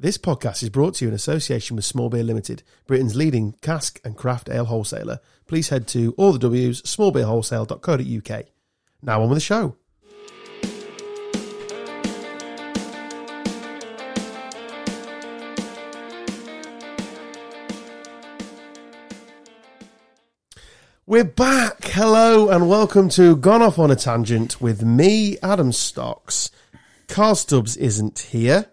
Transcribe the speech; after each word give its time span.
This 0.00 0.16
podcast 0.16 0.62
is 0.62 0.70
brought 0.70 0.94
to 0.94 1.04
you 1.04 1.08
in 1.08 1.14
association 1.16 1.74
with 1.74 1.84
Small 1.84 2.08
Beer 2.08 2.22
Limited, 2.22 2.62
Britain's 2.86 3.16
leading 3.16 3.54
cask 3.62 4.00
and 4.04 4.16
craft 4.16 4.48
ale 4.48 4.66
wholesaler. 4.66 5.18
Please 5.48 5.70
head 5.70 5.88
to 5.88 6.14
all 6.16 6.30
the 6.30 6.38
W's, 6.38 6.82
smallbeerwholesale.co.uk. 6.82 8.44
Now 9.02 9.22
on 9.22 9.28
with 9.28 9.38
the 9.38 9.40
show. 9.40 9.74
We're 21.06 21.24
back. 21.24 21.82
Hello 21.86 22.50
and 22.50 22.68
welcome 22.68 23.08
to 23.08 23.34
Gone 23.34 23.62
Off 23.62 23.80
on 23.80 23.90
a 23.90 23.96
Tangent 23.96 24.60
with 24.60 24.84
me, 24.84 25.38
Adam 25.42 25.72
Stocks. 25.72 26.52
Carl 27.08 27.34
Stubbs 27.34 27.76
isn't 27.76 28.20
here. 28.20 28.70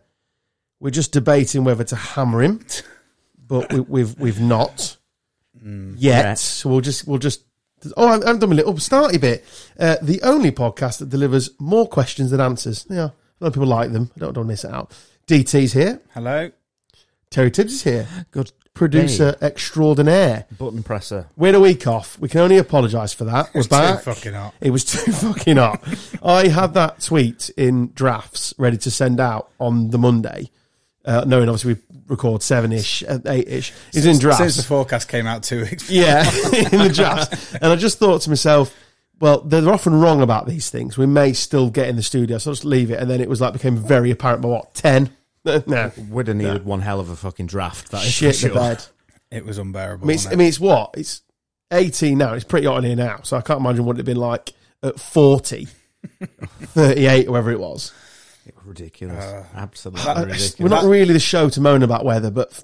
We're 0.85 0.91
just 0.91 1.11
debating 1.11 1.63
whether 1.63 1.83
to 1.83 1.95
hammer 1.95 2.43
him, 2.43 2.63
but 3.47 3.73
we, 3.73 3.79
we've 3.79 4.19
we've 4.19 4.39
not 4.39 4.97
yet. 5.59 6.25
Right. 6.25 6.37
So 6.37 6.69
we'll 6.69 6.81
just 6.81 7.07
we'll 7.07 7.17
just. 7.17 7.41
Oh, 7.97 8.07
I've, 8.07 8.39
done 8.39 8.51
a 8.51 8.55
little 8.55 8.75
starty 8.75 9.19
bit. 9.19 9.43
Uh, 9.79 9.95
the 9.99 10.21
only 10.21 10.51
podcast 10.51 10.99
that 10.99 11.09
delivers 11.09 11.49
more 11.59 11.87
questions 11.87 12.29
than 12.29 12.39
answers. 12.39 12.85
Yeah, 12.87 13.05
a 13.05 13.13
lot 13.39 13.47
of 13.47 13.53
people 13.53 13.65
like 13.65 13.93
them. 13.93 14.11
I 14.15 14.19
don't, 14.19 14.33
don't 14.33 14.45
miss 14.45 14.63
it 14.63 14.69
out. 14.69 14.95
DT's 15.25 15.73
here. 15.73 16.01
Hello. 16.13 16.51
Terry 17.31 17.49
Tibbs 17.49 17.73
is 17.73 17.83
here. 17.83 18.07
Good 18.29 18.51
Producer 18.75 19.37
extraordinaire. 19.41 20.45
button 20.55 20.83
presser. 20.83 21.29
We 21.35 21.47
had 21.47 21.55
a 21.55 21.61
week 21.61 21.87
off. 21.87 22.19
We 22.19 22.29
can 22.29 22.41
only 22.41 22.57
apologise 22.57 23.13
for 23.13 23.23
that. 23.23 23.51
We're 23.55 23.63
back. 23.63 24.03
too 24.03 24.13
fucking 24.13 24.33
hot. 24.33 24.53
It 24.61 24.69
was 24.69 24.85
too 25.05 25.11
fucking 25.13 25.57
hot. 25.57 25.81
I 26.21 26.49
had 26.49 26.75
that 26.75 27.01
tweet 27.01 27.49
in 27.57 27.91
drafts 27.93 28.53
ready 28.57 28.77
to 28.77 28.91
send 28.91 29.19
out 29.19 29.49
on 29.59 29.91
the 29.91 29.97
Monday, 29.97 30.51
uh, 31.05 31.23
knowing 31.25 31.49
obviously 31.49 31.75
we 31.75 31.79
record 32.07 32.43
seven 32.43 32.71
ish, 32.71 33.03
eight 33.27 33.47
ish. 33.47 33.73
It's 33.93 34.05
in 34.05 34.19
drafts. 34.19 34.39
Since 34.39 34.57
the 34.57 34.63
forecast 34.63 35.07
came 35.07 35.27
out 35.27 35.43
two 35.43 35.61
weeks. 35.61 35.89
yeah, 35.89 36.21
in 36.71 36.79
the 36.79 36.91
drafts. 36.93 37.53
And 37.55 37.65
I 37.65 37.75
just 37.75 37.97
thought 37.97 38.21
to 38.21 38.29
myself, 38.29 38.75
well, 39.19 39.41
they're 39.41 39.71
often 39.71 39.99
wrong 39.99 40.21
about 40.21 40.47
these 40.47 40.69
things. 40.69 40.97
We 40.97 41.05
may 41.05 41.33
still 41.33 41.69
get 41.69 41.87
in 41.87 41.95
the 41.95 42.03
studio, 42.03 42.37
so 42.37 42.51
I'll 42.51 42.55
just 42.55 42.65
leave 42.65 42.91
it. 42.91 42.99
And 42.99 43.09
then 43.09 43.21
it 43.21 43.29
was 43.29 43.41
like 43.41 43.53
became 43.53 43.77
very 43.77 44.11
apparent 44.11 44.41
by 44.41 44.49
what 44.49 44.73
ten. 44.73 45.11
no, 45.45 45.91
Would 46.09 46.27
have 46.27 46.37
needed 46.37 46.65
one 46.65 46.81
hell 46.81 46.99
of 46.99 47.09
a 47.09 47.15
fucking 47.15 47.45
draft. 47.45 47.91
That 47.91 48.03
is 48.03 48.11
shit 48.11 48.35
for 48.35 48.47
the 48.47 48.53
sure. 48.53 48.61
bed. 48.61 48.85
It 49.31 49.45
was 49.45 49.57
unbearable. 49.57 50.05
I 50.05 50.07
mean, 50.07 50.15
it's, 50.15 50.25
wasn't 50.25 50.33
I 50.33 50.37
mean, 50.37 50.47
it's 50.47 50.59
what 50.59 50.95
it's 50.97 51.21
eighteen 51.71 52.17
now. 52.17 52.33
It's 52.33 52.43
pretty 52.43 52.67
hot 52.67 52.77
in 52.79 52.83
here 52.83 52.95
now, 52.95 53.19
so 53.23 53.37
I 53.37 53.41
can't 53.41 53.59
imagine 53.59 53.85
what 53.85 53.95
it'd 53.95 54.07
have 54.07 54.13
been 54.13 54.21
like 54.21 54.53
at 54.83 54.99
40, 54.99 55.65
38, 56.61 57.27
or 57.27 57.31
whatever 57.31 57.51
it 57.51 57.59
was. 57.59 57.91
Ridiculous. 58.63 59.23
Uh, 59.23 59.45
Absolutely 59.55 60.01
I- 60.03 60.19
ridiculous. 60.21 60.59
we're 60.59 60.67
not 60.69 60.83
really 60.85 61.13
the 61.13 61.19
show 61.19 61.49
to 61.49 61.61
moan 61.61 61.83
about 61.83 62.05
weather, 62.05 62.31
but 62.31 62.49
f- 62.51 62.63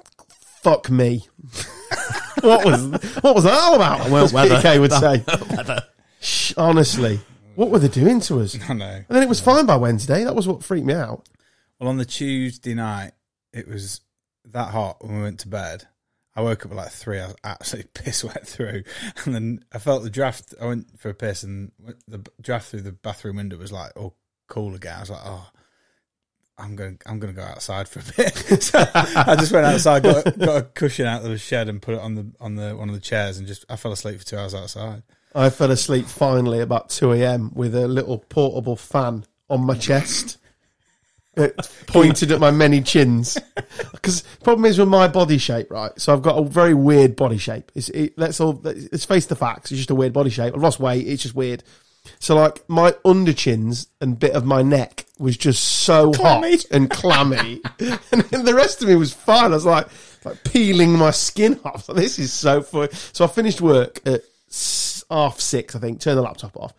fuck 0.61 0.89
me. 0.89 1.27
what 2.41 2.65
was 2.65 2.81
what 3.21 3.35
was 3.35 3.43
that 3.43 3.53
all 3.53 3.75
about? 3.75 4.09
Well, 4.11 4.23
as 4.25 4.33
weather. 4.33 4.55
PK 4.55 4.79
would 4.79 4.91
say. 4.93 5.23
Shh, 6.21 6.53
honestly, 6.57 7.19
what 7.55 7.69
were 7.69 7.79
they 7.79 7.87
doing 7.87 8.19
to 8.21 8.39
us? 8.41 8.57
I 8.69 8.73
know. 8.73 8.85
And 8.85 9.05
then 9.09 9.23
it 9.23 9.29
was 9.29 9.39
fine 9.39 9.65
by 9.65 9.75
Wednesday. 9.77 10.23
That 10.23 10.35
was 10.35 10.47
what 10.47 10.63
freaked 10.63 10.85
me 10.85 10.93
out. 10.93 11.27
Well, 11.79 11.89
on 11.89 11.97
the 11.97 12.05
Tuesday 12.05 12.73
night, 12.75 13.11
it 13.53 13.67
was 13.67 14.01
that 14.45 14.69
hot 14.71 15.03
when 15.03 15.17
we 15.17 15.21
went 15.23 15.39
to 15.41 15.47
bed. 15.47 15.87
I 16.35 16.41
woke 16.41 16.65
up 16.65 16.71
at 16.71 16.77
like 16.77 16.91
three. 16.91 17.19
I 17.19 17.27
was 17.27 17.35
absolutely 17.43 17.91
piss 17.93 18.23
wet 18.23 18.47
through, 18.47 18.83
and 19.25 19.35
then 19.35 19.65
I 19.73 19.79
felt 19.79 20.03
the 20.03 20.09
draft. 20.09 20.53
I 20.61 20.65
went 20.67 20.99
for 20.99 21.09
a 21.09 21.13
piss, 21.13 21.43
and 21.43 21.71
the 22.07 22.23
draft 22.39 22.69
through 22.69 22.81
the 22.81 22.91
bathroom 22.93 23.35
window 23.37 23.57
was 23.57 23.71
like 23.71 23.91
all 23.95 24.15
cool 24.47 24.75
again. 24.75 24.95
I 24.97 24.99
was 25.01 25.09
like, 25.09 25.21
oh. 25.25 25.49
I'm 26.61 26.75
going. 26.75 26.99
I'm 27.05 27.19
going 27.19 27.33
to 27.33 27.39
go 27.39 27.45
outside 27.45 27.89
for 27.89 27.99
a 27.99 28.03
bit. 28.15 28.35
so 28.63 28.79
I 28.93 29.35
just 29.39 29.51
went 29.51 29.65
outside, 29.65 30.03
got, 30.03 30.27
a- 30.27 30.31
got 30.31 30.57
a 30.57 30.61
cushion 30.61 31.07
out 31.07 31.23
of 31.23 31.29
the 31.29 31.37
shed, 31.37 31.67
and 31.69 31.81
put 31.81 31.95
it 31.95 31.99
on 31.99 32.15
the 32.15 32.31
on 32.39 32.55
the 32.55 32.75
one 32.75 32.87
of 32.89 32.95
the 32.95 33.01
chairs, 33.01 33.37
and 33.37 33.47
just 33.47 33.65
I 33.69 33.75
fell 33.75 33.91
asleep 33.91 34.19
for 34.19 34.25
two 34.25 34.37
hours 34.37 34.53
outside. 34.53 35.03
I 35.33 35.49
fell 35.49 35.71
asleep 35.71 36.07
finally 36.07 36.59
about 36.59 36.89
2 36.89 37.13
a.m. 37.13 37.51
with 37.53 37.73
a 37.73 37.87
little 37.87 38.17
portable 38.17 38.75
fan 38.75 39.23
on 39.49 39.65
my 39.65 39.75
chest. 39.75 40.37
It 41.37 41.55
pointed 41.87 42.33
at 42.33 42.41
my 42.41 42.51
many 42.51 42.81
chins. 42.81 43.37
Because 43.93 44.23
problem 44.43 44.65
is 44.65 44.77
with 44.77 44.89
my 44.89 45.07
body 45.07 45.37
shape, 45.37 45.71
right? 45.71 45.91
So 45.97 46.11
I've 46.11 46.21
got 46.21 46.37
a 46.37 46.43
very 46.43 46.73
weird 46.73 47.15
body 47.15 47.37
shape. 47.37 47.71
It's, 47.73 47.87
it, 47.89 48.17
let's 48.17 48.41
all 48.41 48.59
let's 48.63 49.05
face 49.05 49.27
the 49.27 49.35
facts. 49.37 49.71
It's 49.71 49.79
just 49.79 49.89
a 49.91 49.95
weird 49.95 50.11
body 50.11 50.29
shape. 50.29 50.53
I've 50.53 50.61
lost 50.61 50.81
weight. 50.81 51.07
It's 51.07 51.23
just 51.23 51.33
weird. 51.33 51.63
So 52.19 52.35
like 52.35 52.67
my 52.67 52.95
under 53.05 53.33
chins 53.33 53.87
and 53.99 54.19
bit 54.19 54.33
of 54.33 54.45
my 54.45 54.61
neck 54.61 55.05
was 55.19 55.37
just 55.37 55.63
so 55.63 56.11
Clammy. 56.11 56.51
hot 56.57 56.65
and 56.71 56.89
clammy, 56.89 57.61
and 57.79 58.21
then 58.23 58.45
the 58.45 58.55
rest 58.55 58.81
of 58.81 58.87
me 58.87 58.95
was 58.95 59.13
fine. 59.13 59.51
I 59.51 59.55
was 59.55 59.65
like 59.65 59.87
like 60.25 60.43
peeling 60.43 60.93
my 60.93 61.11
skin 61.11 61.59
off. 61.63 61.87
This 61.93 62.19
is 62.19 62.31
so 62.33 62.61
funny. 62.61 62.89
So 63.13 63.25
I 63.25 63.27
finished 63.27 63.61
work 63.61 64.01
at 64.05 64.21
half 65.09 65.39
six, 65.39 65.75
I 65.75 65.79
think. 65.79 65.99
Turned 65.99 66.17
the 66.17 66.21
laptop 66.21 66.57
off. 66.57 66.73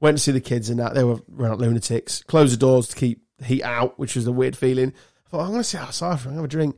Went 0.00 0.16
to 0.16 0.22
see 0.22 0.32
the 0.32 0.40
kids 0.40 0.70
and 0.70 0.78
that. 0.80 0.94
They 0.94 1.04
were 1.04 1.20
running 1.28 1.58
lunatics. 1.58 2.22
Closed 2.24 2.52
the 2.52 2.56
doors 2.56 2.88
to 2.88 2.96
keep 2.96 3.22
the 3.38 3.44
heat 3.44 3.62
out, 3.62 3.98
which 3.98 4.16
was 4.16 4.26
a 4.26 4.32
weird 4.32 4.56
feeling. 4.56 4.92
I 5.26 5.30
thought, 5.30 5.40
I'm 5.42 5.48
going 5.48 5.60
to 5.60 5.64
sit 5.64 5.80
outside 5.80 6.20
for 6.20 6.30
a 6.30 6.34
have 6.34 6.44
a 6.44 6.48
drink. 6.48 6.76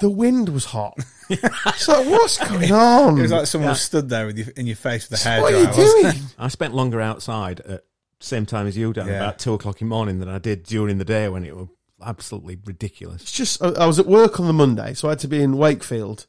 The 0.00 0.10
wind 0.10 0.48
was 0.48 0.66
hot. 0.66 0.98
it's 1.28 1.88
like, 1.88 2.06
what's 2.06 2.38
going 2.48 2.72
on? 2.72 3.18
It 3.18 3.22
was 3.22 3.32
like 3.32 3.46
someone 3.46 3.70
was 3.70 3.80
stood 3.82 4.08
there 4.08 4.26
with 4.26 4.38
you 4.38 4.46
in 4.56 4.66
your 4.66 4.76
face 4.76 5.08
with 5.10 5.20
a 5.20 5.28
hair 5.28 5.40
what 5.42 5.52
are 5.54 5.58
you 5.60 5.64
dryer. 5.66 6.12
doing? 6.12 6.22
I 6.38 6.48
spent 6.48 6.74
longer 6.74 7.00
outside 7.00 7.60
at 7.60 7.84
same 8.20 8.46
time 8.46 8.66
as 8.66 8.76
you, 8.76 8.92
Dan, 8.92 9.06
Yeah. 9.06 9.14
about 9.16 9.38
two 9.38 9.54
o'clock 9.54 9.80
in 9.80 9.88
the 9.88 9.94
morning 9.94 10.18
than 10.18 10.28
I 10.28 10.38
did 10.38 10.64
during 10.64 10.98
the 10.98 11.04
day 11.04 11.28
when 11.28 11.44
it 11.44 11.56
was 11.56 11.68
absolutely 12.04 12.58
ridiculous. 12.64 13.22
It's 13.22 13.32
just, 13.32 13.62
I 13.62 13.68
I 13.70 13.86
was 13.86 13.98
at 13.98 14.06
work 14.06 14.40
on 14.40 14.46
the 14.46 14.52
Monday, 14.52 14.94
so 14.94 15.08
I 15.08 15.12
had 15.12 15.18
to 15.20 15.28
be 15.28 15.42
in 15.42 15.56
Wakefield 15.56 16.26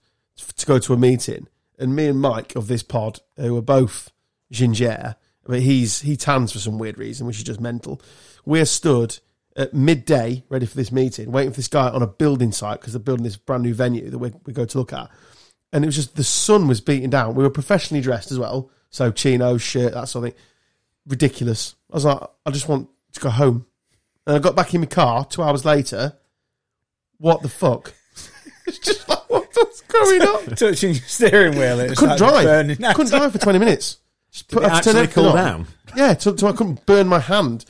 to 0.58 0.66
go 0.66 0.80
to 0.80 0.94
a 0.94 0.98
meeting. 0.98 1.48
And 1.80 1.96
me 1.96 2.08
and 2.08 2.20
Mike 2.22 2.56
of 2.56 2.68
this 2.68 2.84
pod, 2.84 3.20
who 3.38 3.54
were 3.56 3.62
both 3.62 4.12
ginger, 4.52 5.16
but 5.46 5.62
he's 5.62 6.02
he 6.02 6.16
tans 6.16 6.52
for 6.52 6.60
some 6.60 6.78
weird 6.78 6.98
reason, 6.98 7.26
which 7.26 7.38
is 7.38 7.44
just 7.44 7.60
mental. 7.60 8.02
We're 8.46 8.66
stood 8.66 9.20
at 9.56 9.74
midday, 9.74 10.44
ready 10.50 10.66
for 10.66 10.76
this 10.76 10.92
meeting, 10.92 11.32
waiting 11.32 11.52
for 11.52 11.58
this 11.58 11.68
guy 11.68 11.90
on 11.90 12.02
a 12.02 12.08
building 12.08 12.52
site 12.52 12.80
because 12.80 12.94
they're 12.94 13.00
building 13.00 13.24
this 13.24 13.38
brand 13.38 13.64
new 13.64 13.74
venue 13.74 14.10
that 14.10 14.18
we, 14.18 14.32
we 14.46 14.54
go 14.54 14.66
to 14.66 14.78
look 14.78 14.94
at. 14.94 15.10
And 15.74 15.84
it 15.84 15.88
was 15.88 15.96
just 15.96 16.16
the 16.16 16.24
sun 16.24 16.68
was 16.68 16.82
beating 16.82 17.10
down. 17.10 17.36
We 17.36 17.44
were 17.44 17.50
professionally 17.50 18.02
dressed 18.02 18.32
as 18.32 18.40
well, 18.40 18.70
so 18.90 19.12
chino, 19.12 19.58
shirt, 19.58 19.94
that 19.94 20.08
sort 20.10 20.28
of 20.28 20.34
thing. 20.34 20.42
Ridiculous. 21.08 21.76
I 21.92 21.96
was 21.96 22.06
like, 22.06 22.22
I 22.46 22.52
just 22.52 22.68
want 22.68 22.90
to 23.14 23.20
go 23.20 23.30
home. 23.30 23.66
And 24.26 24.36
I 24.36 24.40
got 24.40 24.56
back 24.56 24.74
in 24.74 24.82
my 24.82 24.88
car 24.88 25.26
two 25.26 25.42
hours 25.42 25.66
later. 25.66 26.14
What 27.18 27.42
the 27.42 27.50
fuck? 27.50 27.94
it's 28.68 28.80
just 28.80 29.08
like, 29.08 29.30
what's 29.30 29.82
going 29.82 30.22
on? 30.50 30.56
touching 30.56 30.94
your 30.94 31.04
steering 31.04 31.58
wheel. 31.58 31.80
I 31.82 31.96
couldn't 31.96 32.18
drive. 32.18 32.44
burning 32.44 32.78
couldn't 32.78 33.10
drive 33.10 33.32
for 33.32 33.38
20 33.38 33.60
minutes. 33.60 33.98
Just 34.32 34.48
put, 34.48 34.62
Did 34.62 34.68
it 34.68 34.70
to 34.70 34.76
actually 34.76 35.08
cool 35.08 35.30
on. 35.30 35.36
down? 35.36 35.68
Yeah, 35.96 36.18
so, 36.18 36.36
so 36.36 36.48
I 36.48 36.54
couldn't 36.54 36.86
burn 36.86 37.08
my 37.08 37.20
hand. 37.20 37.66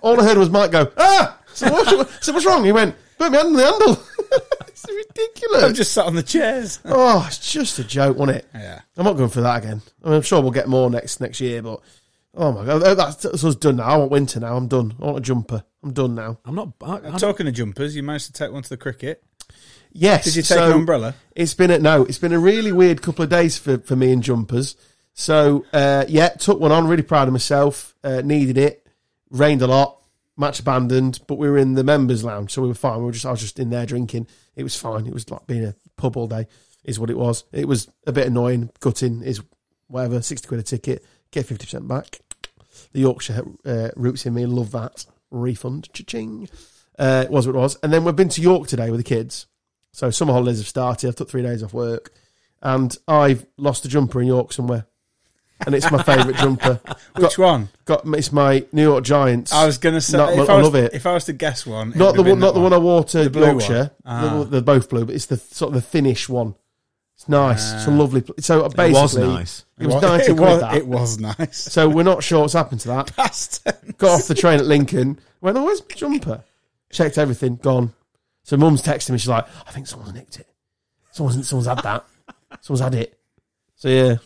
All 0.00 0.18
I 0.18 0.24
heard 0.24 0.38
was 0.38 0.48
Mike 0.48 0.70
go, 0.70 0.90
ah! 0.96 1.38
So 1.52 1.70
what's, 1.70 2.24
so 2.24 2.32
what's 2.32 2.46
wrong? 2.46 2.64
He 2.64 2.72
went, 2.72 2.94
burn 3.18 3.32
my 3.32 3.38
hand 3.38 3.48
on 3.48 3.52
the 3.54 3.64
handle. 3.64 4.02
it's 4.68 4.86
ridiculous. 4.88 5.62
I'm 5.62 5.74
just 5.74 5.92
sat 5.92 6.06
on 6.06 6.14
the 6.14 6.22
chairs. 6.22 6.80
oh, 6.86 7.24
it's 7.26 7.52
just 7.52 7.78
a 7.78 7.84
joke, 7.84 8.16
wasn't 8.16 8.38
it? 8.38 8.48
Yeah. 8.54 8.80
I'm 8.96 9.04
not 9.04 9.18
going 9.18 9.28
for 9.28 9.42
that 9.42 9.62
again. 9.62 9.82
I 10.02 10.08
mean, 10.08 10.16
I'm 10.16 10.22
sure 10.22 10.40
we'll 10.40 10.52
get 10.52 10.68
more 10.68 10.88
next 10.88 11.20
next 11.20 11.40
year, 11.40 11.60
but 11.60 11.80
oh 12.34 12.52
my 12.52 12.64
god, 12.64 12.96
that's, 12.96 13.16
that's 13.16 13.44
us 13.44 13.54
done 13.56 13.76
now. 13.76 13.84
I 13.84 13.96
want 13.98 14.10
winter 14.10 14.40
now. 14.40 14.56
I'm 14.56 14.68
done. 14.68 14.94
I 15.00 15.04
want 15.04 15.18
a 15.18 15.20
jumper. 15.20 15.64
I'm 15.82 15.92
done 15.92 16.14
now. 16.14 16.38
I'm 16.46 16.54
not. 16.54 16.72
I, 16.82 17.00
I, 17.12 17.18
Talking 17.18 17.46
of 17.46 17.54
jumpers, 17.54 17.94
you 17.94 18.02
managed 18.02 18.26
to 18.26 18.32
take 18.32 18.52
one 18.52 18.62
to 18.62 18.68
the 18.70 18.76
cricket. 18.78 19.22
Yes. 19.92 20.24
Did 20.24 20.36
you 20.36 20.42
take 20.42 20.58
so 20.58 20.66
an 20.66 20.72
umbrella? 20.72 21.14
It's 21.34 21.54
been 21.54 21.70
a 21.70 21.78
no. 21.78 22.04
It's 22.04 22.18
been 22.18 22.32
a 22.32 22.38
really 22.38 22.72
weird 22.72 23.02
couple 23.02 23.22
of 23.22 23.30
days 23.30 23.58
for, 23.58 23.78
for 23.78 23.96
me 23.96 24.12
and 24.12 24.22
jumpers. 24.22 24.76
So 25.18 25.64
uh, 25.72 26.04
yeah, 26.08 26.28
took 26.28 26.60
one 26.60 26.70
on. 26.70 26.86
Really 26.86 27.02
proud 27.02 27.26
of 27.26 27.32
myself. 27.32 27.96
Uh, 28.04 28.20
needed 28.22 28.58
it. 28.58 28.86
Rained 29.30 29.62
a 29.62 29.66
lot. 29.66 30.00
Match 30.36 30.60
abandoned, 30.60 31.20
but 31.26 31.38
we 31.38 31.48
were 31.48 31.56
in 31.56 31.72
the 31.72 31.82
members' 31.82 32.22
lounge, 32.22 32.50
so 32.52 32.60
we 32.60 32.68
were 32.68 32.74
fine. 32.74 32.98
We 32.98 33.06
were 33.06 33.12
just 33.12 33.24
I 33.24 33.30
was 33.30 33.40
just 33.40 33.58
in 33.58 33.70
there 33.70 33.86
drinking. 33.86 34.26
It 34.54 34.62
was 34.62 34.76
fine. 34.76 35.06
It 35.06 35.14
was 35.14 35.30
like 35.30 35.46
being 35.46 35.64
a 35.64 35.74
pub 35.96 36.16
all 36.16 36.28
day. 36.28 36.46
Is 36.84 37.00
what 37.00 37.10
it 37.10 37.16
was. 37.16 37.44
It 37.50 37.66
was 37.66 37.88
a 38.06 38.12
bit 38.12 38.26
annoying. 38.26 38.70
Gutting 38.78 39.22
is 39.22 39.42
whatever. 39.88 40.20
Sixty 40.20 40.46
quid 40.46 40.60
a 40.60 40.62
ticket. 40.62 41.04
Get 41.30 41.46
fifty 41.46 41.64
percent 41.64 41.88
back. 41.88 42.20
The 42.92 43.00
Yorkshire 43.00 43.42
uh, 43.64 43.88
roots 43.96 44.26
in 44.26 44.34
me. 44.34 44.44
Love 44.44 44.70
that 44.72 45.06
refund. 45.30 45.92
Cha-ching. 45.92 46.48
Uh, 46.98 47.24
it 47.24 47.30
was 47.30 47.46
what 47.46 47.56
it 47.56 47.58
was. 47.58 47.78
And 47.82 47.92
then 47.92 48.04
we've 48.04 48.14
been 48.14 48.28
to 48.28 48.42
York 48.42 48.68
today 48.68 48.90
with 48.90 49.00
the 49.00 49.04
kids. 49.04 49.46
So 49.92 50.10
summer 50.10 50.34
holidays 50.34 50.58
have 50.58 50.68
started. 50.68 51.08
I've 51.08 51.16
took 51.16 51.30
three 51.30 51.42
days 51.42 51.62
off 51.62 51.72
work, 51.72 52.12
and 52.60 52.94
I've 53.08 53.46
lost 53.56 53.86
a 53.86 53.88
jumper 53.88 54.20
in 54.20 54.26
York 54.26 54.52
somewhere, 54.52 54.86
and 55.64 55.74
it's 55.74 55.90
my 55.90 56.02
favourite 56.02 56.36
jumper. 56.36 56.80
Which 57.16 57.38
one? 57.38 57.68
Got 57.84 58.06
it's 58.08 58.32
my 58.32 58.64
New 58.72 58.82
York 58.82 59.04
Giants. 59.04 59.52
I 59.52 59.64
was 59.66 59.78
going 59.78 59.94
to 59.94 60.00
say. 60.00 60.18
Not- 60.18 60.34
if 60.34 60.50
I 60.50 60.54
I, 60.56 60.60
love 60.60 60.74
it. 60.74 60.92
If 60.94 61.06
I 61.06 61.12
was 61.14 61.24
to 61.26 61.32
guess 61.32 61.64
one, 61.66 61.92
not 61.96 62.14
the 62.16 62.22
one, 62.22 62.38
not 62.38 62.48
the 62.54 62.60
that 62.60 62.60
one 62.60 62.72
I 62.72 62.78
wore 62.78 63.04
to 63.04 63.24
The 63.24 63.30
blue 63.30 63.46
Yorkshire. 63.46 63.90
one. 64.02 64.14
Ah. 64.14 64.44
They're 64.44 64.60
both 64.60 64.88
blue, 64.90 65.04
but 65.04 65.14
it's 65.14 65.26
the 65.26 65.36
sort 65.36 65.68
of 65.70 65.74
the 65.74 65.80
thinnish 65.80 66.28
one. 66.28 66.54
It's 67.14 67.28
nice. 67.30 67.72
it's 67.72 67.86
a 67.86 67.90
Ah. 67.90 67.94
lovely. 67.94 68.20
pl- 68.20 68.34
So 68.40 68.64
it 68.66 68.76
basically, 68.76 69.00
was 69.00 69.16
nice. 69.16 69.64
It 69.78 69.86
was 69.86 69.94
It 69.94 70.02
ninety 70.06 70.32
it 70.32 70.36
was, 70.36 70.60
that. 70.60 70.74
it 70.74 70.86
was 70.86 71.18
nice. 71.18 71.56
So 71.58 71.88
we're 71.88 72.02
not 72.02 72.22
sure 72.22 72.40
what's 72.40 72.52
happened 72.52 72.80
to 72.82 72.88
that. 72.88 73.16
Past. 73.16 73.66
Got 73.96 74.10
off 74.20 74.26
the 74.28 74.34
train 74.34 74.58
at 74.58 74.66
Lincoln. 74.66 75.18
Went, 75.40 75.56
oh, 75.56 75.64
where's 75.64 75.80
my 75.80 75.94
jumper? 75.94 76.42
Checked 76.90 77.16
everything. 77.18 77.56
Gone. 77.56 77.92
So 78.42 78.56
mum's 78.58 78.82
texting 78.82 79.10
me. 79.10 79.18
She's 79.18 79.28
like, 79.28 79.46
I 79.66 79.72
think 79.72 79.86
someone's 79.86 80.12
nicked 80.14 80.38
it. 80.38 80.46
Someone's 81.12 81.48
someone's 81.48 81.66
had 81.66 81.78
that. 81.82 82.04
Someone's 82.60 82.80
had 82.82 82.94
it. 82.94 83.18
So 83.76 83.88
yeah, 83.88 84.16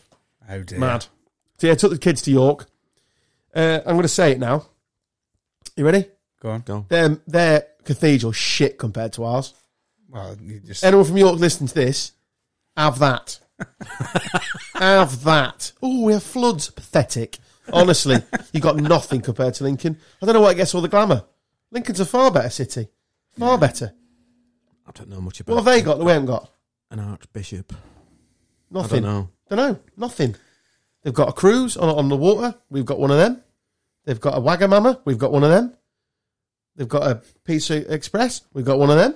Oh 0.50 0.62
dear. 0.62 0.78
mad. 0.80 1.06
So 1.60 1.66
yeah, 1.66 1.74
I 1.74 1.76
took 1.76 1.92
the 1.92 1.98
kids 1.98 2.22
to 2.22 2.30
York. 2.30 2.66
Uh, 3.54 3.80
I'm 3.84 3.92
going 3.92 4.02
to 4.02 4.08
say 4.08 4.32
it 4.32 4.38
now. 4.38 4.64
You 5.76 5.84
ready? 5.84 6.06
Go 6.40 6.48
on. 6.48 6.62
Go. 6.62 6.86
Their 6.88 7.18
their 7.26 7.66
cathedral 7.84 8.32
shit 8.32 8.78
compared 8.78 9.12
to 9.14 9.24
ours. 9.24 9.52
Well, 10.08 10.38
you 10.40 10.60
just 10.60 10.82
Anyone 10.82 11.04
from 11.04 11.18
York 11.18 11.38
listening 11.38 11.68
to 11.68 11.74
this, 11.74 12.12
have 12.78 12.98
that. 13.00 13.40
have 14.74 15.22
that. 15.24 15.72
Oh, 15.82 16.04
we 16.04 16.14
have 16.14 16.22
floods. 16.22 16.70
Pathetic. 16.70 17.36
Honestly, 17.70 18.16
you 18.54 18.60
got 18.60 18.76
nothing 18.76 19.20
compared 19.20 19.52
to 19.54 19.64
Lincoln. 19.64 19.98
I 20.22 20.26
don't 20.26 20.34
know 20.34 20.40
why 20.40 20.52
it 20.52 20.56
gets 20.56 20.74
all 20.74 20.80
the 20.80 20.88
glamour. 20.88 21.24
Lincoln's 21.70 22.00
a 22.00 22.06
far 22.06 22.30
better 22.30 22.48
city. 22.48 22.88
Far 23.38 23.58
better. 23.58 23.92
I 24.86 24.92
don't 24.92 25.10
know 25.10 25.20
much 25.20 25.40
about 25.40 25.56
What 25.56 25.64
have 25.64 25.74
they 25.74 25.82
got 25.82 25.98
that 25.98 26.04
we 26.06 26.10
haven't 26.12 26.26
got? 26.26 26.50
an 26.90 27.00
archbishop. 27.00 27.74
Nothing. 28.70 29.04
I 29.04 29.08
don't 29.08 29.20
know. 29.20 29.28
Don't 29.50 29.56
know. 29.58 29.78
Nothing. 29.98 30.34
They've 31.02 31.14
got 31.14 31.28
a 31.28 31.32
cruise 31.32 31.76
on, 31.76 31.88
on 31.88 32.08
the 32.08 32.16
water. 32.16 32.54
We've 32.68 32.84
got 32.84 32.98
one 32.98 33.10
of 33.10 33.16
them. 33.18 33.42
They've 34.04 34.20
got 34.20 34.36
a 34.36 34.40
Wagamama. 34.40 35.00
We've 35.04 35.18
got 35.18 35.32
one 35.32 35.44
of 35.44 35.50
them. 35.50 35.74
They've 36.76 36.88
got 36.88 37.02
a 37.06 37.22
Pizza 37.44 37.92
Express. 37.92 38.42
We've 38.52 38.64
got 38.64 38.78
one 38.78 38.90
of 38.90 38.96
them. 38.96 39.14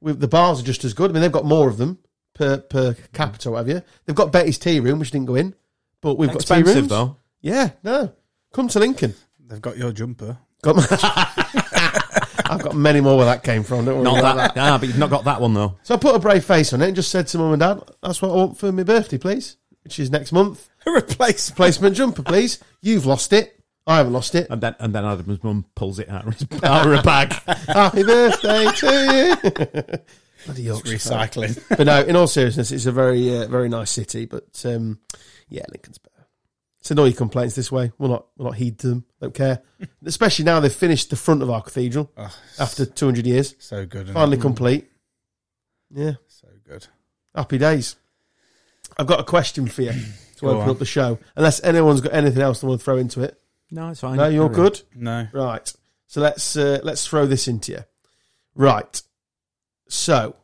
We've, 0.00 0.18
the 0.18 0.28
bars 0.28 0.60
are 0.60 0.64
just 0.64 0.84
as 0.84 0.94
good. 0.94 1.10
I 1.10 1.12
mean, 1.14 1.22
they've 1.22 1.32
got 1.32 1.44
more 1.44 1.68
of 1.68 1.76
them 1.76 1.98
per 2.34 2.58
per 2.58 2.94
capita, 3.12 3.48
or 3.48 3.52
whatever. 3.52 3.70
you. 3.78 3.82
They've 4.06 4.16
got 4.16 4.32
Betty's 4.32 4.58
tea 4.58 4.80
room, 4.80 4.98
which 4.98 5.10
didn't 5.10 5.26
go 5.26 5.34
in, 5.34 5.54
but 6.00 6.14
we've 6.16 6.28
got 6.30 6.40
tea 6.40 6.60
Expensive 6.60 6.74
rooms. 6.76 6.88
though. 6.88 7.16
Yeah, 7.40 7.70
no. 7.82 8.12
Come 8.52 8.68
to 8.68 8.78
Lincoln. 8.78 9.14
they've 9.46 9.60
got 9.60 9.76
your 9.76 9.92
jumper. 9.92 10.38
Got 10.62 10.76
I've 12.50 12.62
got 12.62 12.74
many 12.74 13.00
more 13.00 13.16
where 13.16 13.26
that 13.26 13.42
came 13.44 13.62
from. 13.62 13.84
Don't 13.84 13.96
worry 13.96 14.04
Not 14.04 14.18
about 14.18 14.36
that. 14.36 14.52
Ah, 14.56 14.78
but 14.78 14.88
you've 14.88 14.98
not 14.98 15.10
got 15.10 15.24
that 15.24 15.40
one 15.40 15.54
though. 15.54 15.76
So 15.82 15.94
I 15.94 15.98
put 15.98 16.14
a 16.14 16.18
brave 16.18 16.44
face 16.44 16.72
on 16.72 16.82
it 16.82 16.86
and 16.86 16.96
just 16.96 17.10
said 17.10 17.26
to 17.28 17.38
mum 17.38 17.52
and 17.52 17.60
dad, 17.60 17.80
"That's 18.02 18.22
what 18.22 18.30
I 18.30 18.34
want 18.34 18.58
for 18.58 18.72
my 18.72 18.82
birthday, 18.84 19.18
please." 19.18 19.56
Which 19.84 19.98
is 19.98 20.10
next 20.10 20.32
month. 20.32 20.68
A 20.86 20.90
replacement. 20.90 21.56
Placement 21.56 21.96
jumper, 21.96 22.22
please. 22.22 22.58
You've 22.80 23.06
lost 23.06 23.32
it. 23.32 23.56
I 23.86 23.96
haven't 23.98 24.12
lost 24.12 24.34
it. 24.34 24.48
And 24.50 24.60
then 24.60 24.76
and 24.78 24.94
then 24.94 25.04
Adam's 25.04 25.42
mum 25.42 25.64
pulls 25.74 25.98
it 25.98 26.08
out 26.08 26.26
of, 26.26 26.34
his, 26.34 26.46
out 26.62 26.86
of 26.86 26.96
her 26.96 27.02
bag. 27.02 27.32
Happy 27.66 28.02
birthday 28.02 28.66
to 28.72 28.86
you. 28.86 29.98
Bloody 30.46 30.62
Yorkshire. 30.62 30.92
Recycling. 30.94 31.62
But 31.76 31.86
no, 31.86 32.00
in 32.02 32.16
all 32.16 32.26
seriousness, 32.26 32.70
it's 32.72 32.86
a 32.86 32.92
very, 32.92 33.36
uh, 33.36 33.46
very 33.48 33.68
nice 33.68 33.90
city. 33.90 34.26
But 34.26 34.62
um, 34.64 35.00
yeah, 35.48 35.64
Lincoln's 35.70 35.98
better. 35.98 36.26
So 36.82 36.94
no, 36.94 37.04
your 37.04 37.14
complaints 37.14 37.54
this 37.56 37.70
way. 37.70 37.92
We'll 37.98 38.10
not, 38.10 38.26
we'll 38.38 38.48
not 38.48 38.56
heed 38.56 38.78
to 38.80 38.86
them. 38.88 39.04
Don't 39.20 39.34
care. 39.34 39.60
Especially 40.04 40.44
now 40.46 40.60
they've 40.60 40.72
finished 40.72 41.10
the 41.10 41.16
front 41.16 41.42
of 41.42 41.50
our 41.50 41.60
cathedral 41.60 42.10
Oh, 42.16 42.34
after 42.58 42.86
200 42.86 43.26
years. 43.26 43.54
so 43.58 43.84
good. 43.84 44.04
isn't 44.04 44.14
Finally 44.14 44.38
it? 44.38 44.40
complete. 44.40 44.90
Yeah, 45.90 46.12
So 46.28 46.48
good. 46.66 46.86
happy 47.34 47.58
days. 47.58 47.96
I've 48.96 49.06
got 49.06 49.20
a 49.20 49.24
question 49.24 49.66
for 49.66 49.82
you 49.82 49.92
to 50.40 50.46
Go 50.46 50.50
open 50.52 50.62
on. 50.64 50.70
up 50.70 50.78
the 50.78 50.84
show. 50.84 51.18
Unless 51.36 51.62
anyone's 51.64 52.00
got 52.00 52.12
anything 52.12 52.42
else 52.42 52.60
they 52.60 52.66
want 52.68 52.80
to 52.80 52.84
throw 52.84 52.96
into 52.96 53.22
it. 53.22 53.40
No, 53.70 53.88
it's 53.90 54.00
fine. 54.00 54.16
No, 54.16 54.28
you're 54.28 54.48
Carry 54.48 54.60
on. 54.60 54.68
good. 54.70 54.82
No. 54.94 55.28
Right. 55.32 55.72
So 56.06 56.20
let's 56.20 56.56
uh, 56.56 56.80
let's 56.82 57.06
throw 57.06 57.26
this 57.26 57.46
into 57.48 57.72
you. 57.72 57.84
Right. 58.54 59.00
So 59.88 60.36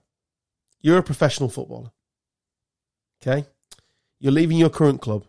you're 0.81 0.99
a 0.99 1.03
professional 1.03 1.49
footballer. 1.49 1.91
Okay. 3.21 3.47
You're 4.21 4.33
leaving 4.33 4.59
your 4.59 4.71
current 4.71 5.01
club. 5.01 5.25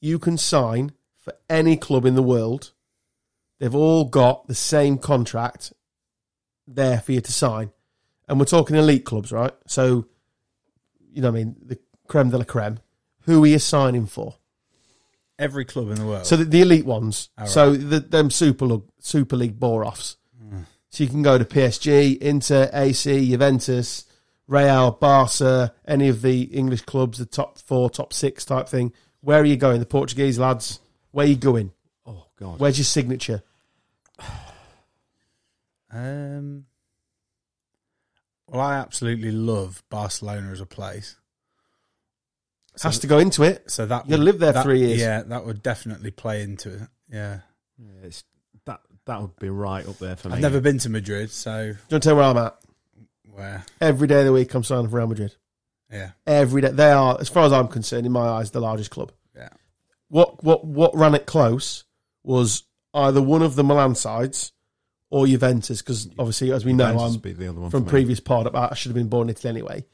You 0.00 0.18
can 0.18 0.38
sign 0.38 0.92
for 1.18 1.34
any 1.50 1.76
club 1.76 2.04
in 2.06 2.14
the 2.14 2.22
world. 2.22 2.72
They've 3.58 3.74
all 3.74 4.04
got 4.04 4.46
the 4.46 4.54
same 4.54 4.98
contract 4.98 5.72
there 6.68 7.00
for 7.00 7.12
you 7.12 7.20
to 7.20 7.32
sign. 7.32 7.72
And 8.28 8.38
we're 8.38 8.46
talking 8.46 8.76
elite 8.76 9.04
clubs, 9.04 9.32
right? 9.32 9.52
So, 9.66 10.06
you 11.12 11.22
know 11.22 11.30
what 11.30 11.40
I 11.40 11.44
mean? 11.44 11.56
The 11.64 11.78
creme 12.06 12.30
de 12.30 12.38
la 12.38 12.44
creme. 12.44 12.78
Who 13.26 13.44
are 13.44 13.46
you 13.46 13.58
signing 13.58 14.06
for? 14.06 14.36
Every 15.38 15.64
club 15.66 15.90
in 15.90 15.96
the 15.96 16.06
world. 16.06 16.26
So 16.26 16.36
the, 16.36 16.44
the 16.44 16.62
elite 16.62 16.86
ones. 16.86 17.28
Right. 17.38 17.48
So 17.48 17.74
the, 17.74 18.00
them 18.00 18.30
Super 18.30 18.64
League, 18.64 18.82
Super 19.00 19.36
League 19.36 19.60
bore 19.60 19.84
offs. 19.84 20.16
So 20.96 21.04
you 21.04 21.10
can 21.10 21.20
go 21.20 21.36
to 21.36 21.44
PSG, 21.44 22.16
Inter, 22.16 22.70
AC, 22.72 23.28
Juventus, 23.28 24.06
Real, 24.46 24.92
Barca, 24.92 25.74
any 25.86 26.08
of 26.08 26.22
the 26.22 26.44
English 26.44 26.82
clubs, 26.82 27.18
the 27.18 27.26
top 27.26 27.58
four, 27.58 27.90
top 27.90 28.14
six 28.14 28.46
type 28.46 28.66
thing. 28.66 28.94
Where 29.20 29.42
are 29.42 29.44
you 29.44 29.56
going? 29.56 29.80
The 29.80 29.84
Portuguese 29.84 30.38
lads. 30.38 30.80
Where 31.10 31.26
are 31.26 31.28
you 31.28 31.36
going? 31.36 31.72
Oh 32.06 32.28
god. 32.40 32.60
Where's 32.60 32.78
your 32.78 32.86
signature? 32.86 33.42
um, 35.92 36.64
well, 38.46 38.62
I 38.62 38.76
absolutely 38.76 39.32
love 39.32 39.82
Barcelona 39.90 40.50
as 40.50 40.62
a 40.62 40.66
place. 40.66 41.16
So, 42.76 42.88
Has 42.88 42.98
to 43.00 43.06
go 43.06 43.18
into 43.18 43.42
it. 43.42 43.70
so 43.70 43.86
that 43.86 44.04
You 44.06 44.10
gotta 44.12 44.22
live 44.22 44.38
there 44.38 44.52
that- 44.52 44.62
three 44.64 44.80
years. 44.80 45.00
Yeah, 45.00 45.22
that 45.22 45.46
would 45.46 45.62
definitely 45.62 46.10
play 46.10 46.42
into 46.42 46.74
it. 46.74 46.82
Yeah, 47.10 47.40
Yeah, 47.78 47.88
it's, 48.04 48.24
that 48.66 48.80
that 49.06 49.20
would 49.22 49.36
be 49.38 49.48
right 49.48 49.86
up 49.88 49.98
there 49.98 50.16
for 50.16 50.28
me. 50.28 50.34
I've 50.34 50.40
never 50.42 50.60
been 50.60 50.78
to 50.78 50.90
Madrid, 50.90 51.30
so 51.30 51.62
Do 51.62 51.68
you 51.68 51.74
want 51.74 51.88
to 51.88 52.00
tell 52.00 52.12
you 52.12 52.16
where 52.16 52.24
I'm 52.26 52.36
at? 52.38 52.56
where? 53.30 53.64
Every 53.80 54.06
day 54.08 54.20
of 54.20 54.26
the 54.26 54.32
week, 54.32 54.52
I'm 54.54 54.62
signing 54.64 54.88
for 54.90 54.96
Real 54.96 55.06
Madrid. 55.06 55.34
Yeah, 55.90 56.10
Every 56.26 56.60
day. 56.62 56.70
They 56.72 56.90
are, 56.90 57.16
as 57.20 57.28
far 57.28 57.44
as 57.46 57.52
I'm 57.52 57.68
concerned, 57.68 58.06
in 58.06 58.12
my 58.12 58.26
eyes, 58.26 58.50
the 58.50 58.60
largest 58.60 58.90
club. 58.90 59.12
yeah. 59.34 59.48
What 60.08 60.42
what 60.44 60.64
what 60.64 60.94
ran 60.96 61.14
it 61.14 61.26
close 61.26 61.84
was 62.24 62.62
either 62.94 63.20
one 63.22 63.42
of 63.42 63.56
the 63.56 63.64
Milan 63.64 63.94
sides 63.94 64.52
or 65.10 65.26
Juventus, 65.26 65.80
because 65.82 66.08
obviously, 66.18 66.52
as 66.52 66.64
we 66.64 66.72
know, 66.72 66.92
Juventus 66.92 67.14
I'm 67.14 67.20
be 67.20 67.32
the 67.32 67.48
other 67.48 67.60
one 67.60 67.70
from 67.70 67.84
previous 67.86 68.20
pod. 68.20 68.54
I 68.54 68.74
should 68.74 68.90
have 68.90 68.96
been 68.96 69.08
born 69.08 69.28
in 69.28 69.30
Italy 69.36 69.50
anyway, 69.50 69.84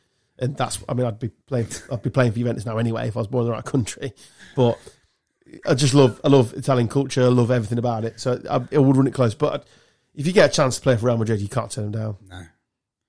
and 0.43 0.57
that's. 0.57 0.79
I 0.89 0.95
mean, 0.95 1.07
I'd 1.07 1.19
be 1.19 1.29
playing. 1.47 1.69
I'd 1.91 2.03
be 2.03 2.11
playing 2.11 2.33
for 2.33 2.39
Juventus 2.39 2.67
now 2.67 2.77
anyway 2.77 3.09
if 3.09 3.17
I 3.17 3.21
was 3.21 3.29
born 3.29 3.43
in 3.43 3.47
the 3.47 3.53
right 3.53 3.65
country. 3.65 4.13
But 4.55 4.79
I 5.67 5.75
just 5.75 5.95
love. 5.95 6.21
I 6.25 6.29
love 6.29 6.53
Italian 6.55 6.89
culture. 6.89 7.23
I 7.23 7.27
love 7.29 7.51
everything 7.51 7.79
about 7.79 8.05
it. 8.05 8.21
So 8.21 8.43
I, 8.51 8.61
it 8.71 8.79
would 8.79 8.97
run 8.97 9.07
it 9.07 9.15
close. 9.15 9.35
But 9.35 9.67
if 10.15 10.27
you 10.27 10.33
get 10.33 10.51
a 10.51 10.53
chance 10.53 10.77
to 10.77 10.83
play 10.83 10.97
for 10.97 11.07
Real 11.07 11.17
Madrid, 11.17 11.41
you 11.41 11.49
can't 11.49 11.71
turn 11.71 11.91
them 11.91 12.03
down. 12.03 12.17
No, 12.29 12.43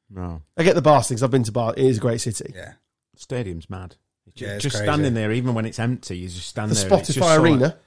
No, 0.09 0.41
I 0.55 0.63
get 0.63 0.75
the 0.75 0.81
Bar 0.81 1.03
things. 1.03 1.23
I've 1.23 1.31
been 1.31 1.43
to 1.43 1.51
Bar. 1.51 1.73
It 1.75 1.85
is 1.85 1.97
a 1.97 2.01
great 2.01 2.21
city. 2.21 2.53
yeah. 2.55 2.73
stadium's 3.15 3.69
mad. 3.69 3.95
Yeah, 4.35 4.57
just 4.57 4.75
crazy. 4.77 4.85
standing 4.85 5.13
there, 5.13 5.31
even 5.31 5.53
when 5.53 5.65
it's 5.65 5.79
empty, 5.79 6.17
you 6.17 6.27
just 6.29 6.47
stand 6.47 6.71
The 6.71 6.75
there. 6.75 6.91
and 6.91 6.99
it's 7.01 7.07
just 7.13 7.19
Spotify 7.19 7.35
so- 7.35 7.43
Arena, 7.43 7.77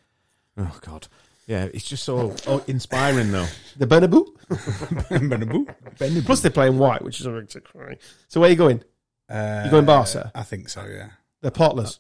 oh 0.58 0.78
god, 0.82 1.08
yeah, 1.46 1.64
it's 1.72 1.84
just 1.84 2.04
so 2.04 2.34
oh, 2.46 2.62
inspiring 2.66 3.32
though. 3.32 3.46
the 3.76 3.87
Bernabeu. 3.87 4.26
Bernabeu. 4.49 6.25
Plus 6.26 6.40
they're 6.40 6.50
playing 6.50 6.78
white, 6.78 7.02
which 7.02 7.20
is 7.20 7.26
a 7.26 7.31
big 7.31 7.49
cry. 7.64 7.96
So 8.28 8.40
where 8.40 8.49
are 8.49 8.50
you 8.50 8.56
going? 8.56 8.82
Uh, 9.28 9.62
You 9.64 9.71
going 9.71 9.85
Barca? 9.85 10.30
I 10.35 10.42
think 10.42 10.68
so. 10.68 10.85
Yeah. 10.85 11.09
They're 11.42 11.50
potless, 11.50 11.99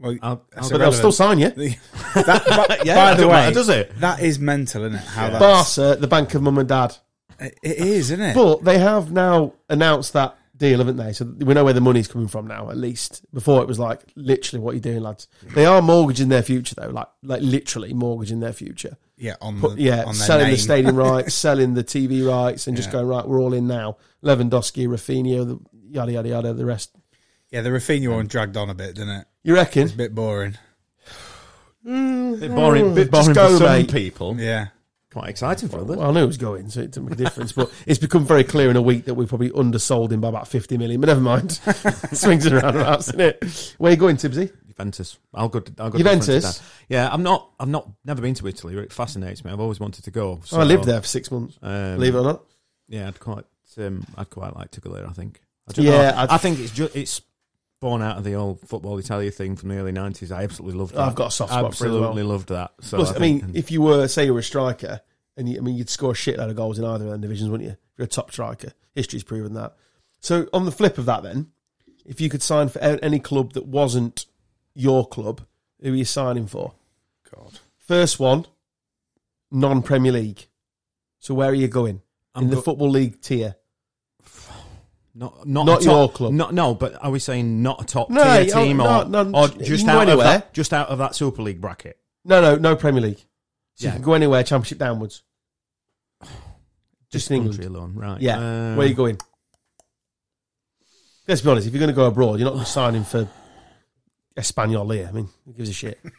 Well, 0.00 0.16
I'll, 0.22 0.44
I'll 0.56 0.70
but 0.70 0.78
they'll 0.78 0.92
still 0.92 1.12
sign 1.12 1.38
you. 1.38 1.48
that, 2.14 2.66
by, 2.68 2.78
yeah, 2.84 2.94
by 2.94 3.14
the 3.14 3.26
way, 3.28 3.34
matter, 3.34 3.54
does 3.54 3.68
it? 3.68 3.98
that 4.00 4.20
is 4.20 4.38
mental, 4.38 4.84
isn't 4.84 4.98
it? 4.98 5.04
How 5.04 5.26
Yeah. 5.28 5.38
that's 5.38 5.76
Barca, 5.76 6.00
the 6.00 6.06
bank 6.08 6.34
of 6.34 6.42
mum 6.42 6.58
and 6.58 6.68
dad. 6.68 6.96
it 7.40 7.58
it 7.62 7.78
is, 7.78 8.10
isn't 8.10 8.20
it? 8.24 8.34
But 8.34 8.64
they 8.64 8.78
have 8.78 9.12
now 9.12 9.52
announced 9.68 10.12
that 10.14 10.36
deal, 10.56 10.78
haven't 10.78 10.96
they? 10.96 11.12
So 11.12 11.24
we 11.24 11.54
know 11.54 11.64
where 11.64 11.72
the 11.72 11.80
money's 11.80 12.08
coming 12.08 12.28
from 12.28 12.46
now, 12.46 12.70
at 12.70 12.76
least. 12.76 13.24
Before 13.32 13.62
it 13.62 13.68
was 13.68 13.78
like, 13.78 14.00
literally, 14.16 14.62
what 14.62 14.72
are 14.72 14.74
you 14.74 14.80
doing, 14.80 15.00
lads? 15.02 15.26
They 15.54 15.64
are 15.66 15.80
mortgaging 15.82 16.28
their 16.28 16.42
future, 16.42 16.74
though, 16.76 16.90
like 16.90 17.08
like 17.22 17.40
literally 17.42 17.92
mortgaging 17.94 18.40
their 18.40 18.52
future. 18.52 18.96
yeah, 19.16 19.36
on 19.40 19.60
Put, 19.60 19.76
the, 19.76 19.82
yeah, 19.82 20.00
on 20.00 20.06
their 20.06 20.14
selling 20.14 20.44
name. 20.46 20.52
the 20.54 20.58
stadium 20.60 20.96
rights, 20.96 21.34
selling 21.46 21.74
the 21.74 21.84
TV 21.84 22.26
rights, 22.28 22.66
and 22.66 22.76
just 22.76 22.90
going, 22.92 23.06
right, 23.06 23.26
we're 23.26 23.40
all 23.40 23.54
in 23.54 23.66
now. 23.68 23.96
Lewandowski, 24.24 24.86
Raphinha, 24.86 25.46
the 25.46 25.58
yada, 25.92 26.12
yada, 26.12 26.28
yada, 26.28 26.54
the 26.54 26.64
rest. 26.64 26.90
Yeah, 27.50 27.60
the 27.60 27.70
Raphinha 27.70 28.10
one 28.14 28.26
dragged 28.26 28.56
on 28.56 28.70
a 28.70 28.74
bit, 28.74 28.94
didn't 28.96 29.10
it? 29.10 29.26
You 29.42 29.54
reckon? 29.54 29.82
It's 29.84 29.92
a 29.92 29.96
bit 29.96 30.14
boring. 30.14 30.56
Bit 31.84 32.54
boring, 32.54 32.94
bit 32.94 33.10
Just 33.10 33.12
boring 33.12 33.34
go, 33.34 33.48
for 33.50 33.56
some 33.64 33.66
mate. 33.66 33.92
people. 33.92 34.36
Yeah, 34.38 34.68
Quite 35.10 35.28
exciting 35.28 35.68
for 35.68 35.80
others. 35.80 35.96
Well, 35.98 36.08
I 36.08 36.12
knew 36.12 36.22
it 36.22 36.26
was 36.26 36.38
going, 36.38 36.70
so 36.70 36.80
it 36.80 36.92
didn't 36.92 37.10
make 37.10 37.20
a 37.20 37.22
difference. 37.24 37.52
But 37.52 37.70
it's 37.86 37.98
become 37.98 38.24
very 38.24 38.44
clear 38.44 38.70
in 38.70 38.76
a 38.76 38.82
week 38.82 39.04
that 39.04 39.14
we've 39.14 39.28
probably 39.28 39.50
undersold 39.50 40.10
him 40.10 40.22
by 40.22 40.28
about 40.30 40.48
50 40.48 40.78
million. 40.78 41.00
But 41.02 41.08
never 41.08 41.20
mind. 41.20 41.52
Swings 42.12 42.46
and 42.46 42.54
roundabouts, 42.54 43.08
isn't 43.08 43.20
it? 43.20 43.74
Where 43.76 43.90
you 43.90 43.98
going, 43.98 44.16
Tibbsy? 44.16 44.50
Juventus. 44.66 45.18
I'll 45.34 45.50
go. 45.50 45.62
I'll 45.78 45.90
go 45.90 45.98
Juventus? 45.98 46.26
To 46.26 46.40
France 46.40 46.56
today. 46.58 46.66
yeah, 46.88 47.10
I'm 47.12 47.22
not. 47.22 47.50
I've 47.60 47.68
not. 47.68 47.90
Never 48.06 48.22
been 48.22 48.32
to 48.34 48.46
Italy. 48.46 48.74
It 48.78 48.90
fascinates 48.92 49.44
me. 49.44 49.50
I've 49.52 49.60
always 49.60 49.78
wanted 49.80 50.04
to 50.04 50.10
go. 50.10 50.40
Oh, 50.50 50.60
I 50.60 50.64
lived 50.64 50.84
there 50.84 51.00
for 51.02 51.06
six 51.06 51.30
months, 51.30 51.58
Um, 51.60 51.96
believe 51.96 52.14
it 52.14 52.18
or 52.18 52.24
not. 52.24 52.44
Yeah, 52.88 53.08
I'd 53.08 53.20
quite. 53.20 53.44
Um, 53.76 54.06
I'd 54.16 54.30
quite 54.30 54.56
like 54.56 54.70
to 54.70 54.80
go 54.80 54.92
there. 54.94 55.06
I 55.06 55.12
think. 55.12 55.42
I 55.68 55.72
don't 55.72 55.84
Yeah, 55.84 56.10
know. 56.10 56.16
I'd- 56.18 56.32
I 56.32 56.38
think 56.38 56.58
it's 56.58 56.72
ju- 56.72 56.90
it's 56.94 57.20
born 57.80 58.02
out 58.02 58.16
of 58.18 58.24
the 58.24 58.34
old 58.34 58.60
football 58.60 58.98
Italia 58.98 59.30
thing 59.30 59.56
from 59.56 59.68
the 59.70 59.76
early 59.76 59.92
'90s. 59.92 60.30
I 60.32 60.42
absolutely 60.44 60.78
loved 60.78 60.94
that. 60.94 61.00
I've 61.00 61.14
got 61.14 61.28
a 61.28 61.30
soft 61.30 61.52
spot 61.52 61.74
for 61.74 61.86
it 61.86 61.90
well. 61.90 61.98
Absolutely 62.04 62.22
loved 62.24 62.48
that. 62.48 62.72
So 62.80 62.96
Plus, 62.98 63.10
I, 63.10 63.18
think- 63.18 63.42
mean, 63.44 63.56
if 63.56 63.70
you 63.70 63.82
were, 63.82 64.06
say, 64.08 64.24
you 64.24 64.34
were 64.34 64.40
a 64.40 64.44
striker, 64.44 65.00
and 65.36 65.48
you, 65.48 65.58
I 65.58 65.60
mean, 65.60 65.76
you'd 65.76 65.88
score 65.90 66.10
a 66.12 66.14
shitload 66.14 66.50
of 66.50 66.56
goals 66.56 66.78
in 66.78 66.84
either 66.84 67.04
of 67.06 67.10
them 67.10 67.20
divisions, 67.20 67.48
wouldn't 67.50 67.68
you? 67.68 67.72
If 67.74 67.98
you're 67.98 68.04
a 68.04 68.08
top 68.08 68.30
striker. 68.30 68.72
History's 68.94 69.22
proven 69.24 69.54
that. 69.54 69.74
So, 70.20 70.46
on 70.52 70.64
the 70.66 70.72
flip 70.72 70.98
of 70.98 71.06
that, 71.06 71.22
then, 71.22 71.50
if 72.04 72.20
you 72.20 72.28
could 72.28 72.42
sign 72.42 72.68
for 72.68 72.78
any 72.80 73.18
club 73.18 73.52
that 73.54 73.66
wasn't 73.66 74.26
your 74.74 75.06
club, 75.06 75.40
who 75.80 75.92
are 75.92 75.96
you 75.96 76.04
signing 76.04 76.46
for? 76.46 76.74
God. 77.34 77.58
First 77.78 78.20
one, 78.20 78.46
non 79.50 79.82
Premier 79.82 80.12
League. 80.12 80.46
So, 81.18 81.34
where 81.34 81.50
are 81.50 81.54
you 81.54 81.68
going? 81.68 82.02
I'm 82.34 82.44
in 82.44 82.50
the 82.50 82.56
go- 82.56 82.62
Football 82.62 82.90
League 82.90 83.20
tier. 83.20 83.56
Not 85.14 85.46
not, 85.46 85.66
Not 85.66 85.82
top, 85.82 85.84
your 85.84 86.08
club. 86.10 86.32
Not 86.32 86.54
no, 86.54 86.74
but 86.74 86.94
are 87.04 87.10
we 87.10 87.18
saying 87.18 87.62
not 87.62 87.82
a 87.82 87.84
top 87.84 88.08
No, 88.08 88.22
tier 88.42 88.52
team 88.52 88.78
no, 88.78 89.02
or, 89.02 89.04
no, 89.04 89.30
or 89.34 89.48
just 89.48 89.84
can 89.84 89.94
go 89.94 90.00
out 90.00 90.08
of 90.08 90.18
that, 90.20 90.54
just 90.54 90.72
out 90.72 90.88
of 90.88 90.98
that 90.98 91.14
Super 91.14 91.42
League 91.42 91.60
bracket? 91.60 91.98
No, 92.24 92.40
no, 92.40 92.56
no 92.56 92.76
Premier 92.76 93.02
League. 93.02 93.18
So 93.74 93.84
Yeah. 93.86 93.90
you 93.90 93.92
can 93.96 94.02
go 94.04 94.14
anywhere, 94.14 94.42
Championship 94.42 94.78
downwards. 94.78 95.22
Just 97.10 97.30
in 97.30 97.42
country 97.44 97.66
England. 97.66 97.94
alone, 97.96 98.10
right? 98.12 98.20
Yeah. 98.22 98.38
Uh, 98.38 98.74
Where 98.74 98.86
are 98.86 98.88
you 98.88 98.94
going? 98.94 99.18
Let's 101.28 101.42
be 101.42 101.50
honest. 101.50 101.66
If 101.66 101.74
you're 101.74 101.80
going 101.80 101.90
to 101.90 101.94
go 101.96 102.06
abroad, 102.06 102.38
you're 102.38 102.46
not 102.46 102.52
going 102.54 102.64
to 102.64 102.70
sign 102.70 102.94
in 102.94 103.04
for 103.04 103.28
Espanyol 104.36 104.94
here. 104.94 105.08
I 105.08 105.12
mean, 105.12 105.28
who 105.44 105.52
gives 105.52 105.68
a 105.68 105.72
shit? 105.74 106.00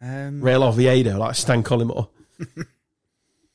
Um, 0.00 0.40
Real 0.40 0.62
Oviedo, 0.62 1.18
like 1.18 1.34
Stan 1.34 1.64
Collymore. 1.64 2.08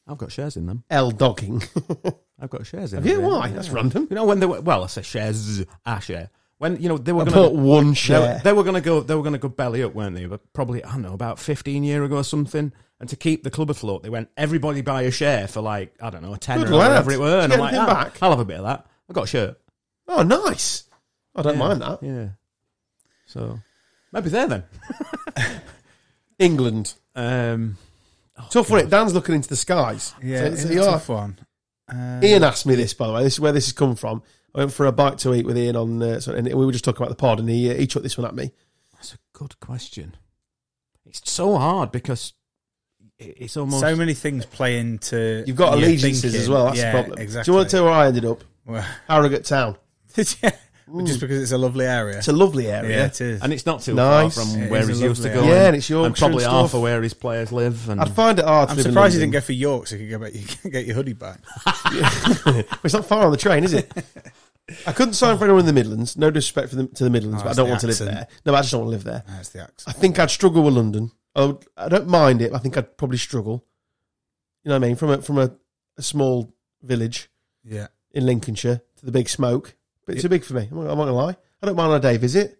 I've 0.07 0.17
got 0.17 0.31
shares 0.31 0.57
in 0.57 0.65
them. 0.65 0.83
L 0.89 1.11
Dogging. 1.11 1.63
I've 2.39 2.49
got 2.49 2.65
shares 2.65 2.91
in 2.93 2.97
Have 2.97 3.03
them. 3.05 3.13
you? 3.13 3.21
yeah. 3.21 3.27
Why? 3.39 3.49
That's 3.49 3.69
random. 3.69 4.07
You 4.09 4.15
know 4.15 4.25
when 4.25 4.39
they 4.39 4.45
were 4.45 4.61
well, 4.61 4.83
I 4.83 4.87
say 4.87 5.01
shares, 5.01 5.63
a 5.85 6.01
share. 6.01 6.29
When 6.57 6.81
you 6.81 6.89
know 6.89 6.97
they 6.97 7.11
were 7.13 7.21
I 7.23 7.25
going 7.25 7.33
put 7.33 7.55
to 7.55 7.59
one 7.61 7.87
they, 7.89 7.93
share. 7.95 8.41
they 8.43 8.53
were 8.53 8.63
going 8.63 8.75
to 8.75 8.81
go 8.81 9.01
they 9.01 9.15
were 9.15 9.21
going 9.21 9.33
to 9.33 9.39
go 9.39 9.49
belly 9.49 9.81
up, 9.83 9.93
weren't 9.95 10.15
they? 10.15 10.25
But 10.25 10.41
probably 10.53 10.83
I 10.83 10.91
don't 10.91 11.01
know 11.03 11.13
about 11.13 11.39
fifteen 11.39 11.83
year 11.83 12.03
ago 12.03 12.17
or 12.17 12.23
something. 12.23 12.71
And 12.99 13.09
to 13.09 13.15
keep 13.17 13.43
the 13.43 13.49
club 13.49 13.69
afloat, 13.69 14.03
they 14.03 14.09
went 14.09 14.29
everybody 14.37 14.81
buy 14.81 15.01
a 15.03 15.11
share 15.11 15.47
for 15.47 15.61
like 15.61 15.93
I 16.01 16.09
don't 16.09 16.21
know 16.21 16.33
a 16.33 16.37
tenner 16.37 16.63
Good 16.65 16.73
or 16.73 16.77
lad. 16.77 16.89
whatever 16.89 17.11
it 17.11 17.19
were. 17.19 17.41
Did 17.41 17.51
And 17.51 17.53
you 17.53 17.59
I'm 17.59 17.59
get 17.59 17.63
like, 17.63 17.73
anything 17.73 17.95
"Ah, 17.97 18.03
back?" 18.05 18.17
I'll 18.23 18.29
have 18.31 18.39
a 18.39 18.45
bit 18.45 18.57
of 18.59 18.63
that. 18.65 18.85
I 19.09 19.13
got 19.13 19.23
a 19.23 19.27
shirt. 19.27 19.59
Oh, 20.07 20.21
nice. 20.23 20.83
I 21.35 21.41
don't 21.41 21.57
mind 21.57 21.81
that. 21.81 22.03
Yeah. 22.03 22.27
So 23.25 23.59
maybe 24.11 24.29
there 24.29 24.47
then. 24.47 24.63
England. 26.39 26.93
Um, 27.15 27.77
oh, 28.39 28.47
Tough 28.51 28.69
one. 28.69 28.79
God. 28.81 28.87
it. 28.87 28.89
Dan's 28.91 29.13
looking 29.13 29.35
into 29.35 29.49
the 29.49 29.55
skies. 29.55 30.13
yeah, 30.21 30.39
So- 30.39 30.45
it's 30.45 30.61
so 30.63 30.69
a 30.69 30.75
tough 30.85 31.09
one. 31.09 31.39
Uh, 31.91 32.21
Ian 32.23 32.43
asked 32.43 32.65
me 32.65 32.75
this, 32.75 32.93
by 32.93 33.07
the 33.07 33.13
way. 33.13 33.23
This 33.23 33.33
is 33.33 33.39
where 33.39 33.51
this 33.51 33.65
has 33.65 33.73
come 33.73 33.95
from. 33.95 34.23
I 34.55 34.59
went 34.59 34.71
for 34.73 34.85
a 34.85 34.91
bite 34.91 35.17
to 35.19 35.33
eat 35.33 35.45
with 35.45 35.57
Ian 35.57 35.75
on, 35.75 36.01
uh, 36.01 36.19
so, 36.19 36.33
and 36.33 36.47
we 36.47 36.65
were 36.65 36.71
just 36.71 36.85
talking 36.85 37.01
about 37.01 37.09
the 37.09 37.15
pod, 37.15 37.39
and 37.39 37.49
he 37.49 37.69
uh, 37.69 37.73
he 37.75 37.87
took 37.87 38.03
this 38.03 38.17
one 38.17 38.25
at 38.25 38.35
me. 38.35 38.51
That's 38.93 39.13
a 39.15 39.17
good 39.33 39.59
question. 39.59 40.15
It's 41.05 41.29
so 41.29 41.57
hard 41.57 41.91
because 41.91 42.33
it- 43.19 43.35
it's 43.39 43.57
almost 43.57 43.81
so 43.81 43.95
many 43.95 44.13
things 44.13 44.45
play 44.45 44.79
into. 44.79 45.43
You've 45.45 45.57
got 45.57 45.77
your 45.77 45.87
allegiances 45.89 46.23
as 46.25 46.31
thinking. 46.33 46.53
well. 46.53 46.65
That's 46.65 46.77
yeah, 46.77 46.91
the 46.91 46.97
problem. 46.99 47.19
Exactly. 47.19 47.45
Do 47.45 47.51
you 47.51 47.57
want 47.57 47.69
to 47.69 47.75
tell 47.75 47.83
where 47.85 47.93
I 47.93 48.07
ended 48.07 48.25
up? 48.25 48.43
Well, 48.65 48.85
Harrogate 49.09 49.43
Town. 49.45 49.75
Yeah, 50.91 51.03
just 51.03 51.19
because 51.19 51.41
it's 51.41 51.51
a 51.51 51.57
lovely 51.57 51.85
area. 51.85 52.17
It's 52.17 52.27
a 52.27 52.33
lovely 52.33 52.67
area. 52.67 52.89
yeah, 52.89 52.95
area. 52.95 53.05
it 53.05 53.21
is. 53.21 53.41
and 53.41 53.53
it's 53.53 53.65
not 53.65 53.81
too 53.81 53.93
Nice. 53.93 54.35
far 54.35 54.45
from 54.45 54.61
It 54.63 54.71
where 54.71 54.81
is 54.81 54.87
a 54.89 54.91
he's 54.93 55.01
used 55.01 55.21
to 55.23 55.27
lovely 55.29 55.41
going. 55.41 55.49
Yeah, 55.53 55.67
and 55.67 55.75
it's 55.75 55.89
Yorkshire 55.89 56.07
and 56.07 56.15
probably 56.15 56.43
and 56.43 56.53
half 56.53 56.73
of 56.73 56.81
where 56.81 57.01
his 57.01 57.13
players 57.13 57.51
live. 57.51 57.89
And 57.89 58.01
I'd 58.01 58.11
find 58.15 58.39
it 58.39 58.45
hard 58.45 58.69
to 58.69 58.75
I'm 58.75 58.81
surprised 58.81 59.13
you 59.15 59.19
didn't 59.21 59.33
go 59.33 59.41
for 59.41 59.51
York 59.53 59.87
so 59.87 59.95
you 59.95 60.01
could 60.07 60.11
go 60.11 60.19
back, 60.25 60.33
you 60.39 60.45
can 60.45 60.71
get 60.71 60.85
your 60.85 60.95
hoodie 60.95 61.13
back. 61.13 61.39
It's 62.83 62.93
not 62.93 63.05
far 63.05 63.25
on 63.25 63.31
the 63.31 63.37
train, 63.37 63.63
is 63.63 63.73
it? 63.73 63.91
I 64.87 64.91
couldn't 64.93 65.13
sign 65.13 65.37
for 65.37 65.43
anyone 65.45 65.61
in 65.61 65.65
the 65.65 65.73
Midlands. 65.73 66.17
No 66.17 66.31
disrespect 66.31 66.69
for 66.69 66.75
the, 66.77 66.87
to 66.87 67.03
the 67.03 67.09
Midlands, 67.09 67.41
Oh, 67.41 67.43
but 67.45 67.51
I 67.51 67.53
don't 67.53 67.65
the 67.67 67.71
want 67.71 67.81
to 67.81 67.87
live 67.87 67.97
there. 67.99 68.27
No, 68.45 68.53
I 68.55 68.59
just 68.61 68.71
don't 68.71 68.81
want 68.81 68.87
to 68.87 68.91
live 68.97 69.03
there. 69.03 69.23
That's 69.27 69.49
the 69.49 69.61
axe. 69.63 69.83
I 69.87 69.91
think 69.91 70.19
I'd 70.19 70.29
struggle 70.31 70.63
with 70.63 70.73
London. 70.73 71.11
I, 71.35 71.45
would, 71.45 71.65
I 71.75 71.89
don't 71.89 72.07
mind 72.07 72.41
it. 72.41 72.51
but 72.51 72.57
I 72.57 72.59
think 72.59 72.77
I'd 72.77 72.95
probably 72.97 73.17
struggle. 73.17 73.65
You 74.63 74.69
know 74.69 74.75
what 74.75 74.85
I 74.85 74.87
mean? 74.87 74.95
From 74.95 75.09
a 75.09 75.21
from 75.21 75.37
a, 75.37 75.51
a 75.97 76.01
small 76.01 76.53
village 76.81 77.29
Yeah. 77.63 77.87
in 78.11 78.25
Lincolnshire 78.25 78.81
to 78.97 79.05
the 79.05 79.11
big 79.11 79.27
smoke, 79.27 79.75
bit 80.05 80.21
too 80.21 80.29
big 80.29 80.43
for 80.43 80.53
me. 80.53 80.67
I'm 80.71 80.77
not, 80.77 80.91
I'm 80.91 80.97
not 80.97 81.05
gonna 81.05 81.13
lie. 81.13 81.37
I 81.61 81.65
don't 81.65 81.75
mind 81.75 81.91
on 81.91 81.97
a 81.97 82.01
day 82.01 82.17
visit, 82.17 82.59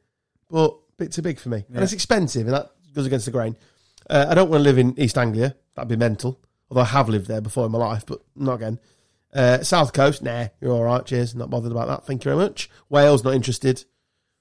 but 0.50 0.72
a 0.72 0.96
bit 0.98 1.12
too 1.12 1.22
big 1.22 1.40
for 1.40 1.50
me, 1.50 1.66
and 1.74 1.84
it's 1.84 1.94
expensive, 1.94 2.48
and 2.48 2.56
that 2.56 2.72
goes 2.94 3.06
against 3.06 3.26
the 3.26 3.32
grain. 3.32 3.56
Uh, 4.10 4.28
I 4.30 4.36
don't 4.36 4.50
want 4.50 4.60
to 4.60 4.64
live 4.64 4.78
in 4.78 5.00
East 5.00 5.18
Anglia. 5.18 5.56
That'd 5.76 5.90
be 5.90 5.96
mental. 5.96 6.40
Although 6.70 6.82
I 6.82 6.86
have 6.86 7.10
lived 7.10 7.28
there 7.28 7.42
before 7.42 7.66
in 7.66 7.72
my 7.72 7.78
life, 7.78 8.06
but 8.06 8.20
not 8.36 8.56
again. 8.56 8.80
Uh, 9.34 9.64
South 9.64 9.94
Coast, 9.94 10.22
nah, 10.24 10.48
you're 10.62 10.74
all 10.74 10.84
right. 10.84 11.06
Cheers, 11.06 11.36
not 11.36 11.50
bothered 11.50 11.72
about 11.72 11.88
that. 11.88 12.06
Thank 12.06 12.24
you 12.24 12.32
very 12.32 12.44
much. 12.44 12.70
Wales, 12.90 13.24
not 13.24 13.34
interested. 13.34 13.86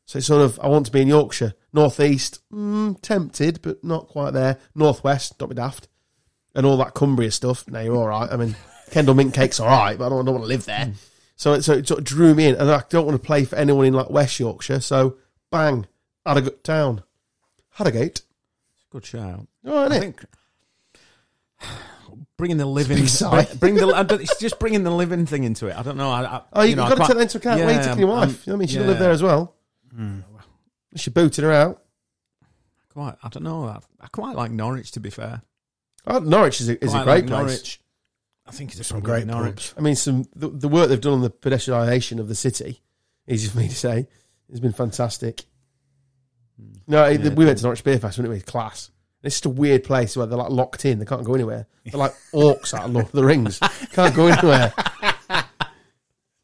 So 0.04 0.18
it's 0.18 0.26
sort 0.26 0.42
of, 0.42 0.58
I 0.60 0.68
want 0.68 0.86
to 0.86 0.92
be 0.92 1.00
in 1.00 1.08
Yorkshire. 1.08 1.54
North 1.72 2.00
East, 2.00 2.40
mm, 2.52 3.00
tempted, 3.00 3.62
but 3.62 3.82
not 3.82 4.08
quite 4.08 4.32
there. 4.32 4.58
Northwest, 4.74 5.38
don't 5.38 5.48
be 5.48 5.54
daft. 5.54 5.88
And 6.54 6.66
all 6.66 6.76
that 6.78 6.94
Cumbria 6.94 7.30
stuff, 7.30 7.68
nah, 7.68 7.80
you're 7.80 7.96
all 7.96 8.08
right. 8.08 8.30
I 8.30 8.36
mean, 8.36 8.56
Kendal 8.90 9.14
Mint 9.14 9.32
Cake's 9.32 9.60
all 9.60 9.68
right, 9.68 9.96
but 9.96 10.06
I 10.06 10.08
don't, 10.10 10.20
I 10.20 10.24
don't 10.24 10.34
want 10.34 10.44
to 10.44 10.48
live 10.48 10.66
there. 10.66 10.92
So, 11.42 11.54
it- 11.54 11.62
so 11.62 11.72
it 11.72 11.88
sort 11.88 11.98
of 11.98 12.04
drew 12.04 12.34
me 12.36 12.46
in, 12.46 12.54
and 12.54 12.70
I 12.70 12.84
don't 12.88 13.04
want 13.04 13.20
to 13.20 13.26
play 13.26 13.44
for 13.44 13.56
anyone 13.56 13.84
in 13.86 13.94
like 13.94 14.10
West 14.10 14.38
Yorkshire. 14.38 14.78
So, 14.80 15.16
bang, 15.50 15.86
Harrogate 16.24 16.62
Town, 16.62 17.02
Harrogate. 17.70 18.22
good 18.90 19.04
shout. 19.04 19.48
Right, 19.64 19.90
I 19.90 19.98
think 19.98 20.24
bringing 22.36 22.58
the 22.58 22.66
living, 22.66 22.98
bring 23.58 23.74
the. 23.74 24.18
It's 24.20 24.38
just 24.38 24.58
bringing 24.60 24.84
the 24.84 24.90
living 24.92 25.26
thing 25.26 25.44
into 25.44 25.66
it. 25.66 25.76
I 25.76 25.82
don't 25.82 25.96
know. 25.96 26.10
I, 26.10 26.22
I, 26.24 26.42
Oh, 26.52 26.62
you, 26.62 26.76
know, 26.76 26.84
have 26.84 26.92
I 26.92 26.94
got 26.94 26.94
to 26.94 26.96
quite- 26.96 27.06
take 27.08 27.16
that 27.16 27.22
into 27.22 27.38
account. 27.38 27.60
You 27.60 27.66
Yeah, 27.66 27.82
taking 27.82 27.98
your 28.00 28.08
wife? 28.08 28.46
You 28.46 28.52
know 28.52 28.56
I 28.56 28.58
mean? 28.58 28.68
She'll 28.68 28.82
yeah. 28.82 28.88
live 28.88 28.98
there 29.00 29.10
as 29.10 29.22
well. 29.22 29.54
Hmm. 29.94 30.20
She 30.96 31.10
booted 31.10 31.42
her 31.44 31.52
out. 31.52 31.82
Quite. 32.92 33.14
I 33.22 33.28
don't 33.30 33.42
know. 33.42 33.64
I, 33.64 33.78
I 34.00 34.06
quite 34.08 34.36
like 34.36 34.50
Norwich. 34.52 34.92
To 34.92 35.00
be 35.00 35.10
fair, 35.10 35.42
Oh, 36.06 36.18
Norwich 36.18 36.60
is 36.60 36.68
a, 36.68 36.84
is 36.84 36.92
a 36.94 37.02
great 37.02 37.24
like 37.24 37.26
place. 37.26 37.30
Norwich. 37.30 37.80
I 38.46 38.50
think 38.50 38.74
it's 38.76 38.88
Some 38.88 39.00
great 39.00 39.26
Norwich. 39.26 39.70
pubs. 39.70 39.74
I 39.78 39.80
mean, 39.80 39.94
some 39.96 40.24
the, 40.34 40.48
the 40.48 40.68
work 40.68 40.88
they've 40.88 41.00
done 41.00 41.14
on 41.14 41.20
the 41.22 41.30
pedestrianisation 41.30 42.18
of 42.18 42.28
the 42.28 42.34
city, 42.34 42.80
easy 43.28 43.48
for 43.48 43.58
me 43.58 43.68
to 43.68 43.74
say, 43.74 44.08
has 44.50 44.60
been 44.60 44.72
fantastic. 44.72 45.44
No, 46.86 47.06
Yeah. 47.06 47.30
we 47.34 47.44
went 47.44 47.58
to 47.58 47.64
Norwich 47.64 47.84
Beer 47.84 47.98
Fest, 47.98 48.18
went 48.18 48.30
we? 48.30 48.40
Class. 48.40 48.90
It's 49.22 49.36
just 49.36 49.46
a 49.46 49.50
weird 49.50 49.84
place 49.84 50.16
where 50.16 50.26
they're 50.26 50.38
like 50.38 50.50
locked 50.50 50.84
in. 50.84 50.98
They 50.98 51.04
can't 51.04 51.24
go 51.24 51.34
anywhere. 51.34 51.66
They're 51.84 51.98
like 51.98 52.14
orcs 52.34 52.74
out 52.74 52.86
of 52.86 52.92
Lord 52.92 53.06
of 53.06 53.12
the 53.12 53.24
Rings. 53.24 53.58
Can't 53.92 54.14
go 54.14 54.26
anywhere. 54.26 54.72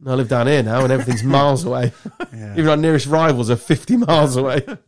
No, 0.01 0.13
I 0.13 0.15
live 0.15 0.29
down 0.29 0.47
here 0.47 0.63
now, 0.63 0.85
and 0.85 0.93
everything's 0.93 1.25
miles 1.25 1.65
away. 1.65 1.93
Yeah. 2.33 2.53
Even 2.53 2.69
our 2.69 2.77
nearest 2.77 3.09
rivals 3.09 3.51
are 3.51 3.57
fifty 3.57 3.97
miles 3.97 4.37
away. 4.37 4.65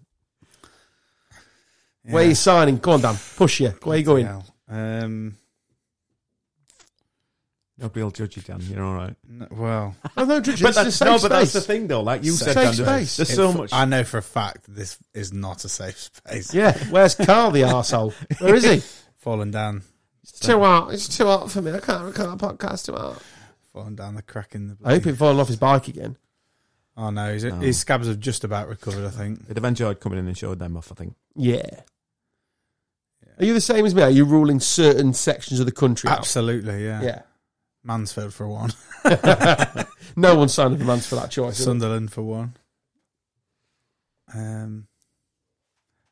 Where 2.05 2.23
are 2.25 2.29
you 2.29 2.37
signing? 2.37 2.79
Go 2.79 2.93
on, 2.93 3.01
Dan. 3.01 3.17
Push 3.37 3.59
you. 3.59 3.71
Where 3.83 3.97
are 3.97 3.99
you 3.99 4.05
going? 4.05 4.43
Um, 4.69 5.35
Nobody 7.81 8.03
will 8.03 8.11
judge 8.11 8.37
you, 8.37 8.43
Dan. 8.43 8.61
You're 8.61 8.85
all 8.85 8.95
right. 8.95 9.17
n- 9.29 9.49
well, 9.51 9.97
Oh, 10.17 10.25
no, 10.25 10.41
Judge, 10.41 10.63
But 10.63 10.75
that's, 10.75 10.97
safe 10.97 11.07
no, 11.07 11.19
but 11.19 11.29
that's 11.29 11.55
the 11.55 11.63
thing, 11.63 11.87
though. 11.87 12.03
Like 12.03 12.23
you 12.25 12.33
Safe 12.33 12.53
said, 12.53 12.63
Dan, 12.63 12.75
space. 12.75 13.17
there's 13.17 13.35
so 13.35 13.49
f- 13.51 13.57
much. 13.57 13.73
I 13.73 13.87
know 13.87 14.05
for 14.05 14.19
a 14.19 14.23
fact 14.23 14.67
this 14.69 14.99
is 15.15 15.33
not 15.33 15.65
a 15.65 15.69
safe 15.71 15.97
space. 15.99 16.53
Yeah, 16.53 16.77
where's 16.91 17.15
Carl, 17.15 17.51
the 17.53 17.63
arsehole? 17.63 18.13
Where 18.41 18.55
is 18.55 18.65
he? 18.65 18.83
Falling 19.17 19.51
down, 19.51 19.83
It's 20.23 20.39
too 20.39 20.61
hot. 20.61 20.93
It's 20.93 21.17
too 21.17 21.25
hot 21.25 21.51
for 21.51 21.63
me. 21.63 21.73
I 21.73 21.81
can't 21.81 22.05
record 22.05 22.27
a 22.27 22.37
podcast 22.37 22.85
too 22.87 22.93
hot. 22.93 23.23
falling 23.73 23.95
down 23.97 24.15
the 24.15 24.23
crack 24.23 24.55
in 24.55 24.69
the. 24.69 24.77
I 24.85 24.93
hope 24.95 25.05
he 25.05 25.13
falling 25.13 25.41
off 25.41 25.47
his 25.49 25.57
bike 25.57 25.89
again. 25.89 26.17
Oh 26.99 27.09
no, 27.11 27.33
his, 27.33 27.45
No. 27.45 27.55
his 27.57 27.79
scabs 27.79 28.09
have 28.09 28.21
just 28.21 28.45
about 28.45 28.69
recovered. 28.69 29.07
I 29.07 29.11
think. 29.11 29.47
They'd 29.47 29.57
have 29.57 29.65
enjoyed 29.65 30.01
coming 30.01 30.19
in 30.19 30.27
and 30.27 30.37
showed 30.37 30.59
them 30.59 30.77
off. 30.77 30.93
I 30.93 30.97
think. 30.97 31.15
Yeah. 31.35 31.81
Are 33.39 33.45
you 33.45 33.55
the 33.55 33.61
same 33.61 33.87
as 33.87 33.95
me? 33.95 34.03
Are 34.03 34.11
you 34.11 34.27
ruling 34.27 34.61
certain 34.61 35.15
sections 35.15 35.61
of 35.61 35.67
the 35.67 35.73
country 35.73 36.11
out? 36.11 36.19
Absolutely, 36.19 36.85
yeah. 36.85 37.03
Yeah. 37.03 37.23
Mansfield 37.83 38.35
for 38.35 38.47
one, 38.47 38.71
no 40.17 40.35
one 40.37 40.49
signed 40.49 40.75
up 40.75 40.81
for 40.81 40.85
Mans 40.87 41.07
for 41.07 41.15
that 41.17 41.31
choice. 41.31 41.57
Sunderland 41.59 42.13
for 42.13 42.23
one. 42.23 42.57
Um, 44.35 44.87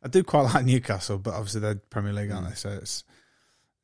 I 0.03 0.09
do 0.09 0.23
quite 0.25 0.53
like 0.55 0.65
Newcastle, 0.65 1.19
but 1.19 1.35
obviously 1.35 1.61
they're 1.61 1.75
Premier 1.77 2.13
League, 2.13 2.31
aren't 2.31 2.49
they? 2.49 2.55
So 2.55 2.71
it's 2.71 3.05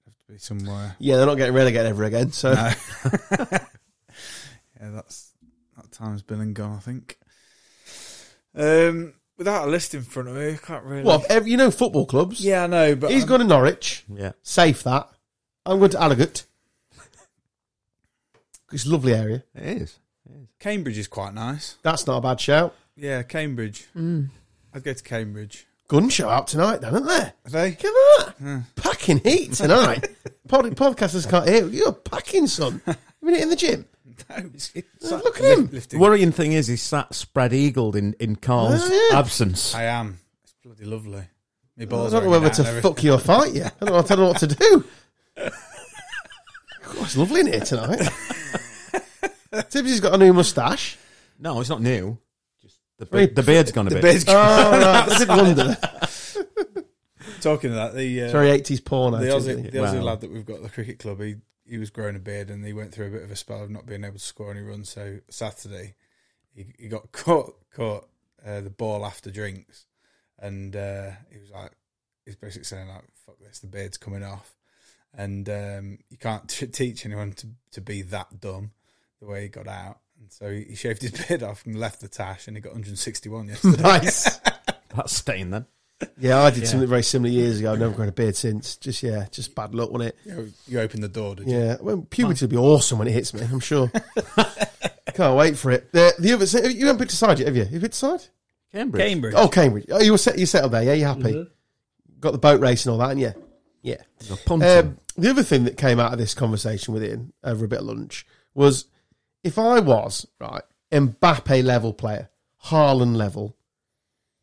have 0.06 0.14
to 0.26 0.32
be 0.32 0.38
somewhere. 0.38 0.96
Yeah, 0.98 1.16
they're 1.16 1.26
not 1.26 1.36
getting 1.36 1.54
relegated 1.54 1.86
ever 1.86 2.04
again. 2.04 2.32
So 2.32 2.54
No. 2.54 2.60
yeah, 3.40 3.58
that's 4.80 5.32
that 5.76 5.90
time's 5.92 6.22
been 6.22 6.40
and 6.40 6.54
gone. 6.54 6.76
I 6.76 6.80
think. 6.80 7.18
Um, 8.56 9.14
without 9.36 9.66
a 9.66 9.70
list 9.70 9.94
in 9.94 10.02
front 10.02 10.28
of 10.28 10.36
me, 10.36 10.52
I 10.52 10.56
can't 10.56 10.84
really. 10.84 11.02
what? 11.04 11.28
Every, 11.30 11.50
you 11.50 11.56
know, 11.56 11.70
football 11.70 12.06
clubs. 12.06 12.40
Yeah, 12.40 12.64
I 12.64 12.66
know, 12.68 12.94
but 12.96 13.10
He's 13.10 13.22
I'm- 13.22 13.28
gone 13.28 13.40
to 13.40 13.46
Norwich. 13.46 14.04
Yeah. 14.08 14.32
Safe 14.42 14.82
that. 14.84 15.08
I'm 15.66 15.78
going 15.78 15.90
to 15.92 15.98
Harrogate. 16.00 16.44
It's 18.74 18.86
a 18.86 18.90
lovely 18.90 19.14
area. 19.14 19.42
It 19.54 19.82
is. 19.82 19.98
Cambridge 20.58 20.98
is 20.98 21.08
quite 21.08 21.32
nice. 21.34 21.76
That's 21.82 22.06
not 22.06 22.18
a 22.18 22.20
bad 22.20 22.40
shout. 22.40 22.74
Yeah, 22.96 23.22
Cambridge. 23.22 23.86
Mm. 23.96 24.28
I'd 24.72 24.82
go 24.84 24.92
to 24.92 25.02
Cambridge. 25.02 25.66
Gun 25.88 26.08
show 26.08 26.28
out 26.28 26.46
tonight, 26.48 26.80
then, 26.80 26.94
isn't 26.94 27.06
there? 27.06 27.32
Are 27.44 27.50
they? 27.50 27.70
Look 27.70 27.84
at 27.84 27.92
that. 28.26 28.34
Yeah. 28.42 28.60
Packing 28.76 29.18
heat 29.18 29.52
tonight. 29.52 30.08
Pod- 30.48 30.64
podcasters 30.76 31.28
can't 31.28 31.48
hear. 31.48 31.66
You're 31.68 31.92
packing, 31.92 32.46
son. 32.46 32.80
You 33.22 33.30
been 33.30 33.40
in 33.42 33.48
the 33.48 33.56
gym? 33.56 33.86
No, 34.28 34.36
it's, 34.52 34.70
it's 34.74 35.10
Oh, 35.10 35.16
look 35.24 35.40
at 35.40 35.58
him. 35.58 35.70
lifting. 35.72 35.98
The 35.98 36.02
worrying 36.02 36.30
thing 36.30 36.52
is, 36.52 36.66
he's 36.66 36.82
sat 36.82 37.14
spread 37.14 37.54
eagled 37.54 37.96
in 37.96 38.12
in 38.20 38.36
Carl's 38.36 38.82
Oh, 38.84 39.08
yeah. 39.10 39.18
absence. 39.18 39.74
I 39.74 39.84
am. 39.84 40.18
It's 40.42 40.52
bloody 40.62 40.84
lovely. 40.84 41.22
My 41.78 41.84
I 41.84 41.86
don't 41.86 42.24
know 42.24 42.28
whether 42.30 42.50
to 42.50 42.64
fuck 42.82 43.02
you 43.02 43.14
or 43.14 43.18
fight 43.18 43.54
you. 43.54 43.64
I 43.64 43.70
don't 43.80 43.88
know, 43.88 43.98
I 43.98 44.02
don't 44.02 44.18
know 44.18 44.26
what 44.28 44.38
to 44.40 44.46
do. 44.46 44.84
God, 46.96 47.04
it's 47.04 47.16
lovely 47.16 47.40
in 47.40 47.46
here 47.48 47.60
tonight. 47.60 47.98
Tibbsy's 49.52 50.00
got 50.00 50.14
a 50.14 50.18
new 50.18 50.32
moustache. 50.32 50.96
No, 51.38 51.60
it's 51.60 51.68
not 51.70 51.80
new. 51.82 52.18
Just 52.62 52.78
the, 52.98 53.04
Very- 53.06 53.26
the 53.26 53.42
beard's 53.42 53.72
gone 53.72 53.86
a 53.86 53.90
The 53.90 53.96
bit. 53.96 54.02
beard's 54.02 54.24
Oh, 54.28 54.32
right. 54.34 55.08
I 55.12 55.18
did 55.18 55.28
wonder. 55.28 55.76
Talking 57.40 57.70
of 57.70 57.76
that, 57.76 57.94
the 57.94 58.22
uh, 58.24 58.30
Sorry, 58.30 58.48
80s 58.48 58.84
porno. 58.84 59.18
the 59.18 59.26
Tibbsy. 59.26 59.56
Aussie, 59.64 59.70
the 59.70 59.80
Wow. 59.80 59.86
Aussie 59.94 60.02
lad 60.02 60.20
that 60.22 60.30
we've 60.32 60.46
got 60.46 60.56
at 60.56 60.62
the 60.62 60.68
cricket 60.70 60.98
club, 60.98 61.20
he 61.20 61.36
he 61.66 61.78
was 61.78 61.88
growing 61.90 62.14
a 62.16 62.18
beard 62.18 62.50
and 62.50 62.64
he 62.64 62.72
went 62.74 62.92
through 62.92 63.06
a 63.06 63.10
bit 63.10 63.22
of 63.22 63.30
a 63.30 63.36
spell 63.36 63.62
of 63.62 63.70
not 63.70 63.86
being 63.86 64.04
able 64.04 64.14
to 64.14 64.18
score 64.20 64.50
any 64.50 64.60
runs. 64.60 64.88
So 64.90 65.18
Saturday, 65.30 65.94
he 66.54 66.66
he 66.78 66.88
got 66.88 67.12
caught 67.12 67.54
caught 67.74 68.08
uh, 68.46 68.60
the 68.60 68.70
ball 68.70 69.04
after 69.04 69.30
drinks, 69.30 69.86
and 70.38 70.74
uh, 70.74 71.10
he 71.30 71.38
was 71.38 71.50
like, 71.50 71.72
he's 72.24 72.36
basically 72.36 72.64
saying 72.64 72.88
like, 72.88 73.04
"Fuck 73.26 73.38
this, 73.40 73.58
the 73.60 73.66
beard's 73.66 73.98
coming 73.98 74.22
off," 74.22 74.54
and 75.16 75.48
um, 75.48 75.98
you 76.10 76.16
can't 76.18 76.48
t- 76.48 76.66
teach 76.66 77.04
anyone 77.06 77.32
to 77.32 77.46
to 77.72 77.80
be 77.80 78.02
that 78.02 78.40
dumb 78.40 78.72
the 79.20 79.26
way 79.26 79.42
he 79.42 79.48
got 79.48 79.68
out. 79.68 79.98
And 80.20 80.30
so 80.32 80.50
he 80.50 80.64
he 80.64 80.74
shaved 80.74 81.02
his 81.02 81.10
beard 81.28 81.42
off 81.42 81.64
and 81.66 81.78
left 81.78 82.00
the 82.00 82.08
tash, 82.08 82.46
and 82.48 82.56
he 82.56 82.60
got 82.60 82.70
161 82.72 83.48
yesterday. 83.48 83.82
nice. 83.82 84.38
That's 84.94 85.12
staying 85.16 85.50
then. 85.50 85.66
Yeah, 86.18 86.42
I 86.42 86.50
did 86.50 86.64
Yeah. 86.64 86.68
something 86.68 86.88
very 86.88 87.02
similar 87.02 87.30
years 87.30 87.60
ago. 87.60 87.72
I've 87.72 87.78
never 87.78 87.94
grown 87.94 88.08
a 88.08 88.12
beard 88.12 88.36
since. 88.36 88.76
Just 88.76 89.02
yeah, 89.02 89.26
just 89.30 89.54
bad 89.54 89.74
luck, 89.74 89.90
wasn't 89.90 90.10
it? 90.14 90.18
you, 90.24 90.52
you 90.68 90.80
opened 90.80 91.02
the 91.02 91.08
door, 91.08 91.34
did 91.36 91.48
you? 91.48 91.56
Yeah, 91.58 91.76
well, 91.80 92.06
puberty 92.10 92.44
will 92.44 92.50
be 92.50 92.56
awesome 92.56 92.98
when 92.98 93.08
it 93.08 93.12
hits 93.12 93.32
me. 93.32 93.42
I'm 93.42 93.60
sure. 93.60 93.90
Can't 95.14 95.36
wait 95.36 95.56
for 95.56 95.70
it. 95.70 95.92
The, 95.92 96.12
the 96.18 96.32
other, 96.32 96.46
so 96.46 96.62
you 96.64 96.86
haven't 96.86 96.98
picked 96.98 97.12
a 97.12 97.16
side 97.16 97.38
yet, 97.38 97.46
have 97.46 97.56
you? 97.56 97.66
You 97.70 97.80
picked 97.80 97.94
a 97.94 97.98
side? 97.98 98.20
Cambridge. 98.72 99.00
Cambridge. 99.08 99.34
Oh, 99.36 99.48
Cambridge. 99.48 99.86
Oh, 99.90 100.00
you 100.00 100.10
were 100.12 100.18
set. 100.18 100.36
You 100.38 100.46
settled 100.46 100.72
there. 100.72 100.82
Yeah, 100.82 100.94
you 100.94 101.04
happy? 101.04 101.46
Got 102.20 102.32
the 102.32 102.38
boat 102.38 102.60
race 102.60 102.84
and 102.84 102.92
all 102.92 102.98
that, 102.98 103.10
and 103.12 103.20
yeah, 103.20 103.32
yeah. 103.84 104.02
Um, 104.50 104.98
the 105.16 105.30
other 105.30 105.42
thing 105.44 105.64
that 105.64 105.76
came 105.76 106.00
out 106.00 106.12
of 106.12 106.18
this 106.18 106.34
conversation 106.34 106.92
with 106.94 107.04
Ian 107.04 107.32
over 107.44 107.64
a 107.64 107.68
bit 107.68 107.78
of 107.80 107.84
lunch 107.86 108.26
was 108.54 108.86
if 109.44 109.58
I 109.58 109.78
was 109.78 110.26
right 110.40 110.62
Mbappe 110.90 111.62
level 111.62 111.92
player, 111.92 112.30
Haaland 112.66 113.14
level, 113.16 113.56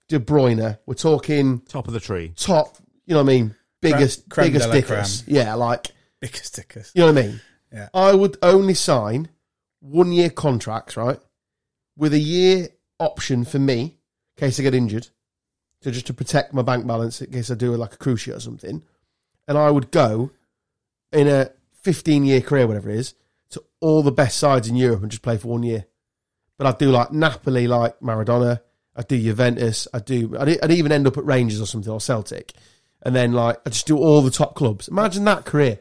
De 0.08 0.20
Bruyne, 0.20 0.78
we're 0.86 0.94
talking 0.94 1.60
Top 1.68 1.88
of 1.88 1.94
the 1.94 2.00
tree. 2.00 2.34
top. 2.36 2.78
You 3.06 3.16
know 3.16 3.24
what 3.24 3.32
I 3.32 3.36
mean? 3.36 3.56
Biggest, 3.82 4.30
creme 4.30 4.46
de 4.48 4.52
biggest 4.52 4.68
la 4.70 4.74
dickers. 4.76 5.24
Yeah, 5.28 5.56
like 5.56 5.88
Biggest 6.20 6.46
stickers. 6.46 6.92
you 6.94 7.02
know 7.02 7.12
what 7.12 7.18
I 7.18 7.28
mean. 7.28 7.42
Yeah. 7.74 7.90
I 7.94 8.14
would 8.14 8.38
only 8.44 8.76
sign 8.76 9.30
one 9.80 10.12
year 10.12 10.30
contracts, 10.30 10.96
right, 10.96 11.20
with 11.98 12.14
a 12.14 12.20
year 12.20 12.68
option 13.00 13.44
for 13.44 13.58
me 13.58 13.82
in 14.38 14.40
case 14.48 14.60
I 14.60 14.64
get 14.64 14.76
injured, 14.76 15.08
so 15.82 15.90
just 15.90 16.06
to 16.08 16.14
protect 16.14 16.54
my 16.54 16.62
bank 16.62 16.86
balance 16.86 17.22
in 17.22 17.32
case 17.32 17.50
I 17.50 17.56
do 17.56 17.76
like 17.76 17.94
a 17.96 17.98
cruciate 17.98 18.38
or 18.38 18.40
something. 18.40 18.84
And 19.52 19.58
I 19.60 19.70
would 19.70 19.92
go 19.92 20.32
in 21.12 21.28
a 21.28 21.50
15 21.82 22.24
year 22.24 22.40
career, 22.40 22.68
whatever 22.68 22.90
it 22.90 22.96
is, 22.96 23.16
to 23.50 23.62
all 23.82 24.02
the 24.02 24.14
best 24.14 24.38
sides 24.38 24.70
in 24.70 24.78
Europe 24.78 25.02
and 25.02 25.12
just 25.12 25.22
play 25.24 25.38
for 25.38 25.50
one 25.50 25.62
year. 25.64 25.88
But 26.58 26.68
I'd 26.68 26.78
do 26.78 26.90
like 26.90 27.12
Napoli, 27.12 27.68
like 27.68 28.00
Maradona. 28.00 28.62
I'd 28.96 29.10
do 29.10 29.22
Juventus. 29.22 29.90
I'd 29.94 30.06
do. 30.06 30.38
I'd, 30.40 30.64
I'd 30.64 30.72
even 30.72 30.94
end 30.94 31.06
up 31.06 31.18
at 31.18 31.26
Rangers 31.26 31.60
or 31.60 31.66
something 31.66 31.92
or 31.92 32.00
Celtic, 32.00 32.54
and 33.04 33.14
then 33.14 33.34
like 33.34 33.60
I 33.66 33.72
just 33.72 33.88
do 33.88 33.98
all 33.98 34.22
the 34.22 34.32
top 34.32 34.56
clubs. 34.56 34.88
Imagine 34.88 35.26
that 35.26 35.44
career. 35.44 35.80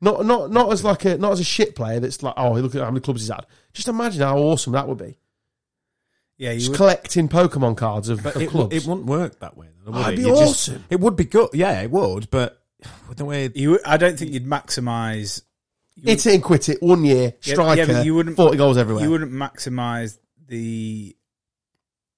Not 0.00 0.26
not 0.26 0.50
not 0.50 0.72
as 0.72 0.82
like 0.82 1.04
a 1.04 1.16
not 1.18 1.30
as 1.32 1.40
a 1.40 1.44
shit 1.44 1.76
player 1.76 2.00
that's 2.00 2.20
like 2.22 2.34
oh 2.36 2.54
look 2.54 2.74
at 2.74 2.82
how 2.82 2.90
many 2.90 3.00
clubs 3.00 3.20
he's 3.20 3.30
had. 3.30 3.46
Just 3.74 3.86
imagine 3.86 4.22
how 4.22 4.38
awesome 4.38 4.72
that 4.72 4.88
would 4.88 4.98
be. 4.98 5.16
Yeah, 6.36 6.50
you 6.50 6.58
Just 6.58 6.70
would, 6.70 6.76
collecting 6.78 7.28
Pokemon 7.28 7.76
cards 7.76 8.08
of, 8.08 8.22
But 8.24 8.34
of 8.34 8.42
it, 8.42 8.50
clubs. 8.50 8.74
it 8.74 8.84
wouldn't 8.86 9.06
work 9.06 9.38
that 9.38 9.56
way. 9.56 9.68
Would 9.86 9.94
Oh, 9.94 10.00
it? 10.00 10.06
it'd 10.14 10.16
be 10.16 10.22
You 10.22 10.28
just- 10.30 10.68
awesome. 10.68 10.84
it 10.90 10.98
would 10.98 11.14
be 11.16 11.24
good. 11.24 11.50
Yeah, 11.52 11.80
it 11.82 11.90
would. 11.92 12.28
But 12.30 12.60
the 13.16 13.24
way 13.24 13.50
you. 13.54 13.78
I 13.84 13.96
don't 13.96 14.18
think 14.18 14.32
you'd 14.32 14.46
maximise. 14.46 15.42
You 15.96 16.04
Hit 16.10 16.26
it 16.26 16.34
and 16.34 16.42
quit 16.42 16.68
it. 16.68 16.82
One 16.82 17.04
year, 17.04 17.34
Yeah, 17.42 17.52
striker, 17.54 17.80
yeah, 17.82 17.86
but 17.86 18.04
you 18.06 18.14
wouldn't- 18.14 18.36
forty 18.36 18.56
goals 18.56 18.76
everywhere. 18.76 19.04
you 19.04 19.10
wouldn't 19.10 19.32
maximise 19.32 20.18
the, 20.48 21.14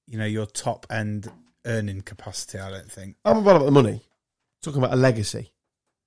you 0.06 0.18
know, 0.18 0.24
your 0.24 0.46
top 0.46 0.86
end 0.90 1.30
earning 1.66 2.00
capacity. 2.00 2.58
I 2.58 2.70
don't 2.70 2.90
think. 2.90 3.16
I'm 3.24 3.38
about 3.38 3.64
the 3.64 3.70
money. 3.70 4.02
Talking 4.62 4.78
about 4.82 4.94
a 4.94 4.96
legacy. 4.96 5.52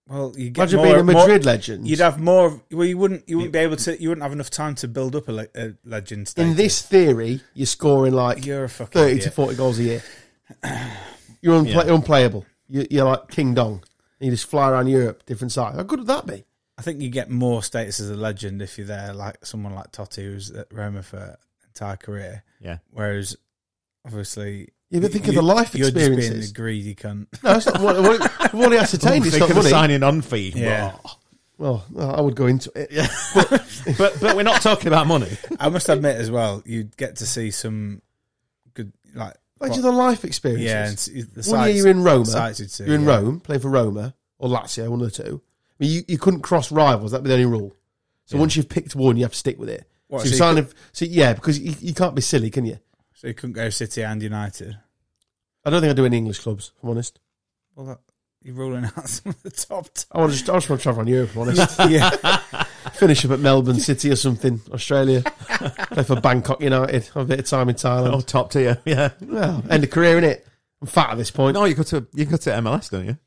Well, 0.08 0.34
you 0.36 0.50
get 0.50 0.62
Imagine 0.74 0.78
more, 0.78 0.86
being 0.88 1.00
a 1.00 1.04
more- 1.04 1.22
Madrid 1.22 1.46
legend. 1.46 1.88
You'd 1.88 2.00
have 2.00 2.20
more. 2.20 2.60
Well, 2.72 2.86
you 2.88 2.98
wouldn't. 2.98 3.30
You 3.30 3.38
wouldn't 3.38 3.54
be 3.54 3.60
able 3.60 3.76
to. 3.76 4.02
You 4.02 4.10
wouldn't 4.10 4.24
have 4.24 4.32
enough 4.34 4.50
time 4.50 4.74
to 4.76 4.88
build 4.88 5.16
up 5.16 5.28
a, 5.28 5.32
le, 5.32 5.48
a 5.56 5.74
legend. 5.86 6.28
Status. 6.30 6.50
In 6.50 6.58
this 6.58 6.82
theory, 6.82 7.42
you're 7.54 7.68
scoring 7.68 8.14
like 8.14 8.44
you're 8.48 8.64
a 8.64 8.70
fucking 8.70 8.92
thirty 9.00 9.12
idiot. 9.12 9.24
to 9.26 9.32
forty 9.32 9.56
goals 9.56 9.78
a 9.78 9.84
year. 9.84 10.04
You're, 11.42 11.62
unpla- 11.62 11.68
Yeah. 11.68 11.86
you're 11.86 11.94
unplayable. 11.96 12.46
You're, 12.68 12.86
you're 12.90 13.06
like 13.06 13.28
King 13.30 13.54
Dong. 13.54 13.84
You 14.20 14.32
just 14.32 14.48
fly 14.50 14.70
around 14.70 14.88
Europe, 14.88 15.26
different 15.26 15.52
sides. 15.52 15.78
How 15.78 15.84
good 15.84 16.00
would 16.00 16.08
that 16.08 16.26
be? 16.28 16.44
I 16.78 16.82
think 16.82 17.02
you 17.02 17.10
get 17.10 17.30
more 17.30 17.62
status 17.64 18.00
as 18.00 18.10
a 18.10 18.16
legend 18.16 18.62
if 18.62 18.78
you're 18.78 18.88
there, 18.88 19.14
like 19.14 19.46
someone 19.46 19.76
like 19.76 19.92
Totti, 19.92 20.24
who's 20.24 20.52
at 20.52 20.68
Roma 20.72 21.04
for 21.04 21.18
an 21.18 21.36
entire 21.68 21.98
career. 21.98 22.44
Yeah. 22.62 22.78
Whereas, 22.92 23.36
obviously, 24.06 24.70
Yeah, 24.90 25.02
but 25.02 25.12
think 25.12 25.28
of 25.28 25.36
the 25.36 25.42
life 25.42 25.74
you're 25.76 25.86
just 25.90 25.96
being 25.96 26.14
experiences. 26.14 26.52
a 26.52 26.54
greedy 26.54 26.96
cunt. 26.96 27.28
No, 27.44 27.56
it's 27.58 27.66
not. 27.66 27.82
What, 27.82 28.02
what, 28.02 28.54
we've 28.54 28.62
already 28.62 28.78
ascertained 28.78 29.26
it's 29.26 29.36
think 29.36 29.42
not 29.42 29.50
of 29.52 29.56
money. 29.58 29.70
signing 29.70 30.04
on 30.04 30.22
fee. 30.22 30.54
Yeah. 30.56 30.96
Well, 31.58 31.86
I 31.98 32.22
would 32.22 32.36
go 32.36 32.46
into 32.48 32.72
it. 32.76 32.90
Yeah. 32.92 33.08
but 33.98 34.18
but 34.22 34.36
we're 34.38 34.44
not 34.44 34.62
talking 34.62 34.88
about 34.88 35.08
money. 35.08 35.30
I 35.60 35.68
must 35.70 35.90
admit 35.90 36.16
as 36.16 36.32
well, 36.32 36.64
you'd 36.66 36.96
get 36.96 37.18
to 37.18 37.26
see 37.26 37.52
some 37.52 38.02
good, 38.74 38.94
like, 39.14 39.36
Just 39.68 39.82
the 39.82 39.92
life 39.92 40.24
experiences. 40.26 41.10
yeah, 41.14 41.24
the 41.34 41.50
One 41.52 41.68
year 41.68 41.76
you're 41.78 41.88
in 41.90 42.04
Roma. 42.04 42.26
sights 42.26 42.60
you'd 42.60 42.72
see, 42.72 42.86
You're 42.86 42.96
in 42.96 43.04
yeah. 43.04 43.18
Rome, 43.18 43.40
playing 43.42 43.62
for 43.62 43.70
Roma 43.70 44.16
or 44.38 44.50
Lazio, 44.50 44.90
one 44.90 45.02
of 45.02 45.12
the 45.14 45.24
two. 45.24 45.42
I 45.80 45.84
mean, 45.84 45.92
you, 45.92 46.02
you 46.08 46.18
couldn't 46.18 46.42
cross 46.42 46.72
rivals. 46.72 47.12
That'd 47.12 47.24
be 47.24 47.30
the 47.30 47.36
only 47.36 47.46
rule. 47.46 47.76
So 48.26 48.36
Yeah. 48.38 48.42
once 48.42 48.56
you've 48.56 48.70
picked 48.70 48.96
one, 48.96 49.18
you 49.18 49.24
have 49.24 49.32
to 49.34 49.38
stick 49.38 49.60
with 49.60 49.70
it. 49.70 49.86
What, 50.08 50.22
so 50.22 50.28
so, 50.30 50.50
you 50.50 50.56
could- 50.56 50.64
of, 50.66 50.74
so 50.94 51.06
yeah, 51.06 51.34
because 51.34 51.60
you, 51.60 51.76
you 51.80 51.94
can't 51.94 52.16
be 52.16 52.22
silly, 52.22 52.50
can 52.50 52.66
you? 52.66 52.80
so 53.14 53.28
you 53.28 53.34
couldn't 53.34 53.54
go 53.54 53.70
City 53.70 54.02
and 54.04 54.22
United. 54.24 54.78
I 55.66 55.70
don't 55.70 55.82
think 55.82 55.92
I 55.92 55.94
do 55.94 56.06
any 56.06 56.18
English 56.18 56.40
clubs. 56.40 56.72
If 56.78 56.84
I'm 56.84 56.90
honest. 56.92 57.20
Well, 57.76 57.86
that, 57.88 58.00
you're 58.42 58.56
ruling 58.56 58.86
out 58.98 59.10
some 59.10 59.32
of 59.32 59.44
the 59.44 59.52
top. 59.52 59.94
T- 59.94 60.06
I 60.12 60.20
want 60.20 60.32
to 60.32 60.38
just, 60.38 60.50
I 60.50 60.54
just 60.54 60.70
want 60.70 60.80
to 60.80 60.84
travel 60.84 61.00
around 61.02 61.10
Europe. 61.10 61.30
If 61.32 61.36
I'm 61.36 61.42
honest. 61.42 61.80
yeah, 61.90 62.64
Finish 63.00 63.26
up 63.26 63.32
at 63.32 63.40
Melbourne 63.40 63.80
City 63.80 64.12
or 64.12 64.16
something, 64.16 64.62
Australia. 64.74 65.22
Play 65.92 66.04
for 66.04 66.20
Bangkok 66.20 66.62
United. 66.62 67.06
Have 67.14 67.24
a 67.24 67.26
bit 67.26 67.40
of 67.40 67.46
time 67.46 67.70
in 67.70 67.76
Thailand. 67.76 68.14
Oh, 68.14 68.22
top 68.22 68.52
tier. 68.52 68.78
Yeah. 68.86 69.10
Well, 69.22 69.64
end 69.70 69.84
of 69.84 69.90
career 69.90 70.18
in 70.18 70.24
it. 70.24 70.46
I'm 70.82 70.88
fat 70.88 71.12
at 71.12 71.18
this 71.18 71.32
point. 71.32 71.56
No, 71.56 71.66
you 71.66 71.76
go 71.76 71.84
to 71.84 72.06
you 72.14 72.26
go 72.26 72.38
to 72.38 72.50
MLS, 72.52 72.90
don't 72.90 73.06
you? 73.06 73.18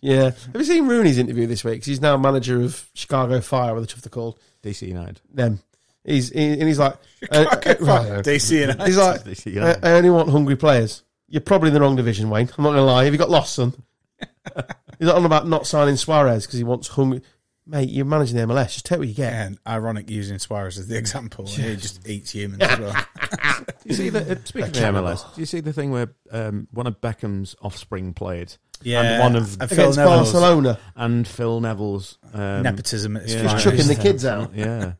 Yeah. 0.00 0.24
Have 0.24 0.56
you 0.56 0.64
seen 0.64 0.86
Rooney's 0.86 1.18
interview 1.18 1.46
this 1.46 1.64
week? 1.64 1.80
'Cause 1.80 1.86
he's 1.86 2.00
now 2.00 2.16
manager 2.16 2.60
of 2.62 2.88
Chicago 2.94 3.40
Fire, 3.40 3.74
or 3.74 3.80
the 3.80 3.86
chuff 3.86 4.02
they're 4.02 4.10
called. 4.10 4.38
DC 4.62 4.86
United. 4.86 5.20
Them. 5.32 5.60
He's 6.04 6.28
he, 6.30 6.52
and 6.52 6.62
he's 6.68 6.78
like, 6.78 6.96
uh, 7.32 7.44
uh, 7.50 7.74
right. 7.80 8.24
DC 8.24 8.60
United. 8.60 8.82
he's 8.84 8.98
like, 8.98 9.20
DC 9.24 9.46
I, 9.46 9.50
United. 9.54 9.84
I 9.84 9.92
only 9.92 10.10
want 10.10 10.28
hungry 10.28 10.56
players. 10.56 11.02
You're 11.28 11.40
probably 11.40 11.68
in 11.68 11.74
the 11.74 11.80
wrong 11.80 11.96
division, 11.96 12.28
Wayne. 12.28 12.50
I'm 12.58 12.64
not 12.64 12.70
gonna 12.70 12.84
lie. 12.84 13.04
Have 13.04 13.14
you 13.14 13.18
got 13.18 13.30
lost, 13.30 13.54
son? 13.54 13.72
he's 14.98 15.08
on 15.08 15.24
about 15.24 15.48
not 15.48 15.66
signing 15.66 15.96
Suarez 15.96 16.46
because 16.46 16.58
he 16.58 16.64
wants 16.64 16.88
hungry. 16.88 17.22
Mate, 17.66 17.88
you're 17.88 18.04
managing 18.04 18.36
the 18.36 18.42
MLS. 18.42 18.72
Just 18.74 18.84
take 18.84 18.98
what 18.98 19.08
you 19.08 19.14
get. 19.14 19.32
And 19.32 19.58
ironic 19.66 20.10
using 20.10 20.38
Suarez 20.38 20.78
as 20.78 20.86
the 20.86 20.98
example. 20.98 21.46
He 21.46 21.76
just 21.76 22.06
eats 22.06 22.30
humans 22.30 22.62
as 22.62 22.78
well. 22.78 22.92
Do 23.66 23.74
you 23.84 23.94
see 23.94 24.08
the 24.10 24.20
uh, 24.32 24.36
speaking 24.44 24.68
of 24.68 24.72
the 24.74 24.80
MLS? 24.80 25.34
Do 25.34 25.40
you 25.40 25.46
see 25.46 25.60
the 25.60 25.72
thing 25.72 25.90
where 25.90 26.12
um, 26.30 26.68
one 26.72 26.86
of 26.86 27.00
Beckham's 27.00 27.56
offspring 27.62 28.12
played 28.12 28.54
Yeah, 28.82 29.20
one 29.20 29.34
of- 29.34 29.58
and 29.62 29.70
Phil 29.70 29.78
Against 29.80 29.98
Neville's 29.98 30.32
Barcelona, 30.32 30.78
and 30.94 31.26
Phil 31.26 31.60
Neville's 31.62 32.18
um, 32.34 32.62
nepotism 32.64 33.16
at 33.16 33.22
its 33.22 33.32
yeah. 33.32 33.42
just 33.44 33.64
finest. 33.64 33.64
chucking 33.64 33.96
the 33.96 34.02
kids 34.02 34.24
out. 34.26 34.50
Yeah, 34.54 34.92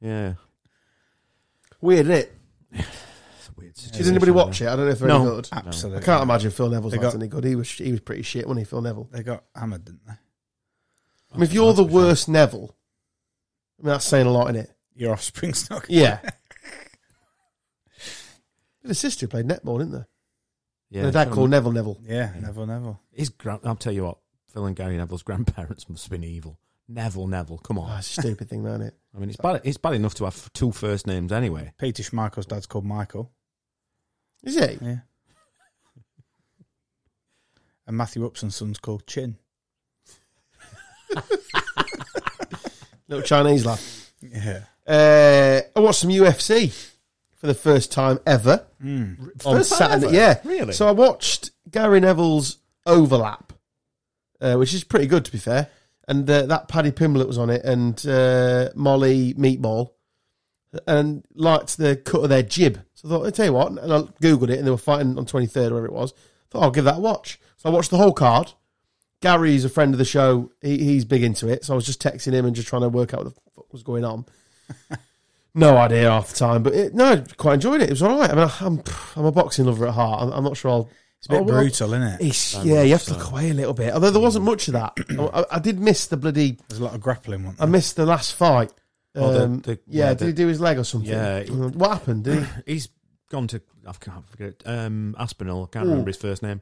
yeah. 0.00 0.34
Weird, 1.80 2.06
isn't 2.06 2.12
it? 2.16 2.32
It's 2.72 2.86
a 3.48 3.60
Did 3.60 3.76
situation, 3.94 4.10
anybody 4.12 4.30
watch 4.30 4.60
it? 4.62 4.68
I 4.68 4.76
don't 4.76 4.84
know 4.84 4.92
if 4.92 4.98
they're 5.00 5.08
No. 5.08 5.22
any 5.22 5.30
good. 5.30 5.48
Absolutely. 5.52 6.02
I 6.02 6.04
can't 6.04 6.22
imagine 6.22 6.50
Phil 6.52 6.68
Neville's 6.70 6.92
They 6.92 6.98
not 6.98 7.02
got- 7.02 7.14
any 7.16 7.26
good. 7.28 7.42
He 7.44 7.56
was 7.56 7.68
he 7.70 7.90
was 7.90 8.00
pretty 8.00 8.22
shit, 8.22 8.46
wasn't 8.46 8.60
he, 8.66 8.70
Phil 8.70 8.82
Neville? 8.82 9.08
They 9.10 9.22
got 9.24 9.42
hammered, 9.54 9.84
didn't 9.84 10.06
they? 10.06 10.14
I 11.34 11.36
mean, 11.38 11.44
if 11.44 11.52
you're 11.52 11.72
the 11.72 11.84
worst 11.84 12.28
Neville, 12.28 12.74
I 13.78 13.82
mean 13.82 13.92
that's 13.92 14.04
saying 14.04 14.26
a 14.26 14.30
lot 14.30 14.48
in 14.50 14.56
it. 14.56 14.70
Your 14.94 15.12
offspring's 15.12 15.68
not. 15.68 15.84
Yeah. 15.90 16.20
The 18.82 18.94
sister 18.94 19.24
who 19.24 19.30
played 19.30 19.46
netball, 19.48 19.78
didn't 19.78 19.92
there? 19.92 20.08
Yeah, 20.90 21.02
the 21.04 21.10
dad 21.10 21.30
called 21.30 21.48
Neville 21.50 21.72
Neville. 21.72 21.98
Yeah, 22.04 22.32
Neville, 22.38 22.66
Neville. 22.66 23.00
His 23.12 23.30
gran- 23.30 23.60
I'll 23.64 23.76
tell 23.76 23.94
you 23.94 24.04
what, 24.04 24.18
Phil 24.52 24.66
and 24.66 24.76
Gary 24.76 24.96
Neville's 24.98 25.22
grandparents 25.22 25.88
must 25.88 26.04
have 26.04 26.10
been 26.10 26.22
evil. 26.22 26.58
Neville, 26.86 27.26
Neville, 27.26 27.56
come 27.58 27.78
Oh, 27.78 27.82
on. 27.82 27.90
Ah, 27.92 27.98
it's 27.98 28.18
a 28.18 28.20
stupid 28.20 28.50
thing, 28.50 28.64
isn't 28.66 28.82
it? 28.82 28.94
I 29.14 29.18
mean, 29.18 29.30
it's 29.30 29.38
bad. 29.38 29.62
It's 29.64 29.78
bad 29.78 29.94
enough 29.94 30.14
to 30.16 30.24
have 30.24 30.52
two 30.52 30.70
first 30.70 31.06
names 31.06 31.32
anyway. 31.32 31.72
Peter 31.78 32.02
Schmeichel's 32.02 32.44
dad's 32.46 32.66
called 32.66 32.84
Michael. 32.84 33.32
Is 34.42 34.54
he? 34.54 34.78
Yeah. 34.84 34.96
And 37.86 37.96
Matthew 37.98 38.24
Upson's 38.24 38.56
son's 38.56 38.78
called 38.78 39.06
Chin. 39.06 39.36
Little 43.08 43.22
Chinese 43.24 43.66
lad. 43.66 43.80
Yeah. 44.22 44.60
Uh, 44.86 45.60
I 45.76 45.80
watched 45.80 46.00
some 46.00 46.10
UFC 46.10 46.72
for 47.36 47.46
the 47.46 47.54
first 47.54 47.92
time 47.92 48.18
ever 48.26 48.64
Mm. 48.82 49.30
on 49.46 49.54
time 49.56 49.62
Saturday. 49.64 50.06
ever? 50.06 50.14
Yeah. 50.14 50.40
Really? 50.44 50.72
So 50.72 50.86
I 50.88 50.92
watched 50.92 51.50
Gary 51.70 52.00
Neville's 52.00 52.58
Overlap, 52.86 53.52
uh, 54.40 54.56
which 54.56 54.74
is 54.74 54.84
pretty 54.84 55.06
good 55.06 55.24
to 55.24 55.32
be 55.32 55.38
fair. 55.38 55.68
And 56.06 56.28
uh, 56.28 56.42
that 56.46 56.68
Paddy 56.68 56.90
Pimblett 56.92 57.26
was 57.26 57.38
on 57.38 57.48
it, 57.48 57.64
and 57.64 58.04
uh, 58.06 58.68
Molly 58.74 59.32
Meatball, 59.34 59.92
and 60.86 61.24
liked 61.34 61.78
the 61.78 61.96
cut 61.96 62.24
of 62.24 62.28
their 62.28 62.42
jib. 62.42 62.78
So 62.94 63.08
I 63.08 63.10
thought, 63.10 63.26
I 63.26 63.30
tell 63.30 63.46
you 63.46 63.52
what, 63.54 63.68
and 63.72 63.90
I 63.92 64.00
googled 64.22 64.50
it, 64.50 64.58
and 64.58 64.66
they 64.66 64.70
were 64.70 64.76
fighting 64.76 65.16
on 65.16 65.24
twenty 65.24 65.46
third, 65.46 65.72
whatever 65.72 65.86
it 65.86 65.92
was. 65.94 66.12
I 66.12 66.16
Thought 66.50 66.62
I'll 66.62 66.70
give 66.70 66.84
that 66.84 66.98
a 66.98 67.00
watch. 67.00 67.40
So 67.56 67.70
I 67.70 67.72
watched 67.72 67.90
the 67.90 67.96
whole 67.96 68.12
card. 68.12 68.52
Gary's 69.20 69.64
a 69.64 69.68
friend 69.68 69.94
of 69.94 69.98
the 69.98 70.04
show. 70.04 70.50
He, 70.60 70.78
he's 70.78 71.04
big 71.04 71.22
into 71.22 71.48
it, 71.48 71.64
so 71.64 71.72
I 71.72 71.76
was 71.76 71.86
just 71.86 72.02
texting 72.02 72.32
him 72.32 72.44
and 72.44 72.54
just 72.54 72.68
trying 72.68 72.82
to 72.82 72.88
work 72.88 73.14
out 73.14 73.24
what 73.24 73.34
the 73.34 73.40
fuck 73.54 73.72
was 73.72 73.82
going 73.82 74.04
on. 74.04 74.26
no 75.54 75.76
idea 75.76 76.10
half 76.10 76.28
the 76.30 76.36
time, 76.36 76.62
but 76.62 76.74
it, 76.74 76.94
no, 76.94 77.24
quite 77.36 77.54
enjoyed 77.54 77.80
it. 77.80 77.88
It 77.88 77.90
was 77.90 78.02
all 78.02 78.18
right. 78.18 78.30
I 78.30 78.34
mean, 78.34 78.50
I'm 78.60 78.82
I'm 79.16 79.24
a 79.24 79.32
boxing 79.32 79.64
lover 79.66 79.86
at 79.86 79.94
heart. 79.94 80.22
I'm, 80.22 80.30
I'm 80.32 80.44
not 80.44 80.56
sure 80.56 80.70
I'll. 80.70 80.90
It's 81.18 81.26
a 81.26 81.30
bit 81.30 81.40
Oh, 81.40 81.42
well, 81.44 81.60
brutal, 81.62 81.94
isn't 81.94 82.02
it? 82.02 82.20
It's, 82.20 82.54
yeah, 82.64 82.82
you 82.82 82.90
have 82.92 83.00
much 83.00 83.04
to 83.06 83.14
look 83.14 83.30
away 83.30 83.48
a 83.50 83.54
little 83.54 83.72
bit. 83.72 83.94
Although 83.94 84.10
there 84.10 84.20
wasn't 84.20 84.44
much 84.44 84.68
of 84.68 84.74
that. 84.74 84.92
I, 85.52 85.56
I 85.56 85.58
did 85.58 85.80
miss 85.80 86.06
the 86.06 86.18
bloody. 86.18 86.58
There's 86.68 86.80
a 86.80 86.84
lot 86.84 86.94
of 86.94 87.00
grappling. 87.00 87.44
One. 87.44 87.56
I 87.58 87.64
missed 87.64 87.96
the 87.96 88.04
last 88.04 88.34
fight. 88.34 88.70
Oh, 89.14 89.32
the- 89.32 89.44
Um, 89.44 89.60
the- 89.60 89.78
yeah, 89.86 90.08
yeah, 90.08 90.14
did 90.14 90.26
he 90.26 90.32
do 90.34 90.48
his 90.48 90.60
leg 90.60 90.76
or 90.76 90.84
something? 90.84 91.10
Yeah. 91.10 91.44
What 91.44 91.92
happened? 91.92 92.24
Did 92.24 92.42
he? 92.44 92.48
He's 92.74 92.88
gone 93.30 93.46
to 93.48 93.62
I 93.86 93.92
can't 93.92 94.28
forget 94.28 94.62
um, 94.66 95.14
Aspinall. 95.18 95.64
I 95.64 95.72
can't 95.72 95.86
Ooh. 95.86 95.90
remember 95.90 96.10
his 96.10 96.16
first 96.16 96.42
name. 96.42 96.60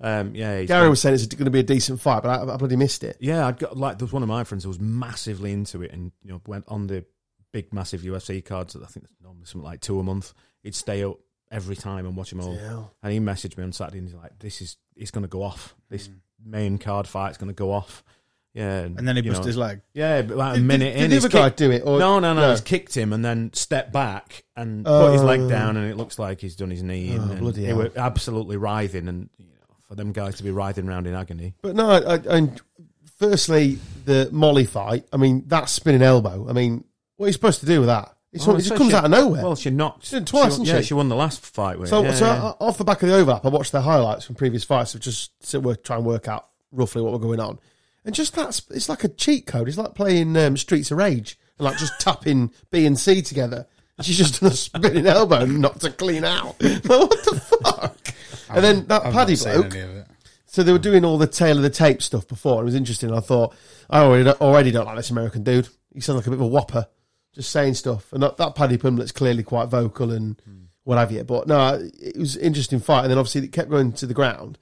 Um, 0.00 0.34
yeah, 0.34 0.60
he's 0.60 0.68
Gary 0.68 0.82
gone- 0.84 0.90
was 0.90 1.00
saying 1.00 1.14
it's 1.16 1.26
going 1.26 1.44
to 1.46 1.50
be 1.50 1.58
a 1.60 1.64
decent 1.64 2.00
fight, 2.00 2.22
but 2.22 2.28
I, 2.48 2.54
I 2.54 2.56
bloody 2.56 2.76
missed 2.76 3.02
it. 3.02 3.16
Yeah, 3.20 3.46
I'd 3.46 3.58
got 3.58 3.76
like 3.76 3.98
there 3.98 4.04
was 4.06 4.12
one 4.12 4.22
of 4.22 4.28
my 4.28 4.44
friends 4.44 4.64
who 4.64 4.70
was 4.70 4.78
massively 4.80 5.52
into 5.52 5.82
it, 5.82 5.90
and 5.92 6.12
you 6.22 6.30
know 6.30 6.40
went 6.46 6.64
on 6.68 6.86
the 6.86 7.04
big 7.52 7.72
massive 7.72 8.02
UFC 8.02 8.44
cards. 8.44 8.76
I 8.76 8.86
think 8.86 9.04
it's 9.06 9.14
normally 9.22 9.46
something 9.46 9.64
like 9.68 9.80
two 9.80 9.98
a 9.98 10.02
month. 10.04 10.34
He'd 10.62 10.74
stay 10.74 11.02
up 11.02 11.18
every 11.50 11.76
time 11.76 12.06
and 12.06 12.14
watch 12.16 12.30
them 12.30 12.40
all. 12.40 12.54
Yeah. 12.54 12.84
And 13.02 13.12
he 13.12 13.18
messaged 13.20 13.56
me 13.58 13.64
on 13.64 13.72
Saturday, 13.72 13.98
and 13.98 14.06
he's 14.08 14.16
like, 14.16 14.38
"This 14.38 14.60
is 14.60 14.76
it's 14.94 15.10
going 15.10 15.22
to 15.22 15.28
go 15.28 15.42
off. 15.42 15.74
This 15.90 16.08
main 16.44 16.78
card 16.78 17.08
fight's 17.08 17.38
going 17.38 17.48
to 17.48 17.54
go 17.54 17.72
off." 17.72 18.04
Yeah, 18.54 18.80
and 18.80 19.06
then 19.06 19.14
he 19.16 19.22
you 19.22 19.30
busted 19.30 19.46
his 19.46 19.56
leg. 19.56 19.82
Yeah, 19.94 20.22
but 20.22 20.36
like 20.36 20.56
a 20.56 20.60
minute 20.60 20.94
did, 20.94 21.04
in, 21.04 21.10
did 21.10 21.22
the 21.22 21.26
other 21.26 21.28
guy 21.28 21.48
kicked- 21.48 21.58
do 21.58 21.70
it? 21.70 21.82
Or, 21.84 21.98
no, 21.98 22.18
no, 22.18 22.34
no, 22.34 22.40
no. 22.40 22.50
He's 22.50 22.60
kicked 22.60 22.96
him 22.96 23.12
and 23.12 23.24
then 23.24 23.50
stepped 23.52 23.92
back 23.92 24.44
and 24.56 24.84
put 24.84 25.12
his 25.12 25.22
Oh. 25.22 25.26
leg 25.26 25.48
down, 25.48 25.76
and 25.76 25.88
it 25.90 25.96
looks 25.96 26.18
like 26.18 26.40
he's 26.40 26.56
done 26.56 26.70
his 26.70 26.82
knee. 26.82 27.10
in, 27.10 27.18
Oh, 27.20 27.30
and 27.30 27.40
bloody 27.40 27.60
they 27.62 27.66
hell. 27.68 27.76
were 27.78 27.92
absolutely 27.96 28.56
writhing, 28.56 29.06
and 29.06 29.28
you 29.38 29.46
know, 29.46 29.47
for 29.88 29.94
them 29.94 30.12
guys 30.12 30.36
to 30.36 30.42
be 30.42 30.50
writhing 30.50 30.88
around 30.88 31.06
in 31.06 31.14
agony. 31.14 31.54
But 31.62 31.74
no, 31.74 31.90
I, 31.90 32.14
I, 32.14 32.14
and 32.36 32.60
firstly, 33.18 33.78
the 34.04 34.28
Molly 34.32 34.66
fight. 34.66 35.06
I 35.12 35.16
mean, 35.16 35.44
that 35.48 35.68
spinning 35.68 36.02
elbow. 36.02 36.46
I 36.48 36.52
mean, 36.52 36.84
what 37.16 37.26
are 37.26 37.28
you 37.28 37.32
supposed 37.32 37.60
to 37.60 37.66
do 37.66 37.80
with 37.80 37.88
that? 37.88 38.14
It's 38.32 38.46
Oh, 38.46 38.52
it 38.54 38.58
just 38.58 38.68
so 38.68 38.76
comes 38.76 38.90
she- 38.90 38.96
out 38.96 39.06
of 39.06 39.10
nowhere. 39.10 39.42
Well, 39.42 39.56
she 39.56 39.70
knocked 39.70 40.04
She 40.06 40.20
twice, 40.20 40.56
she, 40.56 40.64
yeah, 40.64 40.78
she? 40.80 40.88
she 40.88 40.94
won 40.94 41.08
the 41.08 41.16
last 41.16 41.40
fight 41.44 41.78
with. 41.78 41.88
so, 41.88 42.02
yeah, 42.02 42.14
so 42.14 42.26
yeah. 42.26 42.52
off 42.60 42.76
the 42.78 42.84
back 42.84 43.02
of 43.02 43.08
the 43.08 43.14
overlap, 43.16 43.44
I 43.46 43.48
watched 43.48 43.72
the 43.72 43.80
highlights 43.80 44.26
from 44.26 44.34
previous 44.34 44.64
fights 44.64 44.92
to 44.92 44.98
just 44.98 45.30
so 45.44 45.58
we're 45.60 45.74
trying 45.76 46.00
to 46.02 46.06
work 46.06 46.28
out 46.28 46.46
roughly 46.70 47.00
what 47.02 47.12
were 47.12 47.18
going 47.18 47.40
on. 47.40 47.58
And 48.04 48.14
just 48.14 48.34
that's 48.34 48.62
it's 48.70 48.88
like 48.88 49.04
a 49.04 49.08
cheat 49.08 49.46
code. 49.46 49.68
It's 49.68 49.78
like 49.78 49.94
playing 49.94 50.36
um, 50.36 50.56
Streets 50.58 50.90
of 50.90 50.98
Rage 50.98 51.38
and 51.58 51.64
like 51.64 51.78
just 51.78 51.98
tapping 52.00 52.52
B 52.70 52.84
and 52.86 52.98
C 52.98 53.22
together. 53.22 53.66
She's 54.02 54.18
just 54.18 54.40
done 54.40 54.50
a 54.52 54.54
spinning 54.54 55.06
elbow 55.06 55.40
and 55.40 55.60
knocked 55.60 55.82
her 55.82 55.90
clean 55.90 56.24
out. 56.24 56.56
Like, 56.62 56.84
what 56.84 57.10
the 57.24 57.40
fuck? 57.64 58.14
And 58.50 58.64
then 58.64 58.86
that 58.86 59.06
I've 59.06 59.12
Paddy 59.12 59.36
bloke. 59.36 59.74
any 59.74 59.80
of 59.80 59.96
it. 59.96 60.06
So 60.46 60.62
they 60.62 60.72
were 60.72 60.78
doing 60.78 61.04
all 61.04 61.18
the 61.18 61.26
tale 61.26 61.56
of 61.56 61.62
the 61.62 61.70
tape 61.70 62.02
stuff 62.02 62.26
before. 62.26 62.62
It 62.62 62.64
was 62.64 62.74
interesting. 62.74 63.12
I 63.12 63.20
thought 63.20 63.54
I 63.90 64.00
already 64.00 64.24
don't, 64.24 64.40
already 64.40 64.70
don't 64.70 64.86
like 64.86 64.96
this 64.96 65.10
American 65.10 65.42
dude. 65.42 65.68
He 65.92 66.00
sounds 66.00 66.16
like 66.16 66.26
a 66.26 66.30
bit 66.30 66.38
of 66.38 66.42
a 66.42 66.46
whopper, 66.46 66.86
just 67.34 67.50
saying 67.50 67.74
stuff. 67.74 68.12
And 68.12 68.22
that, 68.22 68.38
that 68.38 68.54
Paddy 68.54 68.78
Pimblett's 68.78 69.12
clearly 69.12 69.42
quite 69.42 69.66
vocal 69.68 70.10
and 70.10 70.40
what 70.84 70.96
have 70.96 71.12
you. 71.12 71.22
But 71.24 71.48
no, 71.48 71.78
it 72.00 72.16
was 72.16 72.36
an 72.36 72.42
interesting 72.42 72.80
fight. 72.80 73.02
And 73.02 73.10
then 73.10 73.18
obviously 73.18 73.44
it 73.44 73.52
kept 73.52 73.68
going 73.68 73.92
to 73.92 74.06
the 74.06 74.14
ground. 74.14 74.56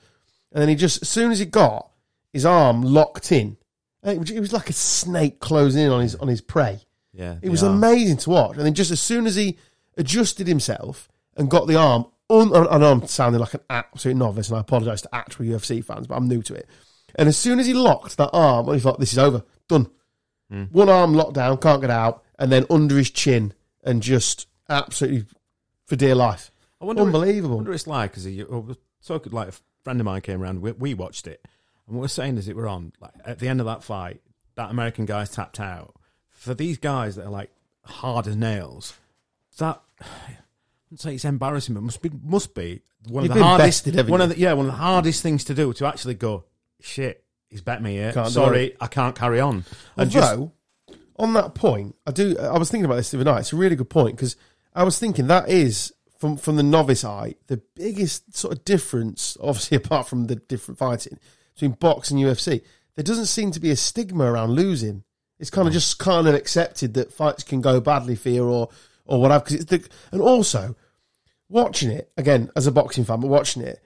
And 0.53 0.61
then 0.61 0.69
he 0.69 0.75
just, 0.75 1.03
as 1.03 1.09
soon 1.09 1.31
as 1.31 1.39
he 1.39 1.45
got 1.45 1.89
his 2.33 2.45
arm 2.45 2.83
locked 2.83 3.31
in, 3.31 3.57
it 4.03 4.19
was, 4.19 4.31
it 4.31 4.41
was 4.41 4.53
like 4.53 4.69
a 4.71 4.73
snake 4.73 5.39
closing 5.41 5.83
in 5.85 5.91
on 5.91 6.01
his 6.01 6.15
on 6.17 6.29
his 6.29 6.41
prey. 6.41 6.81
yeah, 7.13 7.37
It 7.43 7.49
was 7.51 7.63
amazing 7.63 8.17
to 8.19 8.31
watch. 8.31 8.57
And 8.57 8.67
then 8.67 8.75
just 8.75 8.91
as 8.91 9.01
soon 9.01 9.27
as 9.27 9.37
he 9.37 9.57
adjusted 9.97 10.47
himself 10.47 11.09
and 11.37 11.51
got 11.51 11.67
the 11.67 11.77
arm, 11.77 12.07
un- 12.31 12.69
I 12.69 12.79
know 12.79 12.93
I'm 12.93 13.07
sounding 13.07 13.41
like 13.41 13.55
an 13.55 13.61
absolute 13.71 14.17
novice, 14.17 14.49
and 14.49 14.59
I 14.59 14.61
apologise 14.61 15.03
to 15.03 15.15
actual 15.15 15.47
UFC 15.47 15.85
fans, 15.85 16.07
but 16.07 16.17
I'm 16.17 16.29
new 16.29 16.43
to 16.43 16.55
it. 16.55 16.69
And 17.15 17.29
as 17.29 17.37
soon 17.37 17.59
as 17.59 17.67
he 17.67 17.75
locked 17.75 18.17
that 18.17 18.31
arm, 18.33 18.73
he 18.73 18.81
thought, 18.81 19.01
"This 19.01 19.13
is 19.13 19.19
over, 19.19 19.43
done." 19.69 19.89
Hmm. 20.51 20.65
One 20.65 20.89
arm 20.89 21.15
locked 21.15 21.35
down, 21.35 21.59
can't 21.59 21.81
get 21.81 21.91
out, 21.91 22.23
and 22.39 22.53
then 22.53 22.67
under 22.71 22.97
his 22.97 23.11
chin, 23.11 23.53
and 23.85 24.03
just 24.03 24.47
absolutely 24.69 25.27
for 25.87 25.97
dear 25.97 26.15
life. 26.15 26.51
I 26.81 26.85
wonder, 26.85 27.03
Unbelievable. 27.03 27.55
I 27.55 27.57
wonder 27.57 27.71
what 27.71 27.77
it's 27.77 27.87
like 27.87 28.15
because 28.15 28.77
so 29.01 29.19
could 29.19 29.33
like 29.33 29.49
a 29.49 29.55
friend 29.83 30.01
of 30.01 30.05
mine 30.05 30.21
came 30.21 30.43
around. 30.43 30.61
We, 30.61 30.73
we 30.73 30.95
watched 30.95 31.27
it, 31.27 31.41
and 31.87 31.97
what 31.97 32.03
we're 32.03 32.09
saying 32.09 32.39
as 32.39 32.49
it 32.49 32.57
were 32.57 32.69
on, 32.69 32.93
like 33.01 33.13
at 33.25 33.39
the 33.39 33.49
end 33.49 33.61
of 33.61 33.67
that 33.67 33.83
fight, 33.83 34.21
that 34.57 34.71
American 34.71 35.07
guy's 35.07 35.31
tapped 35.31 35.61
out. 35.61 35.95
For 36.29 36.55
these 36.55 36.79
guys 36.79 37.17
that 37.17 37.25
are 37.27 37.31
like 37.31 37.51
hard 37.85 38.27
as 38.27 38.37
nails, 38.37 38.95
that 39.59 39.81
say 40.95 41.15
it's 41.15 41.25
embarrassing, 41.25 41.75
but 41.75 41.83
must 41.83 42.01
be 42.03 42.11
must 42.23 42.55
be 42.55 42.83
one 43.09 43.25
You've 43.25 43.33
of 43.33 43.39
the 43.39 43.45
hardest. 43.45 43.85
bested, 43.85 44.09
one 44.09 44.21
you? 44.21 44.25
of 44.25 44.31
the, 44.31 44.39
yeah, 44.39 44.53
one 44.53 44.67
of 44.67 44.73
the 44.73 44.79
hardest 44.79 45.23
things 45.23 45.45
to 45.45 45.55
do 45.55 45.73
to 45.73 45.87
actually 45.87 46.15
go 46.15 46.45
shit. 46.81 47.25
He's 47.49 47.61
bet 47.61 47.83
me 47.83 47.95
here. 47.95 48.13
Can't 48.13 48.29
Sorry, 48.29 48.77
I 48.81 48.87
can't 48.87 49.15
carry 49.15 49.41
on. 49.41 49.65
And 49.97 50.11
just 50.11 50.33
Although, 50.33 50.53
on 51.17 51.33
that 51.35 51.55
point, 51.55 51.95
I 52.07 52.11
do. 52.11 52.37
I 52.39 52.59
was 52.59 52.71
thinking 52.71 52.85
about 52.85 52.97
this 52.97 53.11
the 53.11 53.19
other 53.19 53.25
night. 53.31 53.41
It's 53.41 53.53
a 53.53 53.57
really 53.57 53.77
good 53.77 53.91
point 53.91 54.17
because 54.17 54.37
I 54.75 54.85
was 54.85 54.99
thinking 54.99 55.29
that 55.29 55.49
is 55.49 55.93
from 56.19 56.37
from 56.37 56.57
the 56.57 56.63
novice 56.63 57.05
eye 57.05 57.35
the 57.47 57.61
biggest 57.75 58.37
sort 58.37 58.57
of 58.57 58.65
difference. 58.65 59.37
Obviously, 59.41 59.77
apart 59.85 60.09
from 60.09 60.27
the 60.27 60.37
different 60.37 60.79
fighting 60.79 61.19
between 61.55 61.73
box 61.73 62.11
and 62.11 62.21
UFC, 62.21 62.63
there 62.97 63.05
doesn't 63.05 63.27
seem 63.27 63.51
to 63.53 63.61
be 63.61 63.71
a 63.71 63.77
stigma 63.77 64.25
around 64.25 64.53
losing. 64.53 65.05
It's 65.39 65.51
kind 65.51 65.69
of 65.69 65.75
just 65.75 65.99
kind 65.99 66.27
of 66.27 66.35
accepted 66.35 66.95
that 66.95 67.13
fights 67.13 67.43
can 67.43 67.61
go 67.61 67.81
badly 67.81 68.17
for 68.17 68.31
you 68.31 68.45
or 68.49 68.71
or 69.07 69.21
whatever. 69.21 69.45
Because 69.45 69.57
it's 69.61 69.65
the 69.71 69.89
and 70.13 70.21
also 70.21 70.75
watching 71.49 71.91
it 71.91 72.11
again 72.17 72.51
as 72.57 72.67
a 72.67 72.73
boxing 72.73 73.05
fan, 73.05 73.21
but 73.21 73.29
watching 73.29 73.63
it, 73.63 73.81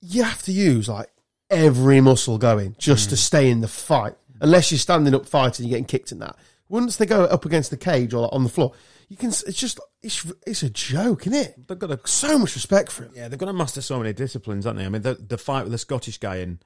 you 0.00 0.22
have 0.22 0.42
to 0.42 0.52
use 0.52 0.88
like 0.88 1.08
every 1.50 2.00
muscle 2.00 2.38
going 2.38 2.74
just 2.78 3.10
to 3.10 3.16
stay 3.16 3.50
in 3.50 3.60
the 3.60 3.68
fight. 3.68 4.14
Unless 4.40 4.70
you're 4.70 4.78
standing 4.78 5.14
up 5.14 5.26
fighting, 5.26 5.64
you're 5.66 5.70
getting 5.70 5.84
kicked 5.86 6.12
in 6.12 6.18
that. 6.18 6.36
Once 6.68 6.96
they 6.96 7.06
go 7.06 7.24
up 7.24 7.44
against 7.46 7.70
the 7.70 7.76
cage 7.76 8.12
or 8.12 8.22
like 8.22 8.32
on 8.32 8.42
the 8.42 8.48
floor, 8.50 8.72
you 9.08 9.16
can. 9.16 9.28
It's 9.30 9.52
just 9.54 9.78
it's 10.02 10.26
it's 10.46 10.62
a 10.62 10.70
joke, 10.70 11.26
isn't 11.26 11.38
it? 11.38 11.68
they've 11.68 11.78
got 11.78 11.90
a 11.92 12.00
So 12.06 12.38
much 12.38 12.54
respect 12.54 12.90
for 12.90 13.04
him. 13.04 13.12
Yeah, 13.14 13.28
they've 13.28 13.38
got 13.38 13.46
to 13.46 13.52
master 13.52 13.80
so 13.80 13.98
many 13.98 14.12
disciplines, 14.12 14.66
aren't 14.66 14.78
they? 14.80 14.84
I 14.84 14.88
mean, 14.88 15.02
the, 15.02 15.14
the 15.14 15.38
fight 15.38 15.62
with 15.62 15.72
the 15.72 15.78
Scottish 15.78 16.18
guy 16.18 16.36
in 16.38 16.58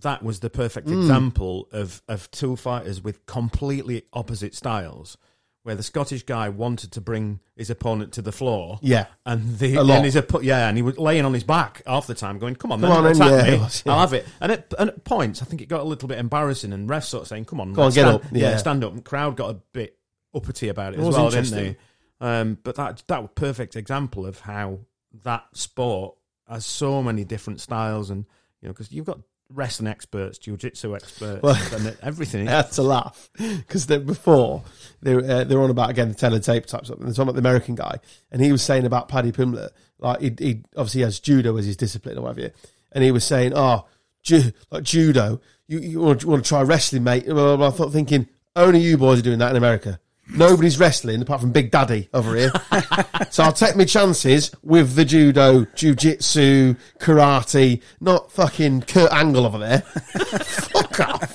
that 0.00 0.22
was 0.22 0.38
the 0.40 0.48
perfect 0.48 0.86
Mm. 0.86 1.00
example 1.00 1.68
of 1.72 2.00
of 2.08 2.30
two 2.30 2.54
fighters 2.54 3.02
with 3.02 3.26
completely 3.26 4.04
opposite 4.12 4.54
styles. 4.54 5.18
Where 5.64 5.74
the 5.74 5.82
Scottish 5.82 6.22
guy 6.22 6.48
wanted 6.48 6.92
to 6.92 7.00
bring 7.00 7.40
his 7.54 7.68
opponent 7.68 8.12
to 8.14 8.22
the 8.22 8.32
floor, 8.32 8.78
Yeah. 8.80 9.06
and 9.26 9.58
the 9.58 9.76
and 9.76 10.04
his 10.04 10.14
yeah, 10.42 10.68
and 10.68 10.76
he 10.78 10.82
was 10.82 10.96
laying 10.96 11.24
on 11.26 11.34
his 11.34 11.44
back 11.44 11.82
half 11.86 12.06
the 12.06 12.14
time, 12.14 12.38
going, 12.38 12.54
"Come 12.56 12.72
on, 12.72 12.80
Come 12.80 12.88
then, 12.90 12.98
on 13.04 13.06
attack 13.12 13.46
yeah, 13.46 13.50
me, 13.52 13.58
was, 13.58 13.82
yeah. 13.84 13.92
I'll 13.92 14.00
have 14.00 14.12
it." 14.14 14.26
And 14.40 14.52
at, 14.52 14.72
and 14.78 14.88
at 14.90 15.04
points, 15.04 15.42
I 15.42 15.44
think 15.44 15.60
it 15.60 15.68
got 15.68 15.80
a 15.80 15.84
little 15.84 16.08
bit 16.08 16.18
embarrassing, 16.18 16.72
and 16.72 16.88
refs 16.88 17.06
sort 17.06 17.22
of 17.22 17.28
saying, 17.28 17.44
"Come 17.46 17.60
on, 17.60 17.72
Go 17.74 17.82
on, 17.82 17.86
let's 17.86 17.96
get 17.96 18.02
stand, 18.02 18.14
up." 18.14 18.22
yeah. 18.32 18.50
Yeah. 18.50 18.56
stand 18.56 18.84
up." 18.84 18.92
And 18.92 19.04
crowd 19.04 19.36
got 19.36 19.50
a 19.50 19.54
bit 19.72 19.98
uppity 20.34 20.68
about 20.68 20.94
it, 20.94 21.00
It 21.00 21.06
as 21.06 21.14
well, 21.14 21.28
didn't 21.30 21.50
they? 21.50 21.76
Um, 22.20 22.58
but 22.62 22.76
that 22.76 23.02
that 23.08 23.20
was 23.22 23.30
a 23.30 23.40
perfect 23.40 23.76
example 23.76 24.24
of 24.26 24.40
how 24.40 24.78
that 25.24 25.44
sport 25.52 26.14
has 26.48 26.64
so 26.64 27.02
many 27.02 27.24
different 27.24 27.60
styles, 27.60 28.08
and 28.10 28.24
you 28.62 28.68
know, 28.68 28.72
because 28.72 28.90
you've 28.90 29.06
got 29.06 29.18
wrestling 29.50 29.88
experts, 29.88 30.38
jiu-jitsu 30.38 30.94
experts, 30.94 31.42
Well- 31.42 31.56
and 31.74 31.96
everything. 32.02 32.48
I 32.48 32.52
had 32.52 32.72
to 32.72 32.82
laugh 32.82 33.30
because 33.38 33.86
before 33.86 34.62
they 35.02 35.14
were, 35.14 35.22
uh, 35.24 35.44
they 35.44 35.54
were 35.56 35.62
on 35.62 35.70
about 35.70 35.90
again 35.90 36.08
the 36.08 36.14
teletape 36.14 36.66
type 36.66 36.84
stuff. 36.84 36.98
And 36.98 37.06
they're 37.06 37.14
talking 37.14 37.22
about 37.22 37.34
the 37.34 37.38
American 37.40 37.74
guy, 37.74 37.98
and 38.30 38.42
he 38.42 38.52
was 38.52 38.62
saying 38.62 38.84
about 38.84 39.08
Paddy 39.08 39.32
Pimblett, 39.32 39.70
like 39.98 40.20
he, 40.20 40.34
he 40.38 40.62
obviously 40.76 41.02
has 41.02 41.18
judo 41.20 41.56
as 41.56 41.64
his 41.66 41.76
discipline 41.76 42.18
or 42.18 42.22
whatever, 42.22 42.52
and 42.92 43.02
he 43.04 43.10
was 43.10 43.24
saying, 43.24 43.52
"Oh, 43.54 43.86
ju- 44.22 44.52
like 44.70 44.82
judo, 44.84 45.40
you, 45.66 45.78
you 45.80 46.00
want, 46.00 46.22
you 46.22 46.36
to 46.36 46.42
try 46.42 46.62
wrestling, 46.62 47.04
mate?" 47.04 47.26
Blah. 47.26 47.66
I 47.66 47.70
thought 47.70 47.92
thinking, 47.92 48.28
only 48.54 48.80
you 48.80 48.96
boys 48.98 49.18
are 49.20 49.22
doing 49.22 49.38
that 49.38 49.50
in 49.50 49.56
America. 49.56 49.98
Nobody's 50.30 50.78
wrestling 50.78 51.22
apart 51.22 51.40
from 51.40 51.52
Big 51.52 51.70
Daddy 51.70 52.08
over 52.12 52.36
here. 52.36 52.52
so 53.30 53.42
I'll 53.42 53.52
take 53.52 53.76
my 53.76 53.84
chances 53.84 54.50
with 54.62 54.94
the 54.94 55.04
judo, 55.04 55.64
jiu-jitsu, 55.74 56.74
karate, 56.98 57.82
not 58.00 58.30
fucking 58.32 58.82
Kurt 58.82 59.10
Angle 59.12 59.46
over 59.46 59.58
there. 59.58 59.80
Fuck 60.44 61.00
off. 61.00 61.32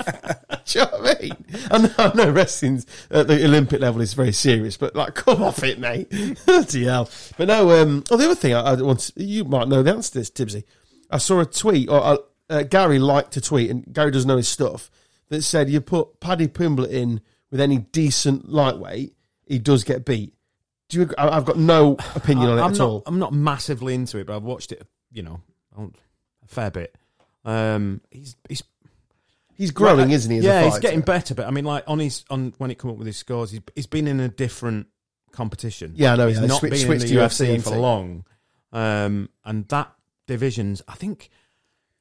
Do 0.66 0.80
you 0.80 0.86
know 0.86 0.92
what 0.92 1.18
I 1.18 1.22
mean? 1.22 1.46
I 1.72 1.78
know, 1.80 1.94
I 1.98 2.14
know 2.16 2.32
wrestling's 2.32 2.86
at 3.10 3.28
the 3.28 3.44
Olympic 3.44 3.82
level 3.82 4.02
is 4.02 4.14
very 4.14 4.32
serious, 4.32 4.78
but 4.78 4.96
like, 4.96 5.16
come 5.16 5.42
off 5.42 5.64
it, 5.64 5.80
mate. 5.80 6.10
Bloody 6.46 6.86
hell. 6.86 7.10
But 7.38 7.48
no, 7.48 7.82
um, 7.82 8.04
oh, 8.12 8.18
the 8.18 8.26
other 8.26 8.36
thing 8.36 8.54
I, 8.54 8.62
I 8.62 8.76
want 8.76 9.12
you 9.16 9.44
might 9.44 9.68
know 9.68 9.84
the 9.84 9.92
answer 9.92 10.12
to 10.14 10.20
this, 10.20 10.30
Tibbsy. 10.30 10.64
I 11.10 11.18
saw 11.18 11.40
a 11.40 11.46
tweet, 11.46 11.90
or 11.90 12.04
uh, 12.04 12.18
uh, 12.50 12.64
Gary 12.64 13.00
liked 13.00 13.36
a 13.38 13.42
tweet, 13.42 13.70
and 13.70 13.86
Gary 13.92 14.12
doesn't 14.12 14.28
know 14.28 14.38
his 14.38 14.48
stuff, 14.48 14.90
that 15.30 15.42
said 15.42 15.70
you 15.70 15.82
put 15.82 16.20
Paddy 16.20 16.48
Pimblett 16.48 16.92
in 16.92 17.22
with 17.54 17.62
any 17.62 17.78
decent 17.78 18.50
lightweight, 18.50 19.14
he 19.46 19.60
does 19.60 19.84
get 19.84 20.06
beat. 20.06 20.34
Do 20.90 21.02
you? 21.02 21.10
I've 21.20 21.46
got 21.46 21.58
no 21.60 21.98
opinion 22.16 22.50
on 22.50 22.58
it 22.58 22.62
I'm 22.62 22.72
at 22.74 22.80
not, 22.80 22.88
all. 22.90 23.04
I'm 23.06 23.20
not 23.20 23.32
massively 23.32 23.94
into 23.94 24.18
it, 24.18 24.26
but 24.26 24.36
I've 24.36 24.44
watched 24.44 24.72
it, 24.72 24.82
you 25.12 25.22
know, 25.22 25.40
a 25.78 25.88
fair 26.48 26.72
bit. 26.72 26.96
Um, 27.46 28.02
he's 28.10 28.36
he's 28.50 28.64
He's 29.56 29.70
growing, 29.70 29.98
Well, 30.08 30.12
isn't 30.12 30.32
he? 30.32 30.40
As 30.40 30.44
yeah, 30.44 30.64
he's 30.66 30.80
getting 30.80 31.02
better. 31.02 31.36
But 31.36 31.46
I 31.46 31.52
mean, 31.52 31.64
like 31.64 31.84
on 31.86 32.00
his 32.00 32.26
on 32.32 32.56
when 32.58 32.72
it 32.72 32.80
come 32.80 32.90
up 32.90 32.98
with 32.98 33.06
his 33.06 33.18
scores, 33.18 33.52
he's 33.52 33.62
he's 33.76 33.86
been 33.86 34.08
in 34.08 34.20
a 34.20 34.28
different 34.28 34.88
competition. 35.32 35.94
Yeah, 35.96 36.14
I 36.14 36.16
know, 36.16 36.28
He's 36.28 36.40
yeah, 36.40 36.48
not 36.48 36.60
switch- 36.60 36.72
been 36.72 36.92
in 36.92 36.98
the 36.98 37.06
UFC 37.06 37.58
UFC, 37.58 37.64
for 37.64 37.78
long. 37.78 38.26
Um, 38.72 39.30
and 39.46 39.68
that 39.68 39.94
divisions, 40.26 40.82
I 40.88 40.96
think 40.96 41.30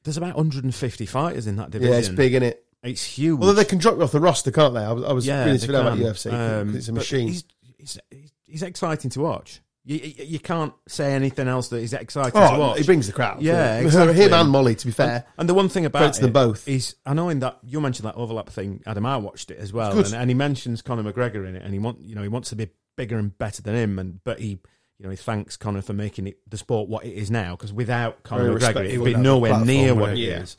there's 0.03 0.17
about 0.17 0.35
150 0.35 1.05
fighters 1.05 1.45
in 1.45 1.57
that 1.57 1.69
division. 1.69 1.93
Yeah, 1.93 1.99
it's 1.99 2.09
big, 2.09 2.33
is 2.33 2.41
it? 2.41 2.65
It's 2.83 3.03
huge. 3.03 3.39
Although 3.39 3.53
they 3.53 3.65
can 3.65 3.77
drop 3.79 3.95
you 3.97 4.03
off 4.03 4.11
the 4.11 4.19
roster, 4.19 4.51
can't 4.51 4.73
they? 4.73 4.81
I 4.83 4.91
was, 4.91 5.03
I 5.03 5.11
was 5.13 5.25
yeah, 5.25 5.45
really 5.45 5.57
they 5.57 5.65
to 5.67 5.71
know 5.71 5.81
about. 5.81 5.97
UFC. 5.97 6.33
Um, 6.33 6.75
it's 6.75 6.89
a 6.89 6.93
machine. 6.93 7.29
He's, 7.29 7.43
he's, 7.77 7.99
he's 8.45 8.63
exciting 8.63 9.09
to 9.11 9.21
watch. 9.21 9.61
You, 9.85 9.97
you, 9.97 10.39
can't 10.39 10.73
say 10.87 11.13
anything 11.13 11.49
else 11.49 11.67
that 11.67 11.77
is 11.77 11.91
exciting 11.91 12.31
to 12.31 12.53
Oh, 12.53 12.59
watch. 12.59 12.77
he 12.77 12.85
brings 12.85 13.05
the 13.05 13.11
crowd. 13.11 13.41
Yeah, 13.41 13.81
Him 14.11 14.33
and 14.33 14.49
Molly, 14.49 14.75
to 14.75 14.85
be 14.85 14.93
fair. 14.93 15.25
And 15.37 15.49
the 15.49 15.53
one 15.53 15.67
thing 15.67 15.85
about 15.85 16.13
to 16.13 16.21
them 16.21 16.31
both. 16.31 16.65
is, 16.69 16.95
I 17.05 17.13
know 17.13 17.27
in 17.27 17.39
that 17.39 17.59
you 17.63 17.81
mentioned 17.81 18.07
that 18.07 18.15
overlap 18.15 18.49
thing, 18.49 18.81
Adam. 18.85 19.05
I 19.05 19.17
watched 19.17 19.51
it 19.51 19.57
as 19.57 19.73
well, 19.73 19.97
and, 19.97 20.13
and 20.13 20.29
he 20.29 20.33
mentions 20.35 20.81
Conor 20.81 21.11
McGregor 21.11 21.45
in 21.45 21.57
it, 21.57 21.63
and 21.63 21.73
he 21.73 21.79
want 21.79 21.99
you 21.99 22.15
know 22.15 22.21
he 22.21 22.29
wants 22.29 22.49
to 22.51 22.55
be 22.55 22.69
bigger 22.95 23.17
and 23.17 23.37
better 23.37 23.61
than 23.61 23.75
him, 23.75 23.99
and 23.99 24.23
but 24.23 24.39
he 24.39 24.51
you 24.51 24.59
know 24.99 25.09
he 25.09 25.17
thanks 25.17 25.57
Conor 25.57 25.81
for 25.81 25.91
making 25.91 26.27
it 26.27 26.37
the 26.49 26.57
sport 26.57 26.87
what 26.87 27.03
it 27.03 27.11
is 27.11 27.29
now, 27.29 27.53
because 27.57 27.73
without 27.73 28.23
Conor 28.23 28.57
Very 28.57 28.73
McGregor, 28.73 28.85
it'd 28.85 28.91
be 28.91 28.97
wouldn't 28.99 29.15
have 29.17 29.19
a 29.19 29.23
nowhere 29.23 29.65
near 29.65 29.95
what 29.95 30.11
it? 30.11 30.19
it 30.19 30.29
Yeah. 30.29 30.39
is. 30.43 30.55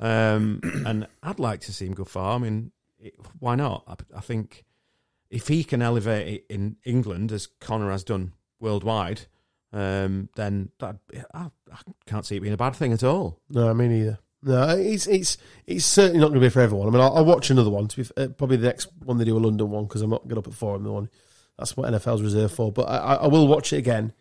Um, 0.00 0.60
and 0.86 1.06
I'd 1.22 1.38
like 1.38 1.60
to 1.62 1.72
see 1.72 1.86
him 1.86 1.94
go 1.94 2.04
far. 2.04 2.34
I 2.34 2.38
mean, 2.38 2.72
it, 2.98 3.14
why 3.38 3.54
not? 3.54 3.84
I, 3.86 4.18
I 4.18 4.20
think 4.20 4.64
if 5.30 5.48
he 5.48 5.62
can 5.62 5.82
elevate 5.82 6.26
it 6.26 6.46
in 6.48 6.76
England 6.84 7.32
as 7.32 7.46
Conor 7.46 7.90
has 7.90 8.02
done 8.02 8.32
worldwide, 8.58 9.22
um, 9.72 10.28
then 10.34 10.70
that 10.80 10.96
I, 11.32 11.50
I 11.72 11.78
can't 12.06 12.26
see 12.26 12.36
it 12.36 12.40
being 12.40 12.54
a 12.54 12.58
bad 12.58 12.74
thing 12.74 12.92
at 12.92 13.04
all. 13.04 13.38
No, 13.48 13.72
me 13.74 13.88
neither. 13.88 14.18
No, 14.42 14.68
it's 14.70 15.06
it's 15.06 15.36
it's 15.66 15.84
certainly 15.84 16.18
not 16.18 16.28
going 16.28 16.40
to 16.40 16.46
be 16.46 16.50
for 16.50 16.60
everyone. 16.60 16.88
I 16.88 16.90
mean, 16.90 17.00
I'll, 17.00 17.18
I'll 17.18 17.24
watch 17.24 17.50
another 17.50 17.70
one. 17.70 17.88
Be 17.94 18.04
uh, 18.16 18.28
probably 18.28 18.56
the 18.56 18.66
next 18.66 18.88
one 19.04 19.18
they 19.18 19.24
do 19.24 19.36
a 19.36 19.38
London 19.38 19.70
one 19.70 19.84
because 19.84 20.02
I'm 20.02 20.10
not 20.10 20.26
get 20.26 20.38
up 20.38 20.46
at 20.46 20.54
four 20.54 20.76
in 20.76 20.82
the 20.82 20.88
morning. 20.88 21.10
That's 21.58 21.76
what 21.76 21.92
NFL's 21.92 22.22
reserved 22.22 22.54
for. 22.54 22.72
But 22.72 22.88
I, 22.88 22.96
I 22.96 23.14
I 23.14 23.26
will 23.26 23.46
watch 23.46 23.72
it 23.72 23.76
again. 23.76 24.14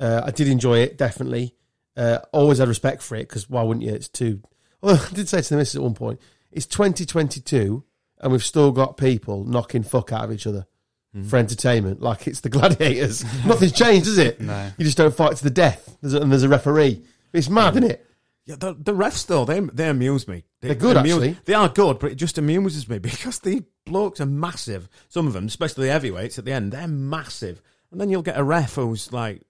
Uh, 0.00 0.22
I 0.24 0.30
did 0.30 0.48
enjoy 0.48 0.78
it 0.78 0.96
definitely. 0.96 1.54
Uh, 1.96 2.18
always 2.32 2.58
had 2.58 2.68
respect 2.68 3.02
for 3.02 3.16
it 3.16 3.28
because 3.28 3.50
why 3.50 3.62
wouldn't 3.62 3.84
you? 3.84 3.92
It's 3.92 4.08
too. 4.08 4.40
Well, 4.80 5.00
I 5.10 5.14
did 5.14 5.28
say 5.28 5.40
to 5.40 5.48
the 5.48 5.56
missus 5.56 5.76
at 5.76 5.82
one 5.82 5.94
point, 5.94 6.20
it's 6.50 6.66
2022 6.66 7.84
and 8.20 8.32
we've 8.32 8.44
still 8.44 8.72
got 8.72 8.96
people 8.96 9.44
knocking 9.44 9.82
fuck 9.82 10.12
out 10.12 10.24
of 10.24 10.32
each 10.32 10.46
other 10.46 10.66
mm. 11.14 11.26
for 11.26 11.36
entertainment, 11.36 12.00
like 12.00 12.26
it's 12.26 12.40
the 12.40 12.48
gladiators. 12.48 13.24
Nothing's 13.46 13.72
changed, 13.72 14.08
is 14.08 14.18
it? 14.18 14.40
No. 14.40 14.70
You 14.76 14.84
just 14.84 14.98
don't 14.98 15.14
fight 15.14 15.36
to 15.36 15.44
the 15.44 15.50
death, 15.50 15.96
there's 16.00 16.14
a, 16.14 16.20
and 16.20 16.30
there's 16.30 16.42
a 16.42 16.48
referee. 16.48 17.02
It's 17.32 17.48
mad, 17.48 17.76
isn't 17.76 17.90
it? 17.90 18.04
Yeah, 18.46 18.56
the, 18.56 18.72
the 18.72 18.94
refs 18.94 19.26
though 19.26 19.44
they 19.44 19.60
they 19.60 19.88
amuse 19.90 20.26
me. 20.26 20.44
They, 20.60 20.68
They're 20.68 20.76
good, 20.76 20.96
amuse- 20.96 21.16
actually. 21.16 21.36
They 21.44 21.54
are 21.54 21.68
good, 21.68 21.98
but 21.98 22.10
it 22.10 22.14
just 22.14 22.38
amuses 22.38 22.88
me 22.88 22.98
because 22.98 23.40
the 23.40 23.62
blokes 23.84 24.20
are 24.20 24.26
massive. 24.26 24.88
Some 25.08 25.26
of 25.26 25.34
them, 25.34 25.46
especially 25.46 25.86
the 25.86 25.92
heavyweights 25.92 26.38
at 26.38 26.44
the 26.44 26.52
end, 26.52 26.72
they're 26.72 26.88
massive. 26.88 27.60
And 27.90 28.00
then 28.00 28.10
you'll 28.10 28.22
get 28.22 28.38
a 28.38 28.44
ref 28.44 28.74
who's 28.74 29.12
like, 29.12 29.42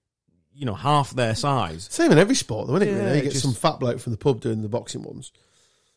you 0.58 0.66
know, 0.66 0.74
half 0.74 1.10
their 1.12 1.34
size. 1.34 1.86
Same 1.90 2.10
in 2.12 2.18
every 2.18 2.34
sport, 2.34 2.66
though, 2.66 2.76
isn't 2.76 2.88
it? 2.88 2.92
Yeah, 2.92 2.98
really? 3.04 3.16
You 3.16 3.22
get 3.22 3.32
just- 3.32 3.44
some 3.44 3.54
fat 3.54 3.78
bloke 3.78 4.00
from 4.00 4.12
the 4.12 4.18
pub 4.18 4.40
doing 4.40 4.60
the 4.62 4.68
boxing 4.68 5.02
ones. 5.02 5.32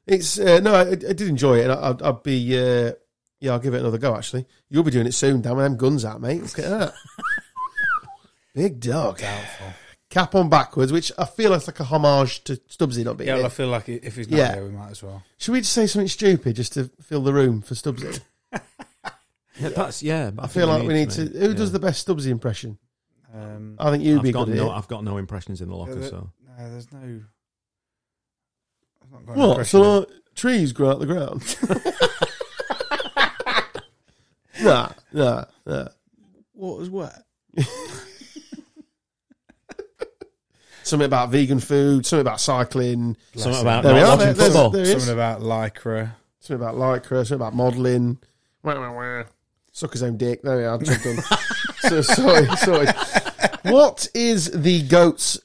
It's 0.07 0.39
uh, 0.39 0.59
no, 0.61 0.73
I, 0.73 0.81
I 0.91 0.95
did 0.95 1.21
enjoy 1.21 1.59
it, 1.59 1.63
and 1.63 1.71
I, 1.73 1.89
I'd, 1.89 2.01
I'd 2.01 2.23
be 2.23 2.57
uh, 2.57 2.91
yeah, 3.39 3.51
I'll 3.53 3.59
give 3.59 3.73
it 3.73 3.79
another 3.81 3.97
go. 3.97 4.15
Actually, 4.15 4.45
you'll 4.69 4.83
be 4.83 4.91
doing 4.91 5.05
it 5.07 5.13
soon. 5.13 5.41
Damn, 5.41 5.57
them 5.57 5.77
guns 5.77 6.05
out, 6.05 6.21
mate. 6.21 6.41
Let's 6.41 6.55
get 6.55 6.69
that. 6.69 6.93
Big 8.55 8.79
dog. 8.79 9.21
Cap 10.09 10.35
on 10.35 10.49
backwards, 10.49 10.91
which 10.91 11.11
I 11.17 11.23
feel 11.25 11.51
like, 11.51 11.65
like 11.67 11.79
a 11.79 11.85
homage 11.85 12.43
to 12.43 12.57
Stubbsy 12.57 13.05
not 13.05 13.15
being 13.17 13.29
Yeah, 13.29 13.37
well, 13.37 13.45
I 13.45 13.49
feel 13.49 13.67
like 13.67 13.87
if 13.87 14.15
he's 14.17 14.29
not 14.29 14.37
Yeah. 14.37 14.53
here, 14.55 14.65
we 14.65 14.71
might 14.71 14.91
as 14.91 15.01
well. 15.01 15.23
Should 15.37 15.53
we 15.53 15.61
just 15.61 15.71
say 15.71 15.87
something 15.87 16.09
stupid 16.09 16.57
just 16.57 16.73
to 16.73 16.89
fill 17.01 17.21
the 17.21 17.33
room 17.33 17.61
for 17.61 17.75
Stubbsy? 17.75 18.19
Yeah, 19.59 19.69
that's 19.69 20.01
yeah. 20.01 20.31
I 20.39 20.47
feel 20.47 20.65
like 20.65 20.81
we 20.87 20.93
need 20.93 21.11
to. 21.11 21.25
Who 21.25 21.53
does 21.53 21.71
the 21.71 21.79
best 21.79 22.07
Stubbsy 22.07 22.27
impression? 22.27 22.79
Um, 23.33 23.75
I 23.79 23.91
think 23.91 24.03
you'd 24.03 24.17
I've 24.17 24.23
be 24.23 24.31
got 24.31 24.45
good 24.47 24.57
no, 24.57 24.71
at 24.71 24.77
I've 24.77 24.87
got 24.87 25.03
no 25.03 25.17
impressions 25.17 25.61
in 25.61 25.69
the 25.69 25.73
Yeah, 25.75 25.79
locker, 25.79 25.95
that- 25.95 26.09
so 26.09 26.29
no, 26.57 26.69
there's 26.69 26.91
no. 26.91 27.21
I've 29.03 29.11
not 29.11 29.25
got 29.25 29.33
it. 29.33 29.37
What? 29.57 29.67
So 29.67 29.83
of- 29.83 30.03
uh, 30.03 30.05
trees 30.35 30.73
grow 30.73 30.91
out 30.91 30.99
the 30.99 31.05
ground? 31.05 31.43
nah, 34.61 34.89
nah, 35.13 35.45
nah. 35.65 35.87
what 36.53 36.77
was 36.79 36.89
wet? 36.89 37.23
Something 40.83 41.05
about 41.05 41.29
vegan 41.29 41.59
food, 41.59 42.05
something 42.05 42.21
about 42.25 42.41
cycling, 42.41 43.15
something 43.35 43.61
about 43.61 43.83
There 43.83 43.93
not 43.93 44.01
are, 44.03 44.07
watching 44.09 44.25
there- 44.25 44.33
there's- 44.33 44.51
football. 44.51 44.69
there- 44.71 44.81
is. 44.81 44.89
Something 44.91 45.13
about 45.13 45.39
lycra. 45.41 46.11
something 46.39 46.61
about 46.65 46.75
lycra, 46.75 47.09
something 47.25 47.35
about 47.35 47.55
modelling. 47.55 48.17
Suck 49.71 49.93
his 49.93 50.03
own 50.03 50.17
dick. 50.17 50.41
There 50.41 50.57
we 50.57 50.65
are. 50.65 50.77
Jumped 50.79 51.05
on. 51.05 51.17
so, 51.89 52.01
sorry, 52.01 52.45
sorry. 52.57 52.87
What 53.63 54.07
is 54.13 54.51
the 54.51 54.81
Goats 54.83 55.39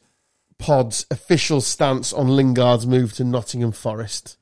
Pod's 0.58 1.06
official 1.10 1.60
stance 1.60 2.12
on 2.12 2.28
Lingard's 2.28 2.86
move 2.86 3.12
to 3.14 3.24
Nottingham 3.24 3.72
Forest? 3.72 4.38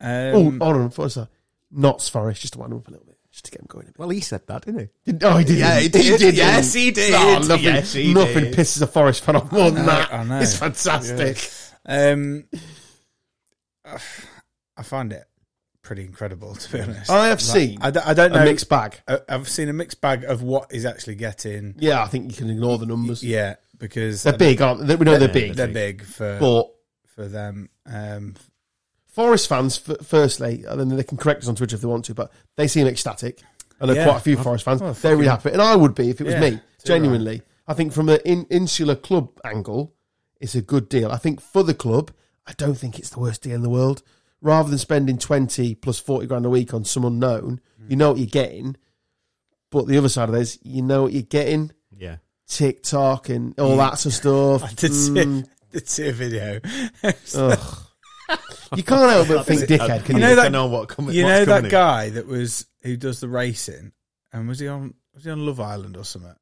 Um, 0.00 0.60
oh, 0.60 0.68
on. 0.68 0.90
Forest, 0.90 1.14
sorry. 1.14 1.28
Notts 1.70 2.08
Forest, 2.08 2.40
just 2.42 2.54
to 2.54 2.58
wind 2.58 2.72
him 2.72 2.78
up 2.78 2.88
a 2.88 2.90
little 2.90 3.06
bit, 3.06 3.16
just 3.30 3.44
to 3.44 3.50
get 3.52 3.60
him 3.60 3.66
going 3.68 3.84
a 3.84 3.92
bit. 3.92 3.98
Well, 3.98 4.08
he 4.08 4.20
said 4.20 4.46
that, 4.48 4.64
didn't 4.64 4.80
he? 5.04 5.12
Did- 5.12 5.22
Oh, 5.24 5.36
he 5.36 5.44
did. 5.44 5.58
Yeah, 5.58 5.78
he 5.78 5.88
did. 5.88 6.18
did. 6.18 6.34
Yes, 6.36 6.72
he 6.74 6.90
did. 6.90 7.14
Oh, 7.14 7.38
nothing, 7.46 7.64
Yes, 7.64 7.92
he 7.92 8.12
nothing 8.12 8.44
did. 8.44 8.54
pisses 8.54 8.82
a 8.82 8.86
Forest 8.86 9.22
fan 9.24 9.36
off 9.36 9.52
more 9.52 9.70
than 9.70 9.86
that. 9.86 10.12
I 10.12 10.24
know. 10.24 10.40
It's 10.40 10.56
fantastic. 10.56 11.50
Um, 11.86 12.44
I 14.76 14.82
find 14.82 15.12
it 15.12 15.24
pretty 15.82 16.04
incredible, 16.04 16.54
to 16.56 16.72
be 16.72 16.80
honest. 16.80 17.10
I 17.10 17.28
have 17.28 17.38
Like, 17.40 17.40
seen 17.40 17.78
I, 17.82 17.90
don't- 17.90 18.06
I 18.06 18.14
don't 18.14 18.32
a 18.32 18.38
know. 18.38 18.44
mixed 18.44 18.68
bag. 18.68 19.00
I- 19.08 19.20
I've 19.28 19.48
seen 19.48 19.68
a 19.68 19.72
mixed 19.72 20.00
bag 20.00 20.24
of 20.24 20.42
what 20.42 20.72
is 20.72 20.84
actually 20.86 21.16
getting. 21.16 21.74
Yeah, 21.78 22.02
I 22.02 22.06
think 22.06 22.30
you 22.30 22.36
can 22.36 22.50
ignore 22.50 22.78
the 22.78 22.86
numbers. 22.86 23.22
Yeah, 23.22 23.56
because 23.78 24.22
They're 24.22 24.36
big, 24.36 24.62
aren't 24.62 24.86
they? 24.86 24.96
We 24.96 25.04
know 25.04 25.18
they're 25.18 25.28
big. 25.28 25.54
They're 25.54 25.66
big 25.68 26.02
for 26.04 26.38
But 26.40 26.66
for 27.06 27.28
them. 27.28 27.68
Um, 27.86 28.34
Forest 29.08 29.46
fans, 29.48 29.82
f- 29.86 30.06
firstly, 30.06 30.64
and 30.66 30.80
then 30.80 30.88
they 30.96 31.02
can 31.02 31.18
correct 31.18 31.42
us 31.42 31.48
on 31.48 31.54
Twitter 31.54 31.76
if 31.76 31.82
they 31.82 31.88
want 31.88 32.06
to, 32.06 32.14
but 32.14 32.32
they 32.56 32.66
seem 32.66 32.86
ecstatic. 32.86 33.42
I 33.78 33.84
know 33.84 33.92
Yeah. 33.92 34.04
quite 34.04 34.16
a 34.16 34.20
few 34.20 34.36
Forest 34.38 34.64
fans. 34.64 34.80
well, 34.80 34.94
they're 34.94 35.16
really 35.16 35.28
happy. 35.28 35.50
And 35.50 35.60
I 35.60 35.76
would 35.76 35.94
be 35.94 36.08
if 36.08 36.20
it 36.20 36.24
was 36.24 36.34
Yeah, 36.34 36.40
me, 36.40 36.60
genuinely. 36.84 37.42
I 37.68 37.74
think 37.74 37.92
from 37.92 38.08
an 38.08 38.20
in, 38.24 38.46
insular 38.48 38.94
club 38.94 39.28
angle, 39.44 39.92
it's 40.40 40.54
a 40.54 40.62
good 40.62 40.88
deal. 40.88 41.10
I 41.12 41.18
think 41.18 41.40
for 41.42 41.62
the 41.62 41.74
club, 41.74 42.10
I 42.46 42.52
don't 42.56 42.74
think 42.76 42.98
it's 42.98 43.10
the 43.10 43.20
worst 43.20 43.42
deal 43.42 43.54
in 43.54 43.60
the 43.62 43.68
world. 43.68 44.02
Rather 44.42 44.68
than 44.68 44.78
spending 44.78 45.16
20 45.18 45.76
plus 45.76 45.98
40 46.00 46.26
grand 46.26 46.44
a 46.44 46.50
week 46.50 46.74
on 46.74 46.84
some 46.84 47.04
unknown, 47.04 47.60
you 47.88 47.96
know 47.96 48.10
what 48.10 48.18
you're 48.18 48.26
getting. 48.26 48.76
But 49.70 49.86
the 49.86 49.96
other 49.96 50.08
side 50.10 50.28
of 50.28 50.34
this, 50.34 50.58
you 50.62 50.82
know 50.82 51.02
what 51.04 51.12
you're 51.12 51.22
getting. 51.22 51.70
Yeah. 51.96 52.16
TikTok 52.48 53.28
and 53.30 53.58
all 53.58 53.76
that 53.78 53.98
sort 53.98 54.12
of 54.12 54.60
stuff. 54.60 54.70
I 54.70 54.74
did 54.74 54.92
see, 54.92 55.10
Mm, 55.12 55.48
did 55.70 55.88
see 55.88 56.08
a 56.08 56.12
video. 56.12 56.60
ugh. 57.36 57.76
You 58.76 58.82
can't 58.82 59.10
help 59.10 59.28
but 59.28 59.46
think 59.46 59.62
dickhead, 59.62 60.04
can 60.04 60.16
You 60.16 60.22
you? 60.22 60.28
know 60.28 60.36
that- 60.36 60.52
know 60.52 60.66
what 60.66 60.88
coming. 60.88 61.14
you 61.14 61.22
know 61.22 61.44
that 61.44 61.46
coming 61.46 61.64
in. 61.66 61.70
guy 61.70 62.10
that 62.10 62.26
was 62.26 62.66
who 62.82 62.96
does 62.96 63.20
the 63.20 63.28
racing, 63.28 63.92
and 64.32 64.48
was 64.48 64.58
he 64.58 64.68
on 64.68 64.94
was 65.14 65.24
he 65.24 65.30
on 65.30 65.44
Love 65.46 65.60
Island 65.60 65.96
or 65.96 66.04
something? 66.04 66.34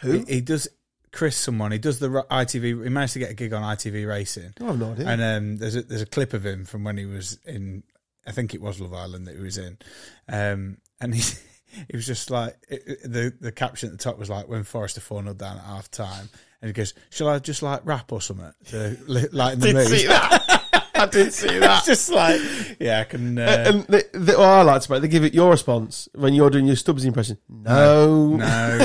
Who? 0.00 0.12
He, 0.26 0.34
he 0.36 0.40
does 0.40 0.68
Chris 1.16 1.36
someone. 1.36 1.72
He 1.72 1.78
does 1.78 1.98
the 1.98 2.08
ITV. 2.08 2.84
He 2.84 2.90
managed 2.90 3.14
to 3.14 3.18
get 3.18 3.30
a 3.30 3.34
gig 3.34 3.52
on 3.52 3.62
ITV 3.62 4.06
Racing, 4.06 4.52
I 4.60 4.64
have 4.64 4.78
no 4.78 4.92
idea. 4.92 5.08
and 5.08 5.22
um, 5.22 5.56
there's 5.56 5.74
a 5.74 5.82
there's 5.82 6.02
a 6.02 6.06
clip 6.06 6.34
of 6.34 6.44
him 6.44 6.64
from 6.66 6.84
when 6.84 6.96
he 6.98 7.06
was 7.06 7.38
in. 7.46 7.82
I 8.26 8.32
think 8.32 8.54
it 8.54 8.60
was 8.60 8.80
Love 8.80 8.92
Island 8.92 9.26
that 9.26 9.36
he 9.36 9.42
was 9.42 9.58
in, 9.58 9.78
um, 10.28 10.78
and 11.00 11.14
he. 11.14 11.22
He 11.90 11.96
was 11.96 12.06
just 12.06 12.30
like 12.30 12.56
it, 12.70 13.02
the 13.02 13.34
the 13.38 13.52
caption 13.52 13.90
at 13.90 13.98
the 13.98 14.02
top 14.02 14.18
was 14.18 14.30
like 14.30 14.48
when 14.48 14.62
Forrester 14.62 15.00
four 15.02 15.20
0 15.20 15.34
down 15.34 15.58
at 15.58 15.64
half 15.64 15.90
time, 15.90 16.30
and 16.62 16.68
he 16.68 16.72
goes, 16.72 16.94
"Shall 17.10 17.28
I 17.28 17.38
just 17.38 17.60
like 17.60 17.82
rap 17.84 18.12
or 18.12 18.22
something 18.22 18.50
to 18.68 18.96
li- 19.06 19.28
lighten 19.30 19.60
the 19.60 19.74
mood?" 19.74 20.08
that. 20.08 20.86
I 20.94 21.06
did 21.06 21.32
see 21.32 21.48
It's 21.50 21.86
just 21.86 22.10
like, 22.10 22.40
yeah, 22.80 23.00
I 23.00 23.04
can. 23.04 23.38
Uh, 23.38 23.64
and 23.66 23.80
the, 23.88 24.06
the, 24.12 24.32
what 24.38 24.40
I 24.48 24.62
liked 24.62 24.86
about 24.86 24.96
it, 24.96 25.00
they 25.00 25.08
give 25.08 25.24
it 25.24 25.34
your 25.34 25.50
response 25.50 26.08
when 26.14 26.32
you're 26.32 26.48
doing 26.48 26.66
your 26.66 26.76
Stubbs 26.76 27.04
impression. 27.04 27.36
No. 27.48 28.36
no, 28.36 28.78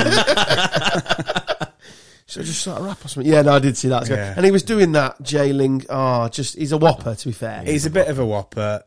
So 2.31 2.41
just 2.43 2.61
start 2.61 2.81
a 2.81 2.83
rap 2.83 3.03
or 3.03 3.07
something. 3.09 3.31
Yeah, 3.31 3.41
no, 3.41 3.53
I 3.53 3.59
did 3.59 3.75
see 3.77 3.89
that. 3.89 4.07
Yeah. 4.09 4.33
And 4.35 4.45
he 4.45 4.51
was 4.51 4.63
doing 4.63 4.93
that, 4.93 5.21
jailing. 5.21 5.83
Oh, 5.89 6.27
just, 6.29 6.57
he's 6.57 6.71
a 6.71 6.77
whopper, 6.77 7.13
to 7.13 7.27
be 7.27 7.33
fair. 7.33 7.63
he's 7.63 7.85
a 7.85 7.89
bit 7.89 8.07
of 8.07 8.19
a 8.19 8.25
whopper. 8.25 8.83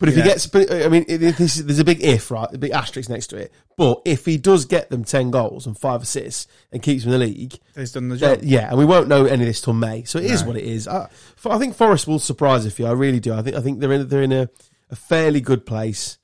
But 0.00 0.08
if 0.08 0.14
he 0.16 0.22
gets, 0.22 0.46
but 0.46 0.70
I 0.72 0.88
mean, 0.88 1.04
it- 1.08 1.18
this 1.18 1.56
is, 1.58 1.64
there's 1.66 1.78
a 1.80 1.84
big 1.84 2.00
if, 2.02 2.30
right? 2.30 2.48
A 2.52 2.58
big 2.58 2.70
asterisk 2.70 3.08
next 3.10 3.28
to 3.28 3.36
it. 3.36 3.52
But 3.76 4.02
if 4.04 4.24
he 4.24 4.36
does 4.36 4.64
get 4.64 4.90
them 4.90 5.02
10 5.04 5.30
goals 5.32 5.66
and 5.66 5.76
five 5.78 6.02
assists 6.02 6.46
and 6.72 6.80
keeps 6.82 7.02
them 7.04 7.12
in 7.12 7.18
the 7.20 7.26
league, 7.26 7.58
He's 7.74 7.92
done 7.92 8.08
the 8.08 8.14
Uh, 8.14 8.36
job. 8.36 8.40
yeah, 8.44 8.68
and 8.68 8.78
we 8.78 8.84
won't 8.84 9.08
know 9.08 9.24
any 9.26 9.42
of 9.42 9.48
this 9.48 9.60
till 9.60 9.72
May, 9.74 10.04
so 10.04 10.18
it 10.18 10.26
is 10.26 10.42
No. 10.42 10.48
what 10.48 10.56
it 10.56 10.64
is. 10.64 10.86
I, 10.88 11.08
I 11.46 11.58
think 11.58 11.74
Forest 11.76 12.06
will 12.06 12.18
surprise 12.20 12.64
a 12.66 12.70
few. 12.70 12.86
I 12.86 12.92
really 12.92 13.20
do. 13.20 13.32
I 13.34 13.42
think 13.42 13.56
I 13.56 13.60
think 13.60 13.80
they're 13.80 13.92
in 13.92 14.08
they're 14.08 14.22
in 14.22 14.32
a, 14.32 14.48
a 14.90 14.96
fairly 14.96 15.40
good 15.40 15.66
place, 15.66 16.18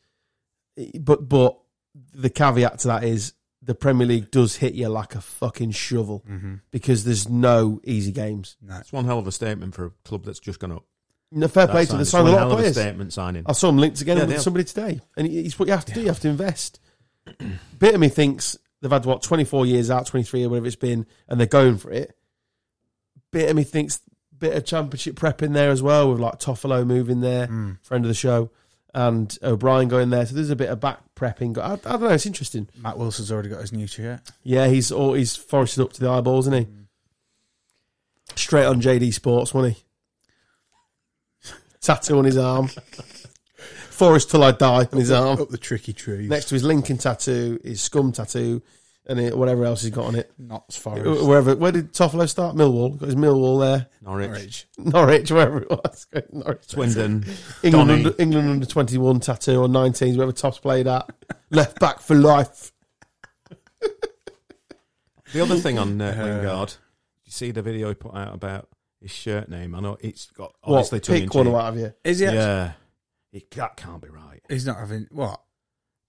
but 1.00 1.28
but 1.28 1.58
the 2.12 2.30
caveat 2.30 2.80
to 2.80 2.88
that 2.88 3.04
is 3.04 3.32
the 3.64 3.74
Premier 3.74 4.06
League 4.06 4.30
does 4.30 4.56
hit 4.56 4.74
you 4.74 4.88
like 4.88 5.14
a 5.14 5.20
fucking 5.20 5.70
shovel 5.70 6.22
Mm-hmm. 6.28 6.54
because 6.70 7.04
there's 7.04 7.28
no 7.28 7.80
easy 7.84 8.12
games. 8.12 8.56
No. 8.60 8.76
It's 8.78 8.92
one 8.92 9.04
hell 9.06 9.18
of 9.18 9.26
a 9.26 9.32
statement 9.32 9.74
for 9.74 9.86
a 9.86 9.90
club 10.04 10.24
that's 10.24 10.40
just 10.40 10.60
gone 10.60 10.72
up. 10.72 10.84
No 11.32 11.48
fair 11.48 11.66
play 11.66 11.84
That's 11.84 11.88
to 11.88 11.92
them. 11.92 11.98
They 11.98 12.02
it's 12.02 12.10
signed 12.10 12.28
a 12.28 12.30
lot 12.32 12.38
hell 12.38 12.46
of 12.48 12.52
of 12.52 12.58
a 12.58 12.62
players. 12.62 12.76
statement 12.76 13.12
signing. 13.12 13.44
I 13.46 13.52
saw 13.52 13.68
them 13.68 13.78
linked 13.78 13.96
together 13.96 14.20
Yeah, 14.20 14.26
with 14.26 14.40
somebody 14.42 14.64
today, 14.64 15.00
and 15.16 15.26
it's 15.26 15.58
what 15.58 15.66
you 15.66 15.72
have 15.74 15.84
to 15.86 15.92
do. 15.94 16.00
You 16.02 16.08
have 16.08 16.20
to 16.20 16.28
invest. 16.28 16.78
Bit 17.78 17.94
of 17.94 18.00
me 18.00 18.08
thinks 18.08 18.56
they've 18.80 18.90
had 18.92 19.04
what 19.06 19.22
twenty 19.22 19.44
four 19.44 19.64
years 19.66 19.90
out, 19.90 20.06
twenty 20.06 20.24
three 20.24 20.44
or 20.44 20.50
whatever 20.50 20.66
it's 20.66 20.76
been, 20.76 21.06
and 21.26 21.40
they're 21.40 21.46
going 21.46 21.78
for 21.78 21.90
it. 21.90 22.16
Bit 23.32 23.50
of 23.50 23.56
me 23.56 23.64
thinks 23.64 24.00
bit 24.38 24.54
of 24.56 24.64
championship 24.64 25.16
prep 25.16 25.42
in 25.42 25.54
there 25.54 25.70
as 25.70 25.82
well, 25.82 26.10
with 26.10 26.20
like 26.20 26.38
Toffolo 26.38 26.86
moving 26.86 27.20
there, 27.20 27.46
Mm. 27.48 27.78
friend 27.82 28.04
of 28.04 28.08
the 28.08 28.14
show, 28.14 28.50
and 28.94 29.36
O'Brien 29.42 29.88
going 29.88 30.10
there. 30.10 30.24
So 30.24 30.34
there's 30.34 30.50
a 30.50 30.56
bit 30.56 30.70
of 30.70 30.80
back 30.80 31.00
prepping. 31.16 31.58
I, 31.58 31.72
I 31.72 31.76
don't 31.76 32.02
know. 32.02 32.08
It's 32.08 32.26
interesting. 32.26 32.68
Matt 32.78 32.96
Wilson's 32.96 33.32
already 33.32 33.48
got 33.48 33.60
his 33.60 33.72
new 33.72 33.86
shirt. 33.86 34.20
Yeah, 34.42 34.68
he's 34.68 34.92
all, 34.92 35.14
he's 35.14 35.36
forested 35.36 35.82
up 35.82 35.92
to 35.94 36.00
the 36.00 36.08
eyeballs, 36.08 36.46
isn't 36.46 36.66
he? 36.66 36.72
Mm. 36.72 36.86
Straight 38.36 38.64
on 38.66 38.80
JD 38.80 39.12
Sports, 39.12 39.52
wasn't 39.52 39.76
he? 39.76 39.84
Tattoo 41.80 42.18
on 42.18 42.24
his 42.24 42.38
arm. 42.38 42.68
Forest 43.90 44.30
till 44.30 44.42
I 44.42 44.52
die 44.52 44.88
on 44.90 44.98
his 44.98 45.10
arm. 45.10 45.40
Up 45.40 45.50
the 45.50 45.58
tricky 45.58 45.92
tree. 45.92 46.26
Next 46.26 46.46
to 46.46 46.54
his 46.54 46.64
Lincoln 46.64 46.98
tattoo, 46.98 47.60
his 47.62 47.80
scum 47.80 48.12
tattoo, 48.12 48.62
and 49.06 49.20
it, 49.20 49.36
whatever 49.36 49.64
else 49.64 49.82
he's 49.82 49.90
got 49.90 50.06
on 50.06 50.14
it. 50.14 50.32
Notts 50.38 50.76
Forest. 50.76 51.26
Wherever, 51.26 51.54
where 51.56 51.72
did 51.72 51.92
Toffolo 51.92 52.28
start? 52.28 52.56
Millwall. 52.56 52.98
Got 52.98 53.06
his 53.06 53.16
Millwall 53.16 53.60
there. 53.60 53.86
Norwich, 54.02 54.28
Norwich. 54.30 54.66
Norwich, 54.78 55.30
wherever 55.30 55.58
it 55.62 55.70
was. 55.70 56.06
Norwich. 56.32 56.64
Swindon, 56.66 57.24
England 57.62 57.88
Donny. 57.88 57.92
under, 58.06 58.14
England 58.22 58.48
under 58.48 58.66
21 58.66 59.20
tattoo 59.20 59.60
or 59.62 59.68
19s, 59.68 60.14
wherever 60.16 60.32
Tops 60.32 60.58
played 60.58 60.86
at. 60.86 61.08
Left 61.50 61.78
back 61.80 62.00
for 62.00 62.14
life. 62.14 62.72
The 65.32 65.40
other 65.42 65.56
thing 65.56 65.78
on 65.78 66.00
uh, 66.00 66.14
Uh, 66.16 66.24
Lingard, 66.24 66.74
you 67.24 67.32
see 67.32 67.50
the 67.50 67.62
video 67.62 67.88
he 67.88 67.94
put 67.94 68.14
out 68.14 68.34
about 68.34 68.68
his 69.00 69.10
shirt 69.10 69.48
name? 69.48 69.74
I 69.74 69.80
know 69.80 69.96
it's 70.00 70.26
got 70.30 70.54
What? 70.62 70.76
obviously 70.78 71.00
tongue 71.00 71.16
in 71.16 71.22
Pick 71.24 71.34
one 71.34 71.48
out 71.48 71.72
of 71.72 71.78
you. 71.78 71.92
Is 72.04 72.20
he? 72.20 72.26
actually- 72.26 72.38
Yeah, 72.40 72.72
It- 73.32 73.50
that 73.52 73.76
can't 73.76 74.00
be 74.00 74.08
right. 74.10 74.40
He's 74.48 74.64
not 74.66 74.78
having 74.78 75.08
what? 75.10 75.40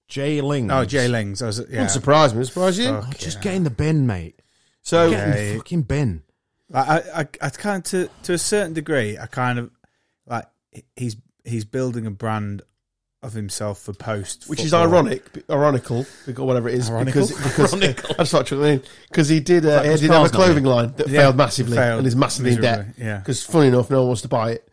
Jay 0.08 0.42
Ling. 0.42 0.70
Oh, 0.72 0.86
Jay 0.86 1.08
Lings. 1.08 1.42
I 1.42 1.48
was, 1.48 1.60
yeah. 1.60 1.66
Wouldn't 1.66 1.92
surprise 1.92 2.34
me. 2.34 2.40
Would 2.40 2.48
surprise 2.48 2.78
you? 2.78 2.90
Fuck. 2.90 3.06
Oh, 3.08 3.12
just 3.18 3.38
Yeah. 3.38 3.44
get 3.44 3.54
in 3.56 3.64
the 3.64 3.70
bin, 3.70 4.06
mate. 4.08 4.42
So, 4.82 5.10
Get 5.10 5.24
in 5.28 5.34
Okay. 5.34 5.52
the 5.52 5.58
fucking 5.58 5.82
bin. 5.84 6.22
Like, 6.70 6.88
I, 6.88 7.20
I, 7.22 7.28
I 7.42 7.50
kind 7.50 7.78
of, 7.78 7.84
to, 7.92 8.10
to 8.24 8.34
a 8.34 8.38
certain 8.38 8.74
degree, 8.74 9.18
I 9.18 9.26
kind 9.28 9.60
of 9.60 9.72
like 10.28 10.46
he's 10.96 11.16
he's 11.44 11.64
building 11.66 12.06
a 12.08 12.12
brand 12.12 12.62
of 13.24 13.34
himself 13.34 13.80
for 13.80 13.94
post, 13.94 14.46
which 14.48 14.60
is 14.60 14.72
football. 14.72 14.88
ironic, 14.88 15.24
ironical, 15.50 16.06
or 16.38 16.46
whatever 16.46 16.70
it 16.70 16.76
is, 16.76 16.90
Ironical? 16.90 17.28
because 17.28 17.72
because 17.72 17.74
I 17.74 18.24
just 18.24 18.34
like 18.34 18.46
chuckling 18.48 18.82
because 19.10 19.28
he 19.30 19.40
did 19.40 19.66
uh, 19.66 19.78
Like 19.78 19.86
he 19.92 19.98
did 19.98 20.02
have 20.12 20.26
a 20.26 20.30
car's 20.30 20.32
not 20.34 20.34
clothing 20.34 20.64
line 20.64 20.94
that 20.98 21.08
Yeah, 21.08 21.22
failed 21.22 21.38
massively 21.38 21.78
failed 21.78 22.00
and 22.00 22.08
is 22.08 22.16
massively 22.16 22.54
in 22.54 22.62
debt. 22.62 22.80
miserably. 22.80 23.06
Yeah, 23.06 23.18
Because 23.20 23.44
funny 23.44 23.68
enough, 23.70 23.90
no 23.90 24.00
one 24.00 24.08
wants 24.08 24.22
to 24.24 24.28
buy 24.28 24.52
it. 24.52 24.68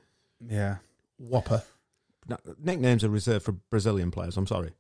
yeah. 0.47 0.77
Whopper. 1.19 1.63
No, 2.29 2.37
nicknames 2.59 3.05
are 3.05 3.09
reserved 3.11 3.45
for 3.45 3.53
Brazilian 3.53 4.11
players. 4.11 4.37
I'm 4.37 4.47
sorry. 4.47 4.73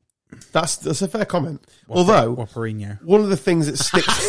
That's 0.53 0.77
that's 0.77 1.03
a 1.03 1.09
fair 1.09 1.25
comment. 1.25 1.65
Whopper- 1.87 1.99
Although 1.99 2.37
Whopperino. 2.37 3.03
one 3.03 3.21
of 3.21 3.29
the 3.29 3.37
things 3.37 3.67
that 3.67 3.79
sticks. 3.79 4.07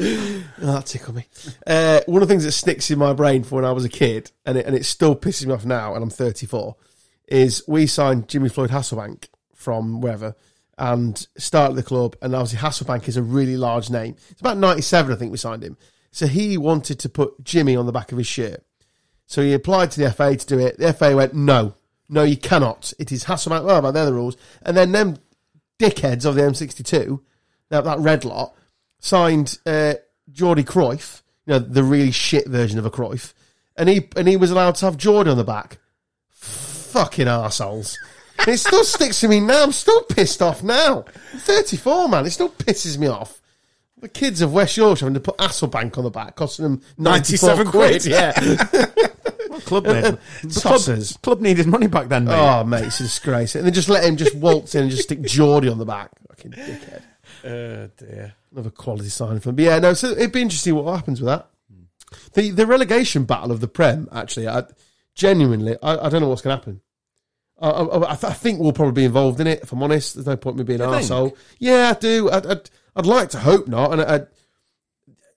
oh, 0.00 0.44
that 0.58 0.86
tickled 0.86 1.16
me. 1.16 1.26
Uh, 1.66 2.00
one 2.06 2.22
of 2.22 2.28
the 2.28 2.32
things 2.32 2.44
that 2.44 2.52
sticks 2.52 2.90
in 2.90 2.98
my 2.98 3.12
brain 3.12 3.44
from 3.44 3.56
when 3.56 3.64
I 3.64 3.72
was 3.72 3.84
a 3.84 3.88
kid, 3.88 4.30
and 4.46 4.58
it, 4.58 4.66
and 4.66 4.74
it 4.74 4.84
still 4.84 5.14
pisses 5.16 5.46
me 5.46 5.52
off 5.52 5.64
now, 5.64 5.94
and 5.94 6.02
I'm 6.02 6.10
34, 6.10 6.76
is 7.28 7.62
we 7.68 7.86
signed 7.86 8.28
Jimmy 8.28 8.48
Floyd 8.48 8.70
Hasselbaink 8.70 9.28
from 9.54 10.00
wherever 10.00 10.34
and 10.78 11.26
started 11.36 11.76
the 11.76 11.82
club. 11.82 12.16
And 12.22 12.34
obviously, 12.34 12.58
Hasselbaink 12.58 13.08
is 13.08 13.16
a 13.16 13.22
really 13.22 13.56
large 13.56 13.90
name. 13.90 14.16
It's 14.30 14.40
about 14.40 14.58
97, 14.58 15.12
I 15.12 15.16
think 15.16 15.30
we 15.30 15.38
signed 15.38 15.62
him. 15.62 15.76
So 16.10 16.26
he 16.26 16.58
wanted 16.58 16.98
to 17.00 17.08
put 17.08 17.42
Jimmy 17.44 17.76
on 17.76 17.86
the 17.86 17.92
back 17.92 18.12
of 18.12 18.18
his 18.18 18.26
shirt. 18.26 18.64
So 19.26 19.42
he 19.42 19.54
applied 19.54 19.90
to 19.92 20.00
the 20.00 20.10
FA 20.10 20.36
to 20.36 20.46
do 20.46 20.58
it. 20.58 20.78
The 20.78 20.92
FA 20.92 21.16
went, 21.16 21.34
no, 21.34 21.74
no, 22.08 22.22
you 22.22 22.36
cannot. 22.36 22.92
It 22.98 23.12
is 23.12 23.24
Hasselbaink. 23.24 23.64
Well, 23.64 23.82
but 23.82 23.92
they're 23.92 24.06
the 24.06 24.12
rules. 24.12 24.36
And 24.62 24.76
then 24.76 24.92
them 24.92 25.16
dickheads 25.78 26.24
of 26.24 26.34
the 26.34 26.42
M62, 26.42 27.20
that, 27.70 27.84
that 27.84 27.98
red 27.98 28.24
lot, 28.24 28.54
signed 28.98 29.58
uh, 29.66 29.94
Jordi 30.32 30.64
Cruyff, 30.64 31.22
you 31.46 31.54
know, 31.54 31.58
the 31.58 31.82
really 31.82 32.10
shit 32.10 32.46
version 32.46 32.78
of 32.78 32.86
a 32.86 32.90
Cruyff, 32.90 33.32
and 33.76 33.88
he 33.88 34.08
and 34.16 34.28
he 34.28 34.36
was 34.36 34.50
allowed 34.50 34.76
to 34.76 34.84
have 34.86 34.96
Jordi 34.96 35.30
on 35.30 35.36
the 35.36 35.44
back. 35.44 35.78
Fucking 36.30 37.26
arseholes. 37.26 37.96
It 38.46 38.58
still 38.58 38.84
sticks 38.84 39.20
to 39.20 39.28
me 39.28 39.40
now. 39.40 39.62
I'm 39.62 39.72
still 39.72 40.02
pissed 40.02 40.42
off 40.42 40.62
now. 40.62 41.04
I'm 41.32 41.38
34, 41.38 42.08
man. 42.08 42.26
It 42.26 42.30
still 42.30 42.48
pisses 42.48 42.98
me 42.98 43.06
off. 43.06 43.40
The 43.98 44.08
kids 44.08 44.42
of 44.42 44.52
West 44.52 44.76
Yorkshire 44.76 45.06
having 45.06 45.14
to 45.14 45.20
put 45.20 45.38
Hasselbaink 45.38 45.96
on 45.96 46.04
the 46.04 46.10
back, 46.10 46.34
costing 46.34 46.64
them 46.64 46.82
97 46.98 47.66
97 47.66 47.70
quid. 47.70 48.02
quid. 48.02 48.06
Yeah. 48.06 49.06
Club 49.64 49.86
made 49.86 50.04
the 50.42 50.60
club, 50.60 51.22
club 51.22 51.40
needed 51.40 51.66
money 51.66 51.86
back 51.86 52.08
then, 52.08 52.24
mate. 52.24 52.34
Oh, 52.34 52.64
mate, 52.64 52.84
it's 52.84 53.00
a 53.00 53.04
disgrace. 53.04 53.54
And 53.54 53.64
then 53.64 53.72
just 53.72 53.88
let 53.88 54.04
him 54.04 54.16
just 54.16 54.34
waltz 54.34 54.74
in 54.74 54.82
and 54.82 54.90
just 54.90 55.04
stick 55.04 55.20
Jordi 55.22 55.70
on 55.70 55.78
the 55.78 55.84
back. 55.84 56.10
Fucking 56.28 56.52
dickhead. 56.52 57.02
Oh 57.44 57.90
dear. 57.96 58.34
Another 58.52 58.70
quality 58.70 59.08
signing 59.08 59.40
for 59.40 59.50
him. 59.50 59.56
But 59.56 59.64
yeah, 59.64 59.78
no, 59.78 59.94
so 59.94 60.08
it'd 60.08 60.32
be 60.32 60.42
interesting 60.42 60.74
what 60.74 60.94
happens 60.94 61.20
with 61.20 61.28
that. 61.28 61.48
Hmm. 61.72 61.82
The 62.34 62.50
the 62.50 62.66
relegation 62.66 63.24
battle 63.24 63.50
of 63.50 63.60
the 63.60 63.68
Prem, 63.68 64.08
actually, 64.12 64.48
I 64.48 64.64
genuinely, 65.14 65.76
I, 65.82 66.06
I 66.06 66.08
don't 66.08 66.20
know 66.20 66.28
what's 66.28 66.42
going 66.42 66.56
to 66.56 66.60
happen. 66.60 66.80
I, 67.60 67.68
I, 67.68 68.12
I, 68.12 68.14
th- 68.16 68.24
I 68.32 68.34
think 68.34 68.60
we'll 68.60 68.72
probably 68.72 69.02
be 69.02 69.04
involved 69.04 69.40
in 69.40 69.46
it, 69.46 69.62
if 69.62 69.72
I'm 69.72 69.82
honest. 69.82 70.14
There's 70.14 70.26
no 70.26 70.36
point 70.36 70.54
in 70.54 70.58
me 70.58 70.64
being 70.64 70.80
an 70.80 70.88
arsehole. 70.88 71.36
Yeah, 71.58 71.92
I 71.94 71.98
do. 71.98 72.30
I'd, 72.30 72.46
I'd, 72.46 72.70
I'd 72.96 73.06
like 73.06 73.30
to 73.30 73.38
hope 73.38 73.68
not. 73.68 73.92
And 73.92 74.02
I, 74.02 74.20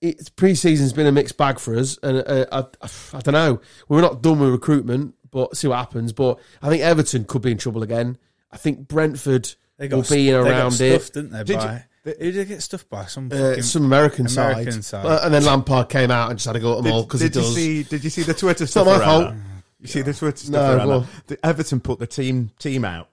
it's 0.09 0.29
pre-season's 0.29 0.93
been 0.93 1.07
a 1.07 1.11
mixed 1.11 1.37
bag 1.37 1.59
for 1.59 1.75
us. 1.75 1.97
And 2.03 2.17
uh, 2.25 2.45
I, 2.51 2.87
I, 3.17 3.19
don't 3.21 3.33
know. 3.33 3.61
We're 3.87 4.01
not 4.01 4.21
done 4.21 4.39
with 4.39 4.49
recruitment, 4.51 5.15
but 5.31 5.55
see 5.57 5.67
what 5.67 5.77
happens. 5.77 6.13
But 6.13 6.39
I 6.61 6.69
think 6.69 6.83
Everton 6.83 7.25
could 7.25 7.41
be 7.41 7.51
in 7.51 7.57
trouble 7.57 7.83
again. 7.83 8.17
I 8.51 8.57
think 8.57 8.87
Brentford 8.87 9.53
They 9.77 9.87
will 9.87 10.01
got 10.01 10.09
be 10.09 10.29
in 10.29 10.35
they 10.35 10.49
got 10.49 10.59
around 10.59 10.73
it. 10.81 11.01
stuffed, 11.01 11.13
didn't 11.13 11.31
they? 11.31 11.43
Did 11.43 11.57
by, 11.57 11.83
Who 12.03 12.13
did 12.13 12.35
they 12.35 12.45
get 12.45 12.61
stuffed 12.61 12.89
by? 12.89 13.05
Some 13.05 13.29
uh, 13.31 13.61
some 13.61 13.83
American, 13.85 14.27
American 14.27 14.81
side. 14.81 15.03
side. 15.03 15.05
Uh, 15.05 15.19
and 15.23 15.33
then 15.33 15.43
Lampard 15.43 15.89
came 15.89 16.11
out 16.11 16.29
and 16.29 16.39
just 16.39 16.45
had 16.47 16.53
to 16.53 16.59
go 16.59 16.77
at 16.77 16.83
them 16.83 16.93
all 16.93 17.03
because 17.03 17.21
he 17.21 17.27
did 17.29 17.35
you 17.35 17.41
does. 17.41 17.55
see? 17.55 17.83
Did 17.83 18.03
you 18.03 18.09
see 18.09 18.21
the 18.23 18.33
Twitter 18.33 18.63
not 18.63 18.69
stuff 18.69 18.85
my 18.87 18.91
around 18.99 19.01
fault. 19.23 19.33
that? 19.35 19.41
You 19.81 19.87
see 19.87 20.01
the 20.01 20.13
Twitter 20.13 20.37
stuff 20.37 20.77
No, 20.77 20.87
around? 20.89 21.07
The 21.27 21.45
Everton 21.45 21.79
put 21.79 21.99
the 21.99 22.07
team 22.07 22.51
team 22.59 22.85
out, 22.85 23.09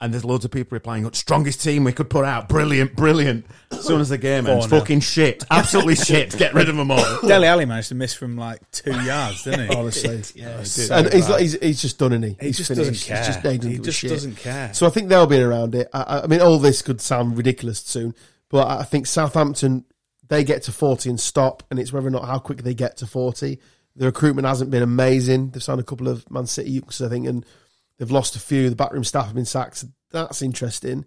and 0.00 0.12
there's 0.12 0.24
loads 0.24 0.44
of 0.44 0.50
people 0.50 0.74
replying, 0.76 1.06
oh, 1.06 1.10
"Strongest 1.12 1.62
team 1.62 1.84
we 1.84 1.92
could 1.92 2.10
put 2.10 2.24
out, 2.24 2.48
brilliant, 2.48 2.94
brilliant." 2.96 3.46
As 3.70 3.84
soon 3.86 4.00
as 4.00 4.08
the 4.08 4.18
game 4.18 4.46
ends, 4.46 4.66
4-0. 4.66 4.70
fucking 4.70 5.00
shit, 5.00 5.44
absolutely 5.50 5.94
shit. 5.96 6.36
Get 6.36 6.52
rid 6.52 6.68
of 6.68 6.76
them 6.76 6.90
all. 6.90 7.20
Dele 7.22 7.46
Alli 7.46 7.64
managed 7.64 7.88
to 7.88 7.94
miss 7.94 8.12
from 8.14 8.36
like 8.36 8.60
two 8.70 8.92
yards, 8.92 9.44
didn't 9.44 9.68
he? 9.70 9.76
Honestly, 9.76 10.22
Yeah, 10.42 10.58
he 10.58 10.64
So 10.64 10.94
and 10.94 11.12
he's, 11.12 11.28
like, 11.28 11.40
he's 11.40 11.58
he's 11.60 11.80
just 11.82 11.98
done, 11.98 12.12
isn't 12.12 12.22
he? 12.22 12.36
he 12.40 12.46
He's 12.48 12.56
just 12.58 12.68
finished. 12.68 12.90
doesn't 12.90 13.06
care. 13.06 13.16
He's 13.18 13.26
just, 13.26 13.38
he 13.46 13.56
doesn't 13.58 13.70
he 13.72 13.78
just 13.78 13.98
shit. 13.98 14.10
doesn't 14.10 14.36
care. 14.36 14.74
So 14.74 14.86
I 14.86 14.90
think 14.90 15.08
they'll 15.08 15.26
be 15.26 15.40
around 15.40 15.74
it. 15.74 15.88
I- 15.92 16.02
I, 16.02 16.20
I 16.22 16.26
mean, 16.26 16.40
all 16.40 16.58
this 16.58 16.82
could 16.82 17.00
sound 17.00 17.36
ridiculous 17.36 17.78
soon, 17.80 18.14
but 18.50 18.66
I 18.68 18.82
think 18.82 19.06
Southampton 19.06 19.84
they 20.28 20.42
get 20.44 20.62
to 20.64 20.72
forty 20.72 21.08
and 21.10 21.20
stop, 21.20 21.62
and 21.70 21.78
it's 21.78 21.92
whether 21.92 22.08
or 22.08 22.10
not 22.10 22.24
how 22.24 22.38
quick 22.38 22.62
they 22.62 22.74
get 22.74 22.96
to 22.98 23.06
forty. 23.06 23.58
The 23.96 24.06
recruitment 24.06 24.46
hasn't 24.48 24.70
been 24.72 24.82
amazing. 24.82 25.50
They've 25.50 25.62
signed 25.62 25.78
a 25.80 25.84
couple 25.84 26.08
of 26.08 26.28
Man 26.30 26.46
City 26.46 26.70
youths, 26.70 27.00
I 27.00 27.08
think, 27.08 27.28
and 27.28 27.46
they've 27.98 28.10
lost 28.10 28.36
a 28.36 28.40
few. 28.40 28.68
The 28.70 28.76
backroom 28.76 29.04
staff 29.04 29.26
have 29.26 29.34
been 29.34 29.44
sacked. 29.44 29.84
That's 30.10 30.42
interesting. 30.42 31.04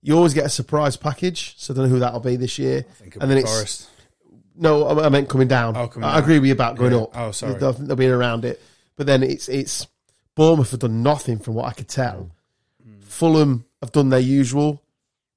You 0.00 0.16
always 0.16 0.34
get 0.34 0.46
a 0.46 0.50
surprise 0.50 0.96
package, 0.96 1.54
so 1.58 1.72
I 1.72 1.76
don't 1.76 1.86
know 1.86 1.90
who 1.90 1.98
that'll 1.98 2.20
be 2.20 2.36
this 2.36 2.58
year. 2.58 2.84
I 2.88 2.92
think 2.94 3.16
and 3.20 3.30
then 3.30 3.38
it's 3.38 3.50
Forest. 3.52 3.90
no, 4.56 4.88
I 5.00 5.08
meant 5.08 5.28
coming 5.28 5.48
down. 5.48 5.76
Oh, 5.76 5.88
coming 5.88 6.08
I 6.08 6.14
down. 6.14 6.22
agree 6.22 6.38
with 6.38 6.46
you 6.46 6.52
about 6.52 6.76
going 6.76 6.92
Yeah. 6.92 6.98
up. 7.00 7.10
Oh, 7.16 7.30
sorry. 7.32 7.54
They'll, 7.54 7.72
they'll 7.72 7.96
be 7.96 8.06
around 8.06 8.44
it, 8.44 8.60
but 8.96 9.06
then 9.06 9.22
it's 9.22 9.48
it's 9.48 9.86
Bournemouth 10.36 10.70
have 10.70 10.80
done 10.80 11.02
nothing 11.02 11.38
from 11.40 11.54
what 11.54 11.66
I 11.66 11.72
could 11.72 11.88
tell. 11.88 12.30
Hmm. 12.82 13.00
Fulham 13.00 13.64
have 13.82 13.90
done 13.92 14.08
their 14.10 14.20
usual. 14.20 14.82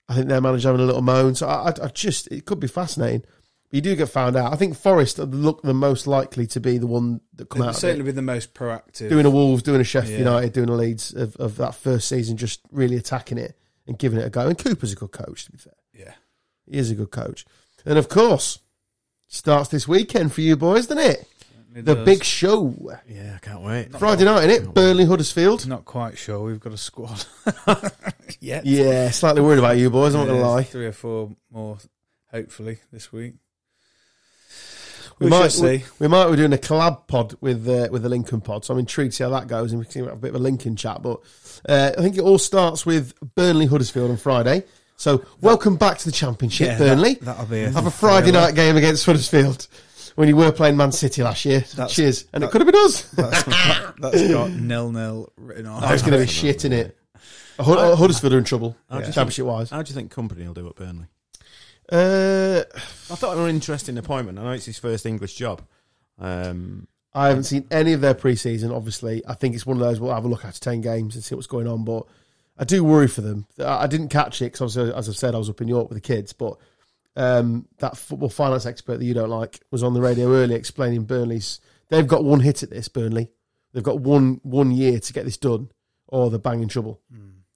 I 0.07 0.13
think 0.15 0.27
their 0.27 0.41
manager 0.41 0.67
having 0.69 0.81
a 0.81 0.85
little 0.85 1.01
moan. 1.01 1.33
So 1.35 1.47
I, 1.47 1.69
I, 1.69 1.85
I 1.85 1.87
just 1.87 2.27
it 2.27 2.45
could 2.45 2.59
be 2.59 2.67
fascinating. 2.67 3.23
But 3.71 3.75
you 3.77 3.81
do 3.81 3.95
get 3.95 4.09
found 4.09 4.35
out. 4.35 4.51
I 4.51 4.57
think 4.57 4.75
Forest 4.77 5.17
look 5.19 5.61
the 5.61 5.73
most 5.73 6.05
likely 6.05 6.45
to 6.47 6.59
be 6.59 6.77
the 6.77 6.87
one 6.87 7.21
that 7.35 7.49
come 7.49 7.59
They'll 7.61 7.69
out 7.69 7.75
of 7.75 7.79
certainly 7.79 8.01
it. 8.01 8.05
be 8.05 8.11
the 8.11 8.21
most 8.21 8.53
proactive. 8.53 9.07
doing 9.09 9.25
a 9.25 9.29
Wolves, 9.29 9.63
doing 9.63 9.79
a 9.81 9.83
Sheffield 9.85 10.13
Yeah. 10.13 10.17
United, 10.19 10.51
doing 10.53 10.67
a 10.69 10.73
Leeds 10.75 11.13
of, 11.13 11.35
of 11.37 11.55
that 11.57 11.73
first 11.75 12.07
season, 12.09 12.35
just 12.37 12.59
really 12.71 12.97
attacking 12.97 13.37
it 13.37 13.57
and 13.87 13.97
giving 13.97 14.19
it 14.19 14.25
a 14.25 14.29
go. 14.29 14.45
And 14.47 14.57
Cooper's 14.57 14.91
a 14.91 14.95
good 14.95 15.11
coach, 15.11 15.45
to 15.45 15.51
be 15.51 15.57
fair. 15.57 15.73
yeah. 15.97 16.13
He 16.69 16.77
is 16.77 16.91
a 16.91 16.95
good 16.95 17.11
coach. 17.11 17.45
And 17.85 17.97
of 17.97 18.07
course, 18.09 18.59
starts 19.27 19.69
this 19.69 19.87
weekend 19.87 20.33
for 20.33 20.41
you 20.41 20.55
boys, 20.57 20.87
doesn't 20.87 21.03
it? 21.09 21.27
It 21.73 21.85
The 21.85 21.95
does. 21.95 22.05
big 22.05 22.23
show. 22.25 22.75
Yeah, 23.07 23.33
I 23.37 23.39
can't 23.39 23.61
wait. 23.61 23.91
Friday 23.97 24.25
night, 24.25 24.49
innit? 24.49 24.73
Burnley 24.73 25.05
Huddersfield. 25.05 25.65
Not 25.65 25.85
quite 25.85 26.17
sure. 26.17 26.41
We've 26.41 26.59
got 26.59 26.73
a 26.73 26.77
squad. 26.77 27.23
yeah. 28.41 28.59
Yeah, 28.65 29.09
slightly 29.11 29.41
worried 29.41 29.59
about 29.59 29.77
you 29.77 29.89
boys, 29.89 30.13
I'm 30.13 30.21
not 30.21 30.27
going 30.33 30.41
to 30.41 30.47
lie. 30.47 30.63
Three 30.63 30.87
or 30.87 30.91
four 30.91 31.31
more, 31.49 31.77
hopefully, 32.29 32.79
this 32.91 33.11
week. 33.13 33.35
We, 35.19 35.25
We, 35.25 35.29
might, 35.29 35.51
shall 35.51 35.63
we, 35.63 35.79
see. 35.79 35.85
we 35.99 36.07
might 36.07 36.29
be 36.29 36.35
doing 36.37 36.53
a 36.53 36.57
collab 36.57 37.07
pod 37.07 37.35
with 37.41 37.67
uh, 37.67 37.87
with 37.91 38.03
the 38.03 38.09
Lincoln 38.09 38.41
pod, 38.41 38.65
so 38.65 38.73
I'm 38.73 38.79
intrigued 38.79 39.11
to 39.11 39.15
see 39.17 39.23
how 39.23 39.29
that 39.31 39.47
goes, 39.47 39.71
and 39.71 39.79
we 39.79 39.85
can 39.85 40.05
have 40.05 40.13
a 40.13 40.17
bit 40.17 40.29
of 40.29 40.35
a 40.35 40.39
Lincoln 40.39 40.75
chat. 40.75 41.01
But 41.01 41.19
uh, 41.67 41.91
I 41.97 42.01
think 42.01 42.17
it 42.17 42.21
all 42.21 42.37
starts 42.39 42.85
with 42.85 43.13
Burnley 43.35 43.65
Huddersfield 43.65 44.09
on 44.11 44.17
Friday. 44.17 44.63
So 44.97 45.25
welcome 45.41 45.77
back 45.77 45.97
to 45.99 46.05
the 46.05 46.11
Championship, 46.11 46.67
Yeah, 46.67 46.77
Burnley. 46.77 47.15
That, 47.15 47.39
will 47.39 47.45
be 47.45 47.63
a, 47.63 47.71
have 47.71 47.87
a 47.87 47.91
Friday 47.91 48.31
night 48.31 48.53
game 48.53 48.77
against 48.77 49.03
Huddersfield 49.05 49.67
when 50.15 50.27
you 50.27 50.35
were 50.35 50.51
playing 50.51 50.77
Man 50.77 50.91
City 50.91 51.23
last 51.23 51.43
year. 51.43 51.61
That's- 51.61 51.93
Cheers, 51.95 52.25
and 52.33 52.43
it 52.43 52.51
could 52.51 52.61
have 52.61 52.71
been 52.71 52.83
us. 52.85 53.01
That's, 53.11 53.43
that's 53.99 54.27
got 54.29 54.51
nil 54.51 54.91
nil 54.91 55.31
written 55.37 55.65
on. 55.65 55.83
Oh, 55.83 55.93
it's 55.93 56.03
going 56.03 56.13
to 56.13 56.19
be 56.19 56.27
shit 56.27 56.65
in 56.65 56.73
it. 56.73 56.97
Huddersfield 57.59 58.33
are 58.33 58.37
in 58.37 58.43
trouble, 58.43 58.75
you 58.91 59.01
championship 59.05 59.45
wise. 59.45 59.69
How 59.69 59.81
do 59.81 59.89
you 59.89 59.95
think 59.95 60.13
Kompany 60.13 60.45
will 60.45 60.53
do 60.53 60.67
at 60.67 60.75
Burnley? 60.75 61.05
Uh, 61.91 62.63
I 62.73 63.15
thought 63.15 63.33
it 63.33 63.39
was 63.39 63.49
an 63.49 63.55
interesting 63.55 63.97
appointment. 63.97 64.39
I 64.39 64.43
know 64.43 64.51
it's 64.51 64.65
his 64.65 64.79
first 64.79 65.05
English 65.05 65.35
job. 65.35 65.61
Um, 66.17 66.87
I 67.13 67.27
haven't 67.27 67.43
seen 67.43 67.67
any 67.69 67.91
of 67.91 67.99
their 67.99 68.13
preseason. 68.15 68.73
Obviously, 68.73 69.21
I 69.27 69.33
think 69.33 69.53
it's 69.53 69.65
one 69.65 69.75
of 69.75 69.83
those 69.83 69.99
we'll 69.99 70.13
have 70.13 70.23
a 70.23 70.29
look 70.29 70.45
at 70.45 70.55
ten 70.55 70.79
games 70.79 71.15
and 71.15 71.23
see 71.23 71.35
what's 71.35 71.47
going 71.47 71.67
on. 71.67 71.83
But 71.83 72.05
I 72.57 72.63
do 72.63 72.83
worry 72.83 73.09
for 73.09 73.19
them. 73.19 73.45
I 73.59 73.83
I 73.83 73.87
didn't 73.87 74.07
catch 74.07 74.41
it 74.41 74.53
because, 74.53 74.77
as 74.77 75.09
I've 75.09 75.17
said, 75.17 75.35
I 75.35 75.37
was 75.37 75.49
up 75.49 75.59
in 75.59 75.67
York 75.67 75.89
with 75.89 75.97
the 75.97 76.07
kids. 76.07 76.31
But 76.31 76.57
um, 77.17 77.67
that 77.79 77.97
football 77.97 78.29
finance 78.29 78.65
expert 78.65 78.99
that 78.99 79.05
you 79.05 79.13
don't 79.13 79.29
like 79.29 79.59
was 79.71 79.83
on 79.83 79.93
the 79.93 80.01
radio 80.01 80.31
earlier 80.31 80.57
explaining 80.57 81.03
Burnley's. 81.03 81.59
They've 81.89 82.07
got 82.07 82.23
one 82.23 82.39
hit 82.39 82.63
at 82.63 82.69
this. 82.69 82.87
Burnley. 82.87 83.29
They've 83.73 83.83
got 83.83 83.99
one 83.99 84.39
one 84.43 84.71
year 84.71 84.99
to 84.99 85.13
get 85.13 85.25
this 85.25 85.37
done, 85.37 85.69
or 86.07 86.29
they're 86.29 86.39
banging 86.39 86.69
trouble. 86.69 87.01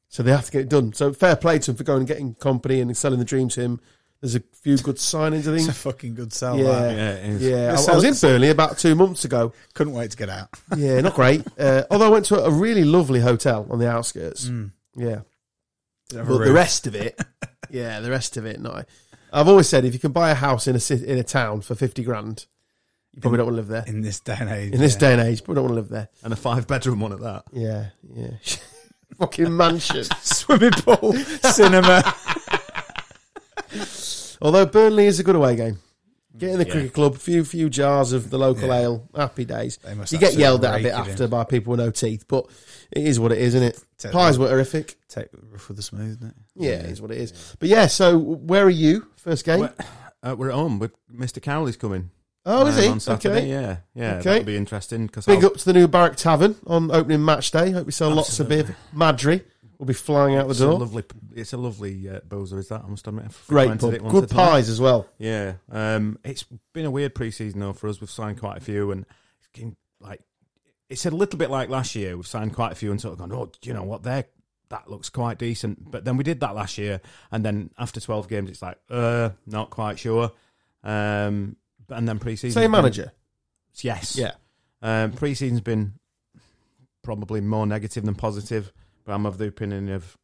So 0.10 0.24
they 0.24 0.32
have 0.32 0.46
to 0.46 0.52
get 0.52 0.62
it 0.62 0.70
done. 0.70 0.92
So 0.92 1.14
fair 1.14 1.38
play 1.38 1.60
to 1.60 1.72
him 1.72 1.78
for 1.78 1.84
going 1.86 2.00
and 2.00 2.08
getting 2.08 2.36
Kompany 2.36 2.82
and 2.82 2.96
selling 2.96 3.20
the 3.20 3.26
dream 3.26 3.48
to 3.50 3.62
him. 3.62 3.82
There's 4.26 4.34
a 4.38 4.44
few 4.64 4.76
good 4.80 4.96
signings, 4.96 5.42
I 5.42 5.56
think. 5.56 5.58
It's 5.60 5.68
a 5.68 5.74
fucking 5.74 6.16
good 6.16 6.34
sell. 6.34 6.58
Yeah. 6.58 6.64
that. 6.64 6.96
yeah, 6.96 7.12
it 7.12 7.30
is. 7.30 7.42
Yeah, 7.44 7.58
I, 7.78 7.92
I 7.92 7.96
was 7.96 8.04
in 8.04 8.10
it's- 8.10 8.22
Burnley 8.22 8.50
about 8.50 8.80
two 8.80 8.96
months 8.96 9.24
ago. 9.24 9.54
Couldn't 9.76 9.94
wait 9.94 10.10
to 10.10 10.18
get 10.18 10.30
out. 10.30 10.50
Yeah, 10.76 11.00
not 11.02 11.14
great. 11.14 11.46
Uh, 11.60 11.84
although 11.92 12.08
I 12.08 12.10
went 12.10 12.26
to 12.26 12.44
a 12.44 12.50
really 12.50 12.84
lovely 12.84 13.20
hotel 13.20 13.68
on 13.70 13.78
the 13.78 13.88
outskirts. 13.88 14.46
Mm. 14.46 14.72
Yeah, 14.96 15.20
Did 16.10 16.18
have 16.18 16.28
a 16.28 16.38
but 16.40 16.46
the 16.46 16.54
rest 16.54 16.88
of 16.88 16.96
it, 16.96 17.22
yeah, 17.70 18.00
the 18.00 18.10
rest 18.10 18.36
of 18.36 18.48
it, 18.48 18.60
no. 18.60 18.84
I've 19.32 19.48
always 19.48 19.70
said 19.70 19.86
if 19.86 19.94
you 19.94 20.00
can 20.00 20.12
buy 20.12 20.32
a 20.32 20.36
house 20.36 20.68
in 20.68 20.76
a 20.76 20.80
city, 20.80 21.06
in 21.08 21.20
a 21.20 21.24
town 21.24 21.62
for 21.62 21.76
fifty 21.76 22.02
grand, 22.02 22.48
you 23.14 23.22
probably 23.22 23.38
don't 23.38 23.46
want 23.46 23.58
to 23.58 23.62
live 23.62 23.68
there. 23.68 23.84
in 23.86 24.02
this 24.02 24.20
day 24.22 24.38
and 24.40 24.50
age. 24.50 24.74
In 24.74 24.80
this 24.80 24.94
yeah. 24.96 25.00
day 25.02 25.14
and 25.14 25.22
age, 25.22 25.42
you 25.42 25.46
probably 25.46 25.62
don't 25.62 25.72
want 25.72 25.74
to 25.74 25.82
live 25.82 25.90
there. 25.90 26.10
And 26.24 26.34
a 26.34 26.36
five 26.36 26.66
bedroom 26.66 27.00
one 27.00 27.14
at 27.14 27.20
that. 27.20 27.44
Yeah, 27.54 27.90
yeah. 28.12 28.32
Fucking 29.20 29.56
mansion. 29.56 30.04
swimming 30.22 30.72
pool, 30.72 31.14
cinema. 31.14 32.02
Although 34.42 34.66
Burnley 34.66 35.06
is 35.06 35.20
a 35.20 35.24
good 35.24 35.36
away 35.36 35.56
game. 35.56 35.80
Get 36.38 36.50
in 36.52 36.60
the 36.60 36.66
Yeah. 36.66 36.72
cricket 36.74 36.94
club, 36.94 37.18
few 37.18 37.46
few 37.46 37.70
jars 37.70 38.12
of 38.12 38.30
the 38.30 38.38
local 38.38 38.68
Yeah. 38.68 38.80
ale, 38.82 39.08
happy 39.16 39.46
days. 39.46 39.80
You 40.10 40.18
get 40.18 40.34
yelled 40.34 40.66
at 40.66 40.74
a 40.74 40.84
bit 40.84 40.88
it 40.88 40.90
in. 40.90 40.96
after 40.96 41.28
by 41.30 41.46
people 41.46 41.72
with 41.72 41.80
no 41.80 41.92
teeth, 41.92 42.26
but 42.28 42.46
it 42.92 43.06
is 43.08 43.20
what 43.22 43.32
it 43.32 43.38
is, 43.38 43.56
isn't 43.56 43.64
it? 43.70 43.80
Take 43.98 44.12
Pies 44.12 44.36
the- 44.36 44.42
were 44.42 44.50
horrific. 44.50 44.98
Take 45.08 45.32
the 45.32 45.38
rough 45.50 45.70
with 45.70 45.78
the 45.78 45.84
smooth, 45.84 46.18
isn't 46.18 46.28
it? 46.28 46.36
Yeah, 46.58 46.72
it 46.72 46.88
is 46.88 47.02
what 47.02 47.12
it 47.12 47.18
is. 47.20 47.32
But 47.60 47.70
yeah, 47.70 47.88
so 47.88 48.18
where 48.18 48.66
are 48.66 48.70
you? 48.70 49.08
First 49.16 49.46
game? 49.46 49.62
Well, 49.62 49.74
Uh, 50.24 50.36
we're 50.36 50.50
at 50.50 50.56
home, 50.56 50.78
but 50.80 50.92
Mr. 51.16 51.42
Cowley's 51.42 51.78
coming. 51.78 52.10
Oh, 52.48 52.66
is 52.66 52.76
um, 52.78 52.84
he? 52.84 52.90
On 52.90 53.00
Saturday, 53.00 53.38
Okay. 53.38 53.48
yeah. 53.50 53.78
Yeah, 53.96 54.16
Okay. 54.16 54.24
that'll 54.24 54.44
be 54.44 54.58
interesting. 54.58 55.08
Cause 55.08 55.26
Big 55.26 55.40
I'll- 55.40 55.48
up 55.48 55.58
to 55.58 55.66
the 55.66 55.74
new 55.74 55.88
Barrack 55.88 56.16
Tavern 56.18 56.56
on 56.68 56.92
opening 56.92 57.24
match 57.24 57.52
day. 57.52 57.72
Hope 57.72 57.86
we 57.86 57.92
sell 57.92 58.10
lots 58.10 58.40
of 58.40 58.50
beer. 58.50 58.76
Madry 58.96 59.44
will 59.78 59.86
be 59.86 59.94
flying 59.94 60.36
out 60.36 60.46
the 60.46 60.52
It's 60.52 60.60
a 60.62 60.66
door. 60.66 60.80
lovely, 60.80 61.04
it's 61.36 61.54
a 61.54 61.58
lovely 61.58 62.10
uh, 62.10 62.20
boozer, 62.28 62.58
is 62.60 62.68
that? 62.70 62.82
I 62.84 62.88
must 62.88 63.08
admit. 63.08 63.26
I've 63.26 63.48
Great 63.48 63.80
pub. 63.80 63.94
it 63.94 64.08
Good 64.08 64.30
pies 64.30 64.70
as 64.70 64.80
well. 64.82 65.08
Yeah, 65.18 65.54
um, 65.72 66.18
it's 66.24 66.44
been 66.74 66.86
a 66.86 66.92
weird 66.92 67.14
preseason 67.16 67.60
though 67.60 67.74
for 67.74 67.88
us. 67.90 68.00
We've 68.02 68.10
signed 68.10 68.40
quite 68.40 68.58
a 68.58 68.62
few, 68.62 68.92
and 68.92 69.06
like 70.00 70.22
it's 70.90 71.06
a 71.06 71.12
little 71.12 71.38
bit 71.40 71.50
like 71.50 71.70
last 71.70 71.96
year. 71.96 72.16
We've 72.16 72.28
signed 72.28 72.54
quite 72.54 72.72
a 72.72 72.76
few, 72.76 72.92
and 72.92 73.00
sort 73.02 73.14
of 73.14 73.20
gone, 73.20 73.32
oh, 73.32 73.46
do 73.62 73.68
you 73.70 73.74
know 73.74 73.84
what? 73.84 74.04
There, 74.04 74.26
that 74.70 74.90
looks 74.90 75.10
quite 75.10 75.38
decent. 75.40 75.90
But 75.92 76.06
then 76.06 76.18
we 76.18 76.24
did 76.24 76.40
that 76.42 76.56
last 76.56 76.78
year, 76.78 77.02
and 77.32 77.44
then 77.44 77.70
after 77.78 78.00
twelve 78.00 78.28
games, 78.28 78.50
it's 78.50 78.62
like, 78.62 78.78
uh, 78.90 79.30
not 79.46 79.70
quite 79.70 79.98
sure. 80.00 80.32
Um, 80.84 81.56
and 81.90 82.08
then 82.08 82.20
preseason, 82.20 82.54
Same 82.54 82.72
manager. 82.72 83.12
yes, 83.82 84.16
Yeah. 84.18 84.32
Um, 84.82 85.12
preseason's 85.14 85.62
been 85.62 85.94
probably 87.02 87.42
more 87.42 87.66
negative 87.66 88.06
than 88.06 88.16
positive, 88.16 88.72
but 89.06 89.14
I'm 89.14 89.26
of 89.26 89.38
the 89.38 89.48
opinion 89.48 89.90
of 89.90 90.18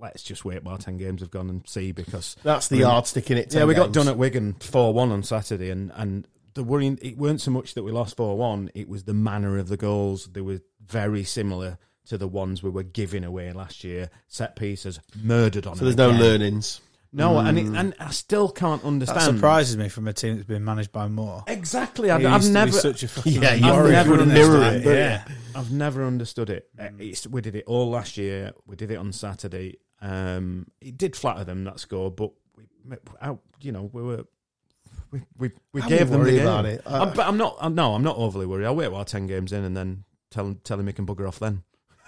let's 0.00 0.22
just 0.22 0.44
wait 0.44 0.62
while 0.62 0.78
ten 0.78 0.96
games 0.96 1.20
have 1.20 1.30
gone 1.30 1.50
and 1.50 1.66
see 1.66 1.92
because 1.92 2.36
That's 2.42 2.68
the 2.68 2.78
yardstick 2.78 3.30
in 3.30 3.38
it. 3.38 3.52
yeah, 3.52 3.60
10 3.60 3.68
we 3.68 3.74
got 3.74 3.92
done 3.92 4.08
at 4.08 4.16
Wigan 4.16 4.54
four 4.60 4.92
one 4.92 5.10
on 5.10 5.22
Saturday, 5.22 5.70
and 5.70 5.90
and 5.94 6.26
the 6.54 6.62
worrying 6.64 6.98
it 7.02 7.16
weren't 7.18 7.40
so 7.40 7.50
much 7.50 7.74
that 7.74 7.82
we 7.82 7.92
lost 7.92 8.16
four 8.16 8.36
one; 8.36 8.70
it 8.74 8.88
was 8.88 9.04
the 9.04 9.14
manner 9.14 9.58
of 9.58 9.68
the 9.68 9.76
goals. 9.76 10.26
They 10.26 10.40
were 10.40 10.60
very 10.86 11.24
similar 11.24 11.78
to 12.06 12.18
the 12.18 12.28
ones 12.28 12.62
we 12.62 12.70
were 12.70 12.82
giving 12.82 13.24
away 13.24 13.52
last 13.52 13.84
year. 13.84 14.10
Set 14.28 14.56
pieces 14.56 15.00
murdered 15.22 15.66
on. 15.66 15.76
So 15.76 15.84
there's 15.84 15.96
no 15.96 16.10
learnings. 16.10 16.80
No, 17.12 17.38
and 17.38 17.58
Mm. 17.58 17.74
it, 17.74 17.78
and 17.78 17.94
I 17.98 18.10
still 18.10 18.48
can't 18.48 18.82
That 18.82 18.86
understand. 18.88 19.22
surprises 19.22 19.76
me 19.76 19.88
from 19.88 20.06
a 20.06 20.12
team 20.12 20.36
that's 20.36 20.46
been 20.46 20.64
managed 20.64 20.92
by 20.92 21.08
Moore. 21.08 21.42
Exactly, 21.48 22.08
I, 22.10 22.20
He 22.20 22.26
I've 22.26 22.34
used 22.42 22.44
to 22.44 22.50
be 22.50 22.54
never. 22.54 22.72
such 22.72 23.02
a 23.02 23.08
fucking 23.16 23.42
Yeah, 23.42 23.54
you 23.54 23.66
I've 23.66 23.90
never 23.90 24.10
wouldn't 24.12 24.28
mirror 24.32 24.58
he? 24.70 24.76
him, 24.76 24.82
don't 24.84 24.94
yeah. 24.94 25.24
I've 25.56 25.72
never 25.72 26.04
understood 26.06 26.50
it. 26.50 26.68
Uh, 26.78 26.88
It's, 27.00 27.26
we 27.26 27.40
did 27.40 27.56
it 27.56 27.64
all 27.66 27.90
last 27.90 28.16
year. 28.16 28.52
We 28.66 28.76
did 28.76 28.90
it 28.92 28.96
on 28.96 29.12
Saturday. 29.12 29.78
Um, 30.00 30.68
it 30.80 30.96
did 30.98 31.16
flatter 31.16 31.42
them 31.42 31.64
that 31.64 31.80
score, 31.80 32.12
but 32.12 32.30
we, 32.56 32.96
out, 33.20 33.40
you 33.60 33.72
know, 33.72 33.90
we 33.92 34.02
were 34.02 34.24
we 35.10 35.22
we, 35.36 35.50
we 35.72 35.82
gave 35.82 36.10
them 36.10 36.20
the 36.20 36.26
worry 36.26 36.30
game. 36.36 36.42
about 36.42 36.64
it. 36.66 36.82
I- 36.86 36.98
I'm, 37.00 37.12
but 37.12 37.26
I'm 37.26 37.36
not. 37.36 37.56
I'm, 37.60 37.74
no, 37.74 37.94
I'm 37.94 38.04
not 38.04 38.16
overly 38.18 38.46
worried. 38.46 38.66
I'll 38.66 38.76
wait 38.76 38.88
while 38.92 39.04
ten 39.04 39.26
games 39.26 39.52
in 39.52 39.64
and 39.64 39.76
then 39.76 40.04
tell 40.30 40.54
tell 40.62 40.78
him 40.78 40.86
he 40.86 40.92
can 40.92 41.04
bugger 41.06 41.26
off. 41.26 41.40
Then 41.40 41.64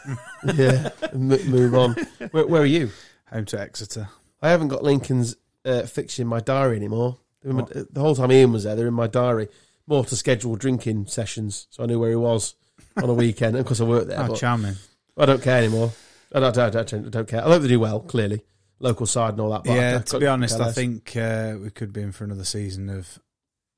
yeah, 0.55 0.91
move 1.13 1.75
on. 1.75 1.95
Where, 2.31 2.47
where 2.47 2.63
are 2.63 2.67
you? 2.67 2.91
Home 3.33 3.45
to 3.47 3.61
Exeter. 3.61 4.09
I 4.43 4.51
haven't 4.51 4.69
got 4.69 4.83
Lincoln's 4.83 5.37
uh, 5.65 5.83
fixture 5.83 6.23
in 6.23 6.29
my 6.29 6.41
diary 6.41 6.77
anymore. 6.77 7.19
My- 7.45 7.63
the 7.73 8.01
whole 8.01 8.15
time 8.15 8.31
Ian 8.33 8.53
was 8.53 8.65
there, 8.65 8.75
they're 8.77 8.89
in 8.89 8.95
my 8.95 9.07
diary. 9.07 9.49
More 9.87 10.05
to 10.05 10.17
schedule 10.17 10.57
drinking 10.57 11.07
sessions, 11.07 11.67
so 11.71 11.83
I 11.83 11.87
knew 11.87 11.99
where 11.99 12.11
he 12.11 12.17
was 12.17 12.55
on 12.97 13.09
a 13.09 13.15
weekend. 13.25 13.57
Of 13.57 13.67
course, 13.67 13.81
I 13.81 13.85
worked 13.85 14.09
there, 14.09 14.21
Oh, 14.21 14.29
but 14.29 14.37
charming. 14.37 14.77
I 15.17 15.27
don't 15.27 15.43
care 15.43 15.59
anymore. 15.59 15.93
I 16.35 16.41
don't, 16.41 16.57
I 16.57 16.71
don't, 16.71 16.95
I 16.95 16.99
don't, 17.11 17.27
care. 17.29 17.41
I 17.45 17.49
hope 17.49 17.63
they 17.63 17.69
do 17.69 17.81
well, 17.81 18.01
clearly. 18.01 18.43
Local 18.79 19.07
side 19.07 19.31
and 19.35 19.41
all 19.41 19.51
that. 19.51 19.65
But 19.65 19.75
yeah, 19.75 19.99
I 20.01 20.03
to 20.03 20.19
be 20.19 20.27
honest, 20.27 20.61
I 20.61 20.73
think 20.73 21.17
uh, 21.17 21.57
we 21.63 21.71
could 21.71 21.93
be 21.93 22.03
in 22.03 22.13
for 22.13 22.25
another 22.25 22.45
season 22.45 22.89
of 22.91 23.19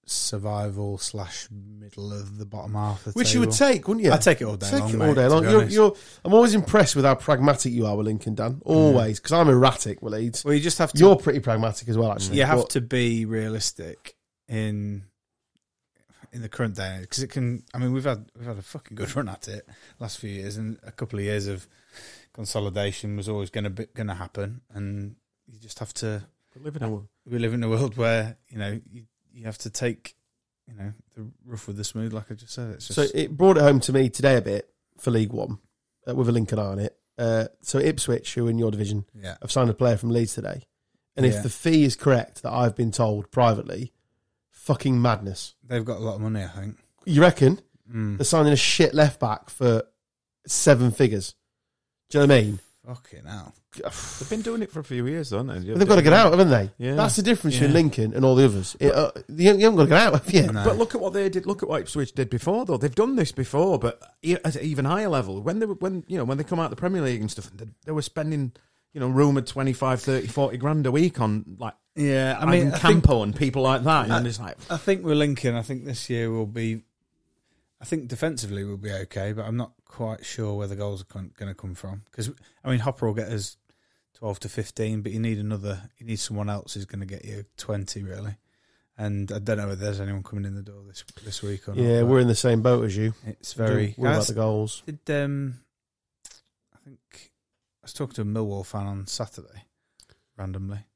survival 0.06 0.98
slash 0.98 1.48
middle 1.50 2.12
of 2.12 2.38
the 2.38 2.44
bottom 2.46 2.74
half. 2.74 3.06
Of 3.06 3.14
the 3.14 3.18
Which 3.18 3.34
you 3.34 3.40
would 3.40 3.52
take, 3.52 3.86
wouldn't 3.88 4.04
you? 4.04 4.12
I'd 4.12 4.22
take 4.22 4.40
it 4.40 4.44
all 4.44 4.56
day 4.56 4.70
Take 4.70 4.80
long. 4.80 4.90
it 4.90 4.96
mate, 4.96 5.08
all 5.08 5.14
day 5.14 5.22
to 5.22 5.28
long. 5.28 5.44
You're, 5.44 5.64
you're, 5.64 5.96
I'm 6.24 6.34
always 6.34 6.54
impressed 6.54 6.96
with 6.96 7.04
how 7.04 7.14
pragmatic 7.14 7.72
you 7.72 7.86
are 7.86 7.96
with 7.96 8.06
Lincoln, 8.06 8.34
Dan. 8.34 8.54
Mm. 8.54 8.62
Always, 8.64 9.18
because 9.20 9.32
I'm 9.32 9.48
erratic 9.48 10.02
with 10.02 10.12
Leeds. 10.12 10.44
well, 10.44 10.54
you 10.54 10.60
just 10.60 10.78
have 10.78 10.92
to. 10.92 10.98
You're 10.98 11.16
pretty 11.16 11.40
pragmatic 11.40 11.88
as 11.88 11.96
well, 11.96 12.12
actually. 12.12 12.38
you 12.38 12.44
have 12.44 12.58
but- 12.58 12.70
to 12.70 12.80
be 12.80 13.24
realistic 13.24 14.16
in 14.48 15.04
in 16.32 16.42
the 16.42 16.48
current 16.48 16.74
day 16.76 16.98
because 17.00 17.22
it 17.22 17.28
can. 17.30 17.62
I 17.72 17.78
mean, 17.78 17.92
we've 17.92 18.04
had 18.04 18.30
we've 18.36 18.46
had 18.46 18.58
a 18.58 18.62
fucking 18.62 18.96
good 18.96 19.14
run 19.16 19.28
at 19.28 19.48
it 19.48 19.66
last 20.00 20.18
few 20.18 20.30
years, 20.30 20.56
and 20.56 20.78
a 20.82 20.92
couple 20.92 21.18
of 21.18 21.24
years 21.24 21.46
of 21.46 21.66
consolidation 22.34 23.16
was 23.16 23.28
always 23.28 23.50
going 23.50 23.64
to 23.64 23.70
be 23.70 23.86
going 23.94 24.08
to 24.08 24.14
happen, 24.14 24.60
and 24.74 25.16
you 25.46 25.58
just 25.58 25.78
have 25.78 25.94
to. 25.94 26.24
we 26.56 26.62
live 26.62 26.76
in 26.76 26.82
a 26.82 26.90
world. 26.90 27.08
We 27.24 27.38
live 27.38 27.54
in 27.54 27.62
a 27.62 27.68
world 27.68 27.96
where 27.96 28.36
you 28.48 28.58
know 28.58 28.80
you, 28.90 29.04
you 29.34 29.44
have 29.44 29.58
to 29.58 29.70
take 29.70 30.14
you 30.66 30.74
know 30.74 30.92
the 31.14 31.26
rough 31.44 31.66
with 31.66 31.76
the 31.76 31.84
smooth, 31.84 32.12
like 32.12 32.30
I 32.30 32.34
just 32.34 32.54
said. 32.54 32.70
It's 32.70 32.86
just 32.88 32.96
So 32.96 33.06
it 33.14 33.36
brought 33.36 33.56
it 33.58 33.62
home 33.62 33.80
to 33.80 33.92
me 33.92 34.08
today 34.08 34.36
a 34.36 34.40
bit 34.42 34.70
for 34.98 35.10
League 35.10 35.32
One 35.32 35.58
uh, 36.08 36.14
with 36.14 36.28
a 36.28 36.32
Lincoln 36.32 36.58
eye 36.58 36.62
on 36.66 36.78
it. 36.78 36.96
Uh, 37.18 37.46
so 37.60 37.78
Ipswich, 37.78 38.34
who 38.34 38.46
are 38.46 38.50
in 38.50 38.58
your 38.58 38.70
division, 38.70 39.04
yeah. 39.14 39.36
have 39.42 39.52
signed 39.52 39.68
a 39.70 39.74
player 39.74 39.96
from 39.96 40.10
Leeds 40.10 40.34
today. 40.34 40.62
And 41.16 41.24
Yeah. 41.26 41.32
if 41.32 41.42
the 41.42 41.50
fee 41.50 41.84
is 41.84 41.94
correct 41.96 42.42
that 42.42 42.50
I've 42.52 42.74
been 42.74 42.90
told 42.90 43.30
privately, 43.30 43.92
fucking 44.50 45.00
madness. 45.00 45.54
They've 45.62 45.84
got 45.84 45.98
a 45.98 46.00
lot 46.00 46.14
of 46.16 46.22
money, 46.22 46.42
I 46.42 46.48
think. 46.48 46.78
You 47.04 47.20
reckon 47.20 47.60
Mm. 47.92 48.16
they're 48.16 48.24
signing 48.24 48.52
a 48.52 48.56
shit 48.56 48.94
left 48.94 49.20
back 49.20 49.50
for 49.50 49.82
seven 50.46 50.90
figures? 50.90 51.34
Do 52.08 52.18
you 52.18 52.26
know 52.26 52.34
what 52.34 52.40
I 52.40 52.42
mean? 52.44 52.60
Fucking 52.86 53.24
hell. 53.24 53.54
They've 53.74 54.28
been 54.28 54.42
doing 54.42 54.60
it 54.62 54.70
for 54.70 54.80
a 54.80 54.84
few 54.84 55.06
years, 55.06 55.30
haven't 55.30 55.46
they? 55.64 55.72
They've 55.72 55.88
got 55.88 55.96
to 55.96 56.02
get 56.02 56.12
out, 56.12 56.32
haven't 56.32 56.50
they? 56.50 56.70
Yeah. 56.76 56.94
That's 56.96 57.16
the 57.16 57.22
difference 57.22 57.54
Yeah. 57.54 57.60
between 57.62 57.74
Lincoln 57.74 58.12
and 58.14 58.24
all 58.26 58.34
the 58.34 58.44
others. 58.44 58.76
It, 58.78 58.92
uh, 58.92 59.10
you, 59.28 59.54
you 59.56 59.64
haven't 59.64 59.76
got 59.76 59.82
to 59.84 59.88
get 59.88 60.02
out, 60.02 60.12
have 60.22 60.34
you? 60.34 60.52
No. 60.52 60.64
But 60.64 60.76
look 60.76 60.94
at 60.94 61.00
what 61.00 61.14
they 61.14 61.28
did. 61.30 61.46
Look 61.46 61.62
at 61.62 61.68
what 61.68 61.80
Ipswich 61.80 62.12
did 62.12 62.28
before, 62.28 62.66
though. 62.66 62.76
They've 62.76 62.94
done 62.94 63.16
this 63.16 63.32
before, 63.32 63.78
but 63.78 64.02
e- 64.22 64.36
at 64.44 64.56
an 64.56 64.62
even 64.62 64.84
higher 64.84 65.08
level. 65.08 65.40
When 65.40 65.60
they 65.60 65.66
were, 65.66 65.74
when 65.76 66.04
you 66.08 66.18
know, 66.18 66.24
when 66.24 66.36
they 66.36 66.44
come 66.44 66.60
out 66.60 66.66
of 66.66 66.70
the 66.70 66.76
Premier 66.76 67.00
League 67.00 67.22
and 67.22 67.30
stuff, 67.30 67.50
they, 67.54 67.64
they 67.86 67.92
were 67.92 68.02
spending, 68.02 68.52
you 68.92 69.00
know, 69.00 69.08
rumored 69.08 69.46
25, 69.46 70.02
30, 70.02 70.26
40 70.26 70.56
grand 70.58 70.86
a 70.86 70.90
week 70.92 71.20
on 71.22 71.56
like 71.58 71.74
Yeah, 71.96 72.36
I 72.38 72.42
I 72.42 72.50
mean, 72.50 72.64
mean, 72.64 72.66
I 72.68 72.70
think, 72.78 72.82
Campo 73.04 73.22
and 73.22 73.34
people 73.34 73.62
like 73.62 73.82
that. 73.84 74.10
I- 74.10 74.18
and 74.18 74.26
it's 74.26 74.38
like, 74.40 74.56
I 74.70 74.76
think 74.76 75.04
we're 75.04 75.14
Lincoln. 75.14 75.54
I 75.54 75.62
think 75.62 75.86
this 75.86 76.10
year 76.10 76.30
will 76.30 76.46
be. 76.46 76.82
I 77.84 77.86
think 77.86 78.08
defensively 78.08 78.64
we'll 78.64 78.78
be 78.78 78.90
okay, 78.90 79.34
but 79.34 79.44
I'm 79.44 79.58
not 79.58 79.72
quite 79.84 80.24
sure 80.24 80.54
where 80.54 80.66
the 80.66 80.74
goals 80.74 81.02
are 81.02 81.04
going 81.04 81.30
to 81.38 81.54
come 81.54 81.74
from. 81.74 82.00
Because 82.10 82.30
I 82.64 82.70
mean, 82.70 82.78
Hopper 82.78 83.06
will 83.06 83.12
get 83.12 83.28
us 83.28 83.58
twelve 84.14 84.40
to 84.40 84.48
fifteen, 84.48 85.02
but 85.02 85.12
you 85.12 85.20
need 85.20 85.38
another. 85.38 85.90
You 85.98 86.06
need 86.06 86.18
someone 86.18 86.48
else 86.48 86.72
who's 86.72 86.86
going 86.86 87.00
to 87.00 87.06
get 87.06 87.26
you 87.26 87.44
twenty, 87.58 88.02
really. 88.02 88.36
And 88.96 89.30
I 89.30 89.38
don't 89.38 89.58
know 89.58 89.68
if 89.68 89.78
there's 89.78 90.00
anyone 90.00 90.22
coming 90.22 90.46
in 90.46 90.54
the 90.54 90.62
door 90.62 90.80
this 90.88 91.04
this 91.26 91.42
week 91.42 91.68
or 91.68 91.74
not. 91.74 91.84
Yeah, 91.84 92.04
we're 92.04 92.20
in 92.20 92.26
the 92.26 92.34
same 92.34 92.62
boat 92.62 92.86
as 92.86 92.96
you. 92.96 93.12
It's 93.26 93.52
very. 93.52 93.92
What 93.98 94.12
about 94.12 94.26
the 94.28 94.32
goals? 94.32 94.82
Did 94.86 95.22
um, 95.22 95.60
I 96.72 96.78
think 96.86 97.32
I 97.82 97.84
was 97.84 97.92
talking 97.92 98.14
to 98.14 98.22
a 98.22 98.24
Millwall 98.24 98.64
fan 98.64 98.86
on 98.86 99.06
Saturday, 99.06 99.66
randomly, 100.38 100.86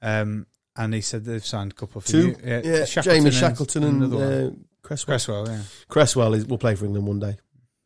um, 0.00 0.46
and 0.76 0.94
he 0.94 1.00
said 1.00 1.24
they've 1.24 1.44
signed 1.44 1.72
a 1.72 1.74
couple 1.74 1.98
of 1.98 2.06
Two? 2.06 2.28
new- 2.28 2.36
yeah, 2.44 2.60
Yeah, 2.64 2.84
Shackleton 2.84 3.02
Jamie 3.18 3.26
and 3.26 3.34
Shackleton 3.34 3.82
and 3.84 4.02
another 4.02 4.16
one. 4.16 4.32
uh, 4.32 4.50
Cresswell. 4.82 5.14
Cresswell. 5.14 5.48
Yeah, 5.48 5.62
Cresswell 5.88 6.34
is, 6.34 6.46
will 6.46 6.58
play 6.58 6.74
for 6.74 6.84
England 6.86 7.06
one 7.06 7.18
day. 7.20 7.36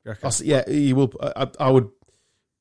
You 0.05 0.11
reckon? 0.11 0.24
I 0.24 0.28
s- 0.28 0.43
yeah, 0.43 0.62
he 0.68 0.93
will. 0.93 1.12
I, 1.20 1.49
I 1.61 1.70
would, 1.70 1.91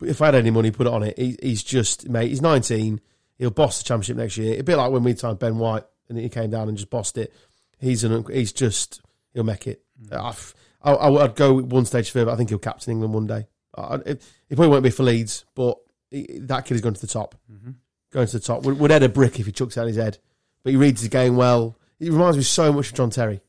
if 0.01 0.21
I 0.21 0.25
had 0.27 0.35
any 0.35 0.49
money, 0.51 0.71
put 0.71 0.87
it 0.87 0.93
on 0.93 1.03
it. 1.03 1.17
He, 1.17 1.37
he's 1.41 1.63
just, 1.63 2.09
mate. 2.09 2.29
He's 2.29 2.41
19. 2.41 2.99
He'll 3.37 3.51
boss 3.51 3.79
the 3.79 3.83
championship 3.87 4.17
next 4.17 4.37
year. 4.37 4.59
A 4.59 4.63
bit 4.63 4.77
like 4.77 4.91
when 4.91 5.03
we 5.03 5.15
signed 5.15 5.39
Ben 5.39 5.57
White 5.57 5.83
and 6.09 6.17
he 6.17 6.29
came 6.29 6.49
down 6.49 6.67
and 6.69 6.77
just 6.77 6.89
bossed 6.89 7.17
it. 7.17 7.33
He's 7.79 8.03
an 8.03 8.25
he's 8.31 8.53
just 8.53 9.01
he'll 9.33 9.43
make 9.43 9.67
it. 9.67 9.83
Hmm. 10.09 10.15
I've- 10.17 10.53
I, 10.85 10.91
I, 10.91 11.09
would 11.09 11.35
go 11.35 11.61
one 11.61 11.85
stage 11.85 12.11
further. 12.11 12.29
I 12.29 12.35
think 12.35 12.49
he'll 12.49 12.59
captain 12.59 12.91
England 12.91 13.13
one 13.13 13.25
day. 13.25 13.47
I, 13.73 13.95
it, 14.05 14.21
he 14.49 14.55
probably 14.55 14.67
won't 14.67 14.83
be 14.83 14.89
for 14.89 15.03
Leeds, 15.03 15.45
but 15.55 15.77
he, 16.11 16.39
that 16.41 16.65
kid 16.65 16.75
is 16.75 16.81
going 16.81 16.93
to 16.95 16.99
the 16.99 17.07
top. 17.07 17.35
Mm-hmm. 17.49 17.71
Going 18.13 18.27
to 18.27 18.37
the 18.39 18.45
top. 18.45 18.63
Would, 18.63 18.79
would 18.79 18.91
head 18.91 19.03
a 19.03 19.09
brick 19.09 19.39
if 19.39 19.47
he 19.47 19.51
chucks 19.51 19.77
on 19.77 19.87
his 19.87 19.97
head. 19.97 20.19
But 20.63 20.69
he 20.71 20.77
reads 20.77 21.01
the 21.01 21.09
game 21.09 21.35
well. 21.35 21.77
He 21.99 22.09
reminds 22.09 22.37
me 22.37 22.43
so 22.43 22.71
much 22.71 22.89
of 22.89 22.95
John 22.95 23.09
Terry. 23.09 23.41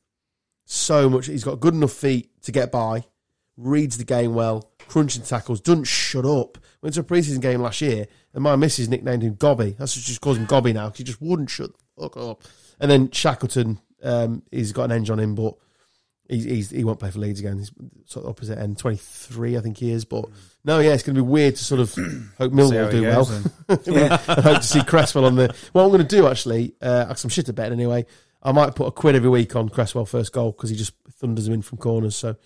So 0.64 1.10
much. 1.10 1.26
He's 1.26 1.44
got 1.44 1.60
good 1.60 1.74
enough 1.74 1.92
feet 1.92 2.30
to 2.42 2.50
get 2.52 2.72
by. 2.72 3.04
Reads 3.58 3.98
the 3.98 4.04
game 4.04 4.34
well. 4.34 4.70
Crunching 4.88 5.22
tackles. 5.22 5.60
Doesn't 5.60 5.84
shut 5.84 6.24
up. 6.24 6.58
Went 6.82 6.94
to 6.94 7.00
a 7.02 7.04
preseason 7.04 7.40
game 7.40 7.60
last 7.60 7.80
year, 7.82 8.06
and 8.32 8.42
my 8.42 8.56
missus 8.56 8.88
nicknamed 8.88 9.22
him 9.22 9.34
Gobby. 9.34 9.76
That's 9.78 9.94
just 9.94 10.20
calls 10.20 10.38
him 10.38 10.46
Gobby 10.46 10.72
now. 10.72 10.88
'cause 10.88 10.98
he 10.98 11.04
just 11.04 11.20
wouldn't 11.20 11.50
shut 11.50 11.70
the 11.72 12.02
fuck 12.02 12.16
up. 12.16 12.42
And 12.80 12.90
then 12.90 13.10
Shackleton, 13.10 13.80
um, 14.02 14.42
he's 14.50 14.72
got 14.72 14.84
an 14.84 14.92
edge 14.92 15.08
on 15.10 15.20
him, 15.20 15.34
but 15.34 15.54
he's, 16.28 16.44
he's 16.44 16.70
he 16.70 16.84
won't 16.84 16.98
play 16.98 17.10
for 17.10 17.20
Leeds 17.20 17.40
again. 17.40 17.58
He's 17.58 17.70
sort 18.06 18.24
of 18.24 18.30
opposite 18.30 18.58
end, 18.58 18.78
twenty 18.78 18.96
three, 18.98 19.56
I 19.56 19.60
think 19.60 19.78
he 19.78 19.90
is. 19.92 20.04
But 20.04 20.26
no, 20.64 20.78
yeah, 20.78 20.92
it's 20.94 21.02
going 21.02 21.14
to 21.14 21.22
be 21.22 21.28
weird 21.28 21.56
to 21.56 21.64
sort 21.64 21.80
of 21.80 21.94
hope 21.94 22.04
See 22.04 22.06
how 22.38 22.48
Millwall 22.48 22.88
it 22.88 22.90
do 22.90 23.02
goes 23.02 23.30
well. 23.30 23.78
yeah. 23.84 24.18
I 24.28 24.40
hope 24.40 24.56
to 24.58 24.66
see 24.66 24.82
Cresswell 24.82 25.26
on 25.26 25.36
the. 25.36 25.54
What 25.72 25.82
I'm 25.82 25.88
going 25.90 26.00
to 26.00 26.16
do 26.16 26.26
actually, 26.26 26.74
uh, 26.80 27.04
'cause 27.06 27.22
I'm 27.22 27.30
shit 27.30 27.48
at 27.48 27.54
betting 27.54 27.74
anyway. 27.74 28.06
I 28.42 28.52
might 28.52 28.74
put 28.74 28.86
a 28.86 28.90
quid 28.90 29.14
every 29.14 29.28
week 29.28 29.54
on 29.56 29.68
Cresswell 29.68 30.06
first 30.06 30.32
goal 30.32 30.52
because 30.52 30.70
he 30.70 30.76
just 30.76 30.94
thunders 31.18 31.46
him 31.46 31.54
in 31.54 31.62
from 31.62 31.78
corners. 31.78 32.16
So 32.16 32.36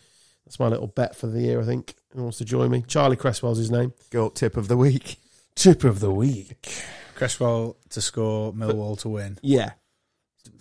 that's 0.45 0.59
my 0.59 0.66
little 0.66 0.89
bet 0.89 1.14
for 1.14 1.29
the 1.29 1.41
year. 1.41 1.61
I 1.61 1.64
think. 1.64 1.95
Who 2.14 2.23
wants 2.23 2.39
to 2.39 2.45
join 2.45 2.71
me? 2.71 2.83
Charlie 2.89 3.16
Cresswell's 3.16 3.59
his 3.59 3.71
name. 3.71 3.93
Goat 4.11 4.35
tip 4.35 4.57
of 4.57 4.66
the 4.66 4.77
week. 4.77 5.16
Tip 5.55 5.85
of 5.85 6.01
the 6.01 6.11
week. 6.11 6.83
Cresswell 7.14 7.77
to 7.91 8.01
score, 8.01 8.53
Millwall 8.53 8.99
to 9.01 9.09
win. 9.11 9.39
Yeah, 9.43 9.73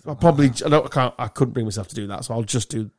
I 0.06 0.14
probably. 0.14 0.48
I, 0.48 0.68
don't, 0.68 0.86
I 0.86 0.88
can't. 0.88 1.14
I 1.18 1.28
couldn't 1.28 1.54
bring 1.54 1.66
myself 1.66 1.88
to 1.88 1.94
do 1.94 2.06
that, 2.08 2.24
so 2.24 2.34
I'll 2.34 2.42
just 2.42 2.68
do. 2.68 2.90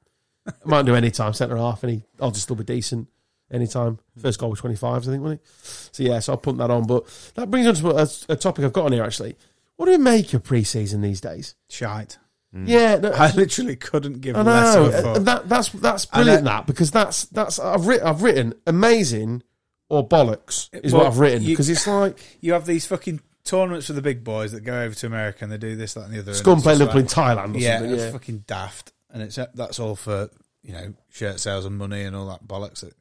I 0.47 0.51
might 0.65 0.85
do 0.85 0.95
any 0.95 1.11
time 1.11 1.33
centre 1.33 1.57
half, 1.57 1.83
and 1.83 1.91
he, 1.93 2.03
I'll 2.19 2.31
just 2.31 2.43
still 2.43 2.55
be 2.55 2.63
decent 2.63 3.07
anytime. 3.51 3.99
First 4.21 4.39
goal 4.39 4.49
was 4.49 4.59
twenty 4.59 4.75
fives, 4.75 5.07
I 5.07 5.11
think, 5.11 5.23
wasn't 5.23 5.41
it? 5.41 5.47
So 5.91 6.03
yeah, 6.03 6.19
so 6.19 6.33
I'll 6.33 6.37
put 6.37 6.57
that 6.57 6.69
on. 6.71 6.85
But 6.87 7.05
that 7.35 7.49
brings 7.51 7.67
us 7.67 7.79
to 7.81 7.89
a, 8.31 8.33
a 8.33 8.35
topic 8.35 8.65
I've 8.65 8.73
got 8.73 8.85
on 8.85 8.91
here 8.93 9.03
actually. 9.03 9.35
What 9.77 9.85
do 9.85 9.91
we 9.91 9.97
make 9.97 10.33
of 10.33 10.43
pre-season 10.43 11.01
these 11.01 11.21
days? 11.21 11.55
Shite. 11.69 12.17
Mm. 12.53 12.67
Yeah, 12.67 12.95
no, 12.97 13.11
I 13.11 13.31
literally 13.31 13.75
couldn't 13.75 14.21
give 14.21 14.35
I 14.35 14.41
less 14.41 14.75
know 14.75 14.85
of 14.85 14.93
a 14.93 15.01
fuck. 15.03 15.17
and 15.17 15.25
that, 15.27 15.47
that's 15.49 15.69
that's 15.69 16.05
brilliant. 16.07 16.43
that- 16.45 16.49
that 16.51 16.67
because 16.67 16.89
that's 16.91 17.25
that's 17.25 17.59
I've 17.59 17.85
written 17.87 18.07
I've 18.07 18.21
written 18.23 18.53
amazing 18.67 19.43
or 19.87 20.07
bollocks 20.07 20.69
is 20.73 20.91
Well, 20.93 21.03
what 21.03 21.11
I've 21.13 21.19
written 21.19 21.45
because 21.45 21.69
it's 21.69 21.85
like 21.87 22.19
You 22.41 22.53
have 22.53 22.65
these 22.65 22.85
fucking 22.87 23.21
tournaments 23.43 23.87
for 23.87 23.93
the 23.93 24.01
big 24.01 24.23
boys 24.23 24.51
that 24.51 24.61
go 24.61 24.81
over 24.81 24.93
to 24.95 25.05
America 25.07 25.39
and 25.43 25.51
they 25.51 25.57
do 25.57 25.75
this, 25.75 25.93
that, 25.93 26.05
and 26.05 26.13
the 26.13 26.19
other. 26.19 26.31
and 26.31 26.37
scum 26.37 26.55
it's 26.57 26.63
play 26.63 26.73
just 26.73 26.79
Liverpool 26.79 27.01
in 27.01 27.07
Thailand 27.07 27.55
or 27.55 27.59
yeah, 27.59 27.77
something. 27.77 27.93
it's 27.93 28.03
Yeah, 28.03 28.11
fucking 28.11 28.43
daft, 28.47 28.91
and 29.11 29.21
it's 29.23 29.39
that's 29.53 29.79
all 29.79 29.95
for 29.95 30.29
you 30.63 30.73
know 30.73 30.93
shirt 31.09 31.39
sales 31.39 31.65
and 31.65 31.77
money 31.77 32.03
and 32.03 32.15
all 32.15 32.27
that 32.27 32.45
bollocks. 32.47 32.81
That 32.81 32.87
you 32.87 32.91
know, 32.91 32.93
you, 32.93 32.95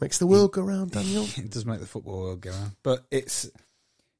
makes 0.00 0.18
the 0.18 0.26
world 0.26 0.52
go 0.52 0.62
round, 0.62 0.92
Daniel. 0.92 1.24
it 1.36 1.50
does 1.50 1.66
make 1.66 1.80
the 1.80 1.86
football 1.86 2.20
world 2.20 2.40
go 2.40 2.50
round. 2.50 2.72
But 2.82 3.04
it's 3.10 3.50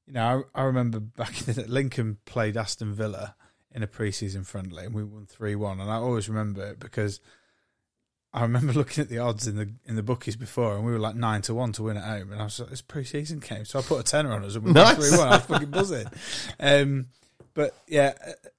you 0.07 0.15
know, 0.15 0.45
I, 0.55 0.63
I 0.63 0.65
remember 0.65 1.01
back 1.01 1.41
in 1.41 1.47
the 1.47 1.63
day, 1.63 1.69
Lincoln 1.69 2.19
played 2.25 2.57
Aston 2.57 2.95
Villa 2.95 3.37
in 3.73 3.83
a 3.83 3.87
preseason 3.87 4.45
friendly, 4.45 4.85
and 4.85 4.95
we 4.95 5.05
won 5.05 5.27
three 5.27 5.55
one, 5.55 5.81
and 5.81 5.91
I 5.91 5.97
always 5.97 6.29
remember 6.29 6.67
it 6.67 6.81
because. 6.81 7.21
I 8.33 8.43
remember 8.43 8.73
looking 8.75 9.03
at 9.03 9.09
the 9.09 9.19
odds 9.19 9.49
in 9.49 9.57
the 9.57 9.73
in 9.87 9.97
the 9.97 10.05
bookies 10.05 10.37
before, 10.37 10.77
and 10.77 10.87
we 10.87 10.93
were 10.93 11.01
like 11.01 11.17
nine 11.17 11.43
to 11.43 11.53
one 11.53 11.73
to 11.73 11.83
win 11.83 11.97
at 11.97 12.05
home, 12.05 12.31
and 12.31 12.41
I 12.41 12.45
was 12.45 12.61
like, 12.61 12.71
"It's 12.71 12.81
a 12.81 12.85
pre-season 12.85 13.41
game," 13.41 13.65
so 13.65 13.81
I 13.81 13.83
put 13.83 13.99
a 13.99 14.05
tenner 14.05 14.33
on 14.33 14.45
us, 14.45 14.55
and 14.55 14.63
we 14.63 14.71
won 14.71 14.95
three 14.95 15.11
one. 15.19 15.27
I 15.27 15.39
was 15.39 15.47
fucking 15.47 15.71
buzzing. 15.71 16.07
Um, 16.61 17.07
but 17.55 17.75
yeah, 17.89 18.13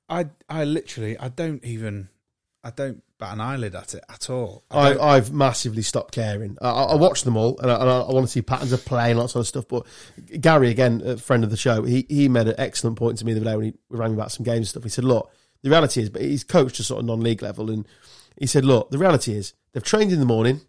I 0.09 0.27
I 0.49 0.65
literally 0.65 1.17
I 1.17 1.29
don't 1.29 1.63
even 1.63 2.09
I 2.63 2.69
don't 2.69 3.03
bat 3.17 3.33
an 3.33 3.41
eyelid 3.41 3.73
at 3.73 3.95
it 3.95 4.03
at 4.07 4.29
all. 4.29 4.63
I 4.69 4.97
I've 4.97 5.31
massively 5.31 5.81
stopped 5.81 6.13
caring. 6.13 6.57
I, 6.61 6.69
I 6.69 6.95
watch 6.95 7.23
them 7.23 7.35
all, 7.35 7.57
and 7.59 7.71
I, 7.71 7.75
and 7.75 7.89
I, 7.89 8.11
want 8.11 8.25
to 8.25 8.31
see 8.31 8.41
patterns 8.41 8.71
of 8.71 8.85
play 8.85 9.11
and 9.11 9.19
that 9.19 9.29
sort 9.29 9.41
of 9.41 9.47
stuff. 9.47 9.67
But 9.67 9.87
Gary, 10.39 10.69
again, 10.69 11.01
a 11.03 11.17
friend 11.17 11.43
of 11.43 11.49
the 11.49 11.57
show, 11.57 11.83
he 11.83 12.05
he 12.07 12.29
made 12.29 12.47
an 12.47 12.55
excellent 12.57 12.97
point 12.97 13.17
to 13.17 13.25
me 13.25 13.33
the 13.33 13.41
other 13.41 13.49
day 13.49 13.55
when 13.55 13.65
he 13.65 13.73
rang 13.89 14.11
me 14.11 14.17
about 14.17 14.31
some 14.31 14.43
games 14.43 14.59
and 14.59 14.67
stuff. 14.67 14.83
He 14.83 14.89
said, 14.89 15.05
"Look, 15.05 15.31
the 15.61 15.69
reality 15.69 16.01
is, 16.01 16.09
but 16.09 16.21
he's 16.21 16.43
coached 16.43 16.75
to 16.77 16.83
sort 16.83 16.99
of 16.99 17.05
non-league 17.05 17.41
level, 17.41 17.69
and 17.69 17.87
he 18.37 18.47
said, 18.47 18.65
look, 18.65 18.89
the 18.89 18.97
reality 18.97 19.33
is 19.33 19.53
they've 19.73 19.83
trained 19.83 20.11
in 20.11 20.19
the 20.19 20.25
morning, 20.25 20.61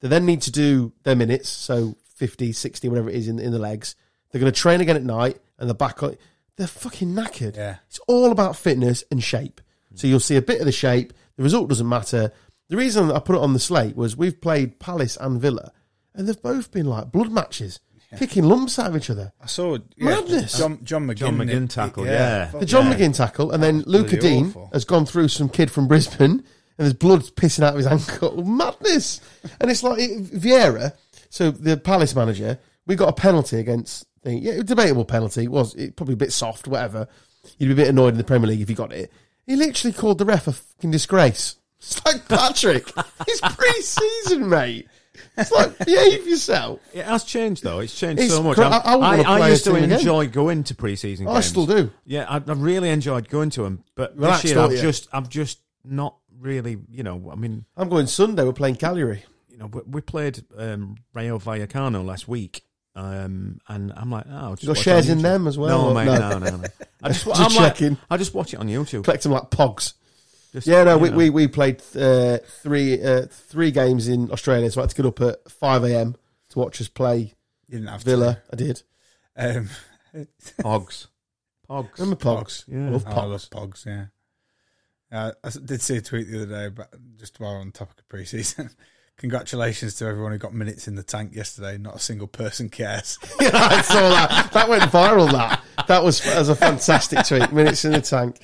they 0.00 0.08
then 0.08 0.24
need 0.24 0.42
to 0.42 0.50
do 0.50 0.92
their 1.02 1.16
minutes, 1.16 1.48
so 1.48 1.96
50, 2.14 2.52
60, 2.52 2.88
whatever 2.88 3.10
it 3.10 3.16
is 3.16 3.28
in 3.28 3.38
in 3.38 3.52
the 3.52 3.58
legs. 3.58 3.94
They're 4.30 4.40
going 4.40 4.52
to 4.52 4.58
train 4.58 4.80
again 4.80 4.96
at 4.96 5.02
night, 5.02 5.38
and 5.58 5.68
they're 5.68 5.74
back 5.74 6.02
on. 6.02 6.16
They're 6.56 6.66
fucking 6.66 7.14
knackered. 7.14 7.56
yeah, 7.56 7.76
It's 7.88 7.98
all 8.06 8.32
about 8.32 8.56
fitness 8.56 9.04
and 9.10 9.22
shape. 9.22 9.60
So 9.94 10.06
you'll 10.06 10.20
see 10.20 10.36
a 10.36 10.42
bit 10.42 10.60
of 10.60 10.66
the 10.66 10.72
shape. 10.72 11.12
The 11.36 11.42
result 11.42 11.68
doesn't 11.68 11.88
matter. 11.88 12.32
The 12.68 12.76
reason 12.76 13.10
I 13.10 13.18
put 13.18 13.36
it 13.36 13.42
on 13.42 13.52
the 13.52 13.58
slate 13.58 13.96
was 13.96 14.16
we've 14.16 14.40
played 14.40 14.78
Palace 14.78 15.16
and 15.20 15.40
Villa, 15.40 15.72
and 16.14 16.28
they've 16.28 16.40
both 16.40 16.70
been 16.70 16.86
like 16.86 17.10
blood 17.10 17.32
matches, 17.32 17.80
kicking 18.16 18.44
lumps 18.44 18.78
out 18.78 18.90
of 18.90 18.96
each 18.96 19.10
other. 19.10 19.32
I 19.40 19.46
saw 19.46 19.78
yeah, 19.96 20.10
Madness. 20.10 20.56
John 20.56 20.78
John 20.84 21.06
McGinn, 21.06 21.16
John 21.16 21.38
McGinn 21.38 21.68
tackle, 21.68 22.06
yeah. 22.06 22.46
fuck 22.46 22.60
The 22.60 22.66
John 22.66 22.86
yeah. 22.86 22.96
McGinn 22.96 23.16
tackle, 23.16 23.50
and 23.50 23.62
then 23.62 23.82
Luca 23.86 24.16
Absolutely 24.16 24.28
Dean 24.28 24.46
awful. 24.48 24.70
has 24.72 24.84
gone 24.84 25.06
through 25.06 25.28
some 25.28 25.48
kid 25.48 25.70
from 25.70 25.88
Brisbane, 25.88 26.30
and 26.30 26.44
there's 26.78 26.94
blood 26.94 27.22
pissing 27.34 27.64
out 27.64 27.74
of 27.74 27.78
his 27.78 27.86
ankle. 27.86 28.44
Madness! 28.44 29.20
And 29.60 29.70
it's 29.70 29.82
like 29.82 29.98
it, 29.98 30.24
Vieira, 30.26 30.92
so 31.28 31.50
the 31.50 31.76
Palace 31.76 32.14
manager, 32.14 32.58
we 32.86 32.94
got 32.94 33.08
a 33.08 33.12
penalty 33.12 33.58
against. 33.58 34.06
The, 34.22 34.34
yeah, 34.34 34.62
debatable 34.62 35.06
penalty. 35.06 35.44
It 35.44 35.50
was 35.50 35.74
it, 35.74 35.96
probably 35.96 36.14
a 36.14 36.18
bit 36.18 36.32
soft, 36.32 36.68
whatever. 36.68 37.08
You'd 37.58 37.68
be 37.68 37.72
a 37.72 37.76
bit 37.76 37.88
annoyed 37.88 38.12
in 38.12 38.18
the 38.18 38.24
Premier 38.24 38.48
League 38.48 38.60
if 38.60 38.68
you 38.68 38.76
got 38.76 38.92
it. 38.92 39.10
He 39.50 39.56
literally 39.56 39.92
called 39.92 40.18
the 40.18 40.24
ref 40.24 40.46
a 40.46 40.52
fucking 40.52 40.92
disgrace. 40.92 41.56
It's 41.80 42.04
like 42.06 42.28
Patrick. 42.28 42.88
it's 43.26 43.40
pre-season, 43.40 44.48
mate. 44.48 44.86
It's 45.36 45.50
like 45.50 45.76
behave 45.84 46.24
yourself. 46.24 46.78
It 46.94 47.04
has 47.04 47.24
changed 47.24 47.64
though. 47.64 47.80
It's 47.80 47.98
changed 47.98 48.22
It's 48.22 48.32
so 48.32 48.44
much. 48.44 48.54
cra- 48.54 48.66
I'm- 48.68 48.72
I- 48.84 48.92
I 48.92 48.96
wouldn't 48.96 49.26
wanna 49.26 49.28
I, 49.28 49.38
play 49.38 49.50
used 49.50 49.64
to 49.64 49.74
enjoy 49.74 50.28
going 50.28 50.62
to 50.62 50.74
preseason 50.76 51.24
games. 51.26 51.30
I 51.30 51.40
still 51.40 51.66
do. 51.66 51.90
Yeah, 52.06 52.26
I, 52.28 52.36
I 52.36 52.52
really 52.52 52.90
enjoyed 52.90 53.28
going 53.28 53.50
to 53.50 53.64
them, 53.64 53.82
but 53.96 54.16
this 54.16 54.44
year 54.44 54.60
I've 54.60 54.70
just, 54.80 55.08
I've 55.12 55.28
just 55.28 55.58
not 55.84 56.14
really, 56.38 56.78
you 56.88 57.02
know. 57.02 57.30
I 57.32 57.34
mean, 57.34 57.64
I'm 57.76 57.88
going 57.88 58.06
Sunday. 58.06 58.44
We're 58.44 58.52
playing 58.52 58.76
Cagliari. 58.76 59.24
you 59.48 59.58
know, 59.58 59.66
we, 59.66 59.80
we 59.84 60.00
played 60.00 60.44
um, 60.56 60.94
Rayo 61.12 61.40
Vallecano 61.40 62.04
last 62.04 62.28
week, 62.28 62.62
um, 62.96 63.60
and 63.68 63.92
I'm 63.96 64.10
like, 64.10 64.24
oh, 64.28 64.36
I'll 64.36 64.50
just 64.50 64.62
You 64.64 64.68
got 64.68 64.76
shares 64.78 65.08
in 65.08 65.22
them 65.22 65.46
as 65.46 65.56
well? 65.58 65.88
No, 65.88 65.94
mate, 65.94 66.06
no, 66.06 66.38
no, 66.38 66.56
no. 66.56 66.64
I 67.02 67.08
just, 67.08 67.24
Just 67.24 67.40
I'm 67.40 67.54
like, 67.56 67.74
checking. 67.76 67.96
I 68.10 68.16
just 68.16 68.34
watch 68.34 68.52
it 68.52 68.60
on 68.60 68.68
YouTube. 68.68 69.04
collect 69.04 69.22
them 69.22 69.32
like 69.32 69.50
pogs. 69.50 69.94
Just, 70.52 70.66
Yeah, 70.66 70.82
no, 70.84 70.98
we, 70.98 71.10
know. 71.10 71.16
we, 71.16 71.30
we 71.30 71.46
played 71.48 71.80
uh, 71.96 72.38
three 72.62 73.00
uh, 73.02 73.26
three 73.30 73.70
games 73.70 74.08
in 74.08 74.30
Australia, 74.32 74.70
so 74.70 74.80
I 74.80 74.82
had 74.84 74.90
to 74.90 74.96
get 74.96 75.06
up 75.06 75.20
at 75.20 75.50
five 75.50 75.84
a.m. 75.84 76.16
to 76.50 76.58
watch 76.58 76.80
us 76.80 76.88
play 76.88 77.34
You 77.68 77.78
didn't 77.78 77.86
have 77.88 78.02
Villa. 78.02 78.38
I 78.52 78.56
did. 78.56 78.82
Um, 79.36 79.68
Pogs, 80.60 81.06
Pogs. 81.70 81.98
Remember 81.98 82.16
pogs? 82.16 82.64
Yeah. 82.66 82.86
I 82.86 82.90
love 82.90 83.04
oh, 83.06 83.10
I 83.12 83.24
love 83.26 83.40
pogs. 83.42 83.48
Pogs. 83.48 83.86
Yeah. 83.86 84.06
Uh, 85.12 85.32
I 85.42 85.46
s- 85.46 85.54
did 85.54 85.80
see 85.80 85.96
a 85.96 86.00
tweet 86.02 86.28
the 86.28 86.42
other 86.42 86.68
day, 86.68 86.74
but 86.74 86.92
just 87.18 87.38
while 87.40 87.54
we're 87.54 87.60
on 87.60 87.66
the 87.68 87.72
topic 87.72 87.98
of 88.00 88.08
preseason. 88.08 88.74
Congratulations 89.20 89.96
to 89.96 90.06
everyone 90.06 90.32
who 90.32 90.38
got 90.38 90.54
minutes 90.54 90.88
in 90.88 90.94
the 90.94 91.02
tank 91.02 91.34
yesterday. 91.34 91.76
Not 91.76 91.96
a 91.96 91.98
single 91.98 92.26
person 92.26 92.70
cares. 92.70 93.18
yeah, 93.40 93.50
I 93.52 93.82
saw 93.82 94.08
that. 94.08 94.50
That 94.54 94.66
went 94.66 94.84
viral. 94.84 95.30
That 95.30 95.62
that 95.88 96.02
was 96.02 96.26
as 96.26 96.48
a 96.48 96.56
fantastic 96.56 97.26
tweet. 97.26 97.52
Minutes 97.52 97.84
in 97.84 97.92
the 97.92 98.00
tank. 98.00 98.38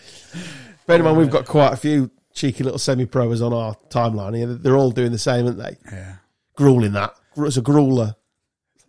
Bear 0.86 0.98
in 0.98 1.04
mind, 1.04 1.16
we've 1.16 1.30
got 1.30 1.46
quite 1.46 1.72
a 1.72 1.76
few 1.76 2.10
cheeky 2.34 2.62
little 2.62 2.78
semi-pros 2.78 3.40
on 3.40 3.54
our 3.54 3.74
timeline 3.88 4.36
here. 4.36 4.48
They're 4.48 4.76
all 4.76 4.90
doing 4.90 5.12
the 5.12 5.18
same, 5.18 5.46
aren't 5.46 5.56
they? 5.56 5.78
Yeah. 5.90 6.16
Grueling 6.58 6.92
that. 6.92 7.14
It's 7.38 7.56
a 7.56 7.62
grueler. 7.62 8.14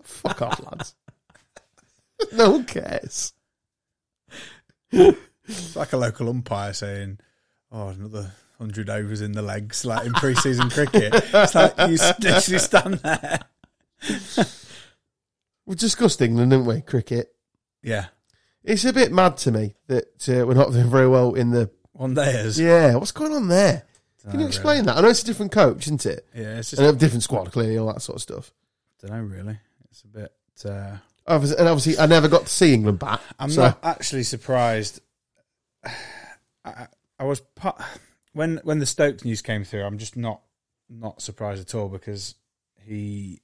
Fuck 0.03 0.41
off, 0.41 0.59
lads. 0.59 0.93
no 2.33 2.51
one 2.51 2.65
cares. 2.65 3.31
It's 4.91 5.75
like 5.77 5.93
a 5.93 5.97
local 5.97 6.27
umpire 6.27 6.73
saying, 6.73 7.19
"Oh, 7.71 7.87
another 7.87 8.33
hundred 8.57 8.89
overs 8.89 9.21
in 9.21 9.31
the 9.33 9.41
legs, 9.41 9.85
like 9.85 10.05
in 10.05 10.13
pre-season 10.13 10.69
cricket." 10.69 11.13
It's 11.13 11.55
like 11.55 11.73
you 11.77 11.97
literally 12.19 12.59
stand 12.59 12.93
there. 12.95 13.39
We 15.65 15.75
discussed 15.75 16.21
England, 16.21 16.51
didn't 16.51 16.65
we? 16.65 16.79
Cricket. 16.79 17.35
Yeah, 17.83 18.05
It's 18.63 18.85
a 18.85 18.93
bit 18.93 19.11
mad 19.11 19.35
to 19.39 19.51
me 19.51 19.75
that 19.87 20.05
uh, 20.29 20.45
we're 20.47 20.53
not 20.53 20.71
doing 20.71 20.89
very 20.89 21.09
well 21.09 21.33
in 21.33 21.51
the. 21.51 21.69
day 22.13 22.31
is. 22.39 22.57
Yeah, 22.57 22.95
what's 22.95 23.11
going 23.11 23.33
on 23.33 23.49
there? 23.49 23.83
Can 24.29 24.39
you 24.39 24.47
explain 24.47 24.85
that? 24.85 24.97
I 24.97 25.01
know 25.01 25.09
it's 25.09 25.23
a 25.23 25.25
different 25.25 25.51
coach, 25.51 25.87
isn't 25.87 26.05
it? 26.05 26.25
Yeah, 26.33 26.59
it's 26.59 26.69
just 26.69 26.81
And 26.81 26.95
a 26.95 26.97
different 26.97 27.23
squad, 27.23 27.51
clearly, 27.51 27.77
all 27.77 27.87
that 27.91 28.01
sort 28.01 28.15
of 28.15 28.21
stuff. 28.21 28.53
don't 29.01 29.11
know 29.11 29.21
really. 29.21 29.59
It's 29.91 30.03
a 30.03 30.07
bit. 30.07 30.33
Uh, 30.65 30.97
Obviously, 31.27 31.57
and 31.59 31.67
obviously, 31.67 31.99
I 31.99 32.05
never 32.05 32.29
got 32.29 32.45
to 32.45 32.53
see 32.53 32.73
England 32.73 32.99
bat. 32.99 33.21
I'm 33.37 33.49
so- 33.49 33.63
not 33.63 33.79
actually 33.83 34.23
surprised. 34.23 35.01
I, 36.63 36.87
I 37.19 37.23
was 37.25 37.41
part, 37.41 37.81
when 38.37 38.61
when 38.63 38.79
the 38.79 38.85
Stokes 38.85 39.25
news 39.25 39.41
came 39.41 39.63
through. 39.63 39.83
I'm 39.83 39.97
just 39.97 40.15
not 40.15 40.41
not 40.89 41.21
surprised 41.21 41.61
at 41.61 41.75
all 41.75 41.89
because 41.89 42.35
he 42.79 43.41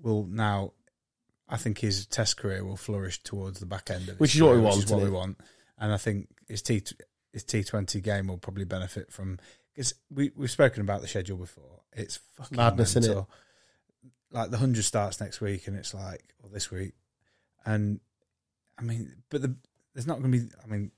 will 0.00 0.24
now. 0.24 0.72
I 1.48 1.56
think 1.56 1.78
his 1.78 2.06
Test 2.06 2.36
career 2.36 2.64
will 2.64 2.76
flourish 2.76 3.22
towards 3.22 3.60
the 3.60 3.66
back 3.66 3.90
end 3.90 4.02
of 4.04 4.16
it, 4.16 4.20
Which 4.20 4.34
is 4.34 4.42
what 4.42 4.54
we 4.54 4.60
want, 4.60 4.76
Which 4.76 4.86
is 4.86 4.92
what 4.92 5.02
we 5.02 5.10
want, 5.10 5.38
and 5.78 5.92
I 5.92 5.96
think 5.96 6.28
his 6.46 6.62
T 6.62 6.82
his 7.32 7.44
T 7.44 7.62
Twenty 7.64 8.00
game 8.00 8.28
will 8.28 8.38
probably 8.38 8.64
benefit 8.64 9.12
from 9.12 9.38
because 9.74 9.94
we 10.10 10.32
we've 10.36 10.50
spoken 10.50 10.82
about 10.82 11.02
the 11.02 11.08
schedule 11.08 11.36
before. 11.36 11.82
It's 11.92 12.18
fucking 12.36 12.56
Madness, 12.56 12.94
innit? 12.94 13.06
mental. 13.06 13.30
Like 14.30 14.50
the 14.50 14.58
hundred 14.58 14.84
starts 14.84 15.20
next 15.20 15.40
week, 15.40 15.68
and 15.68 15.76
it's 15.76 15.94
like 15.94 16.22
or 16.42 16.50
this 16.50 16.70
week, 16.70 16.92
and 17.64 18.00
I 18.78 18.82
mean, 18.82 19.22
but 19.30 19.40
the, 19.42 19.56
there's 19.94 20.06
not 20.06 20.20
going 20.20 20.32
to 20.32 20.38
be. 20.38 20.50
I 20.62 20.66
mean, 20.66 20.90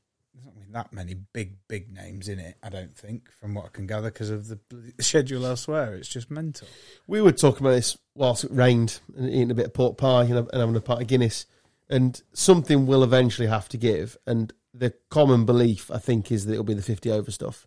there's 0.45 0.45
not 0.45 0.55
be 0.55 0.73
that 0.73 0.93
many 0.93 1.15
big 1.15 1.57
big 1.69 1.93
names 1.93 2.29
in 2.29 2.39
it. 2.39 2.57
I 2.63 2.69
don't 2.69 2.97
think, 2.97 3.31
from 3.41 3.55
what 3.55 3.67
I 3.67 3.69
can 3.69 3.87
gather, 3.87 4.11
because 4.11 4.31
of 4.31 4.49
the 4.49 4.59
schedule 5.01 5.47
elsewhere. 5.47 5.95
It's 5.95 6.09
just 6.09 6.31
mental. 6.31 6.69
We 7.07 7.21
were 7.21 7.33
talking 7.33 7.67
about 7.67 7.75
this 7.75 7.97
whilst 8.15 8.45
it 8.45 8.53
rained 8.53 9.01
and 9.17 9.29
eating 9.29 9.51
a 9.51 9.55
bit 9.55 9.67
of 9.67 9.75
pork 9.75 9.97
pie 9.97 10.25
and, 10.25 10.37
and 10.37 10.49
having 10.53 10.77
a 10.77 10.81
pint 10.81 11.03
of 11.03 11.09
Guinness. 11.09 11.47
And 11.89 12.21
something 12.33 12.87
will 12.87 13.03
eventually 13.03 13.49
have 13.49 13.69
to 13.71 13.77
give. 13.77 14.17
And 14.27 14.53
the 14.73 14.95
common 15.09 15.45
belief, 15.45 15.91
I 15.91 15.99
think, 15.99 16.31
is 16.31 16.47
that 16.47 16.53
it'll 16.53 16.65
be 16.65 16.75
the 16.75 16.83
50 16.83 17.11
over 17.11 17.31
stuff, 17.33 17.67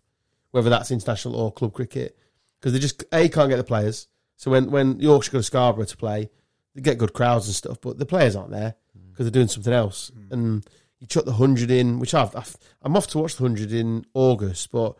whether 0.50 0.70
that's 0.70 0.90
international 0.90 1.36
or 1.36 1.52
club 1.52 1.74
cricket. 1.74 2.16
Because 2.58 2.72
they 2.72 2.78
just, 2.78 3.04
A, 3.12 3.28
can't 3.28 3.50
get 3.50 3.58
the 3.58 3.64
players. 3.64 4.08
So 4.36 4.50
when, 4.50 4.70
when 4.70 4.98
Yorkshire 4.98 5.32
go 5.32 5.38
to 5.38 5.42
Scarborough 5.42 5.84
to 5.84 5.96
play, 5.96 6.30
they 6.74 6.80
get 6.80 6.98
good 6.98 7.12
crowds 7.12 7.46
and 7.46 7.54
stuff, 7.54 7.78
but 7.80 7.98
the 7.98 8.06
players 8.06 8.34
aren't 8.34 8.50
there 8.50 8.74
because 9.10 9.26
they're 9.26 9.30
doing 9.30 9.48
something 9.48 9.72
else. 9.72 10.10
Mm. 10.10 10.32
And 10.32 10.66
you 11.04 11.08
chuck 11.08 11.24
the 11.24 11.32
100 11.32 11.70
in, 11.70 11.98
which 11.98 12.14
I've, 12.14 12.34
I've, 12.34 12.56
I'm 12.82 12.96
off 12.96 13.06
to 13.08 13.18
watch 13.18 13.36
the 13.36 13.42
100 13.42 13.72
in 13.72 14.04
August, 14.14 14.72
but 14.72 14.96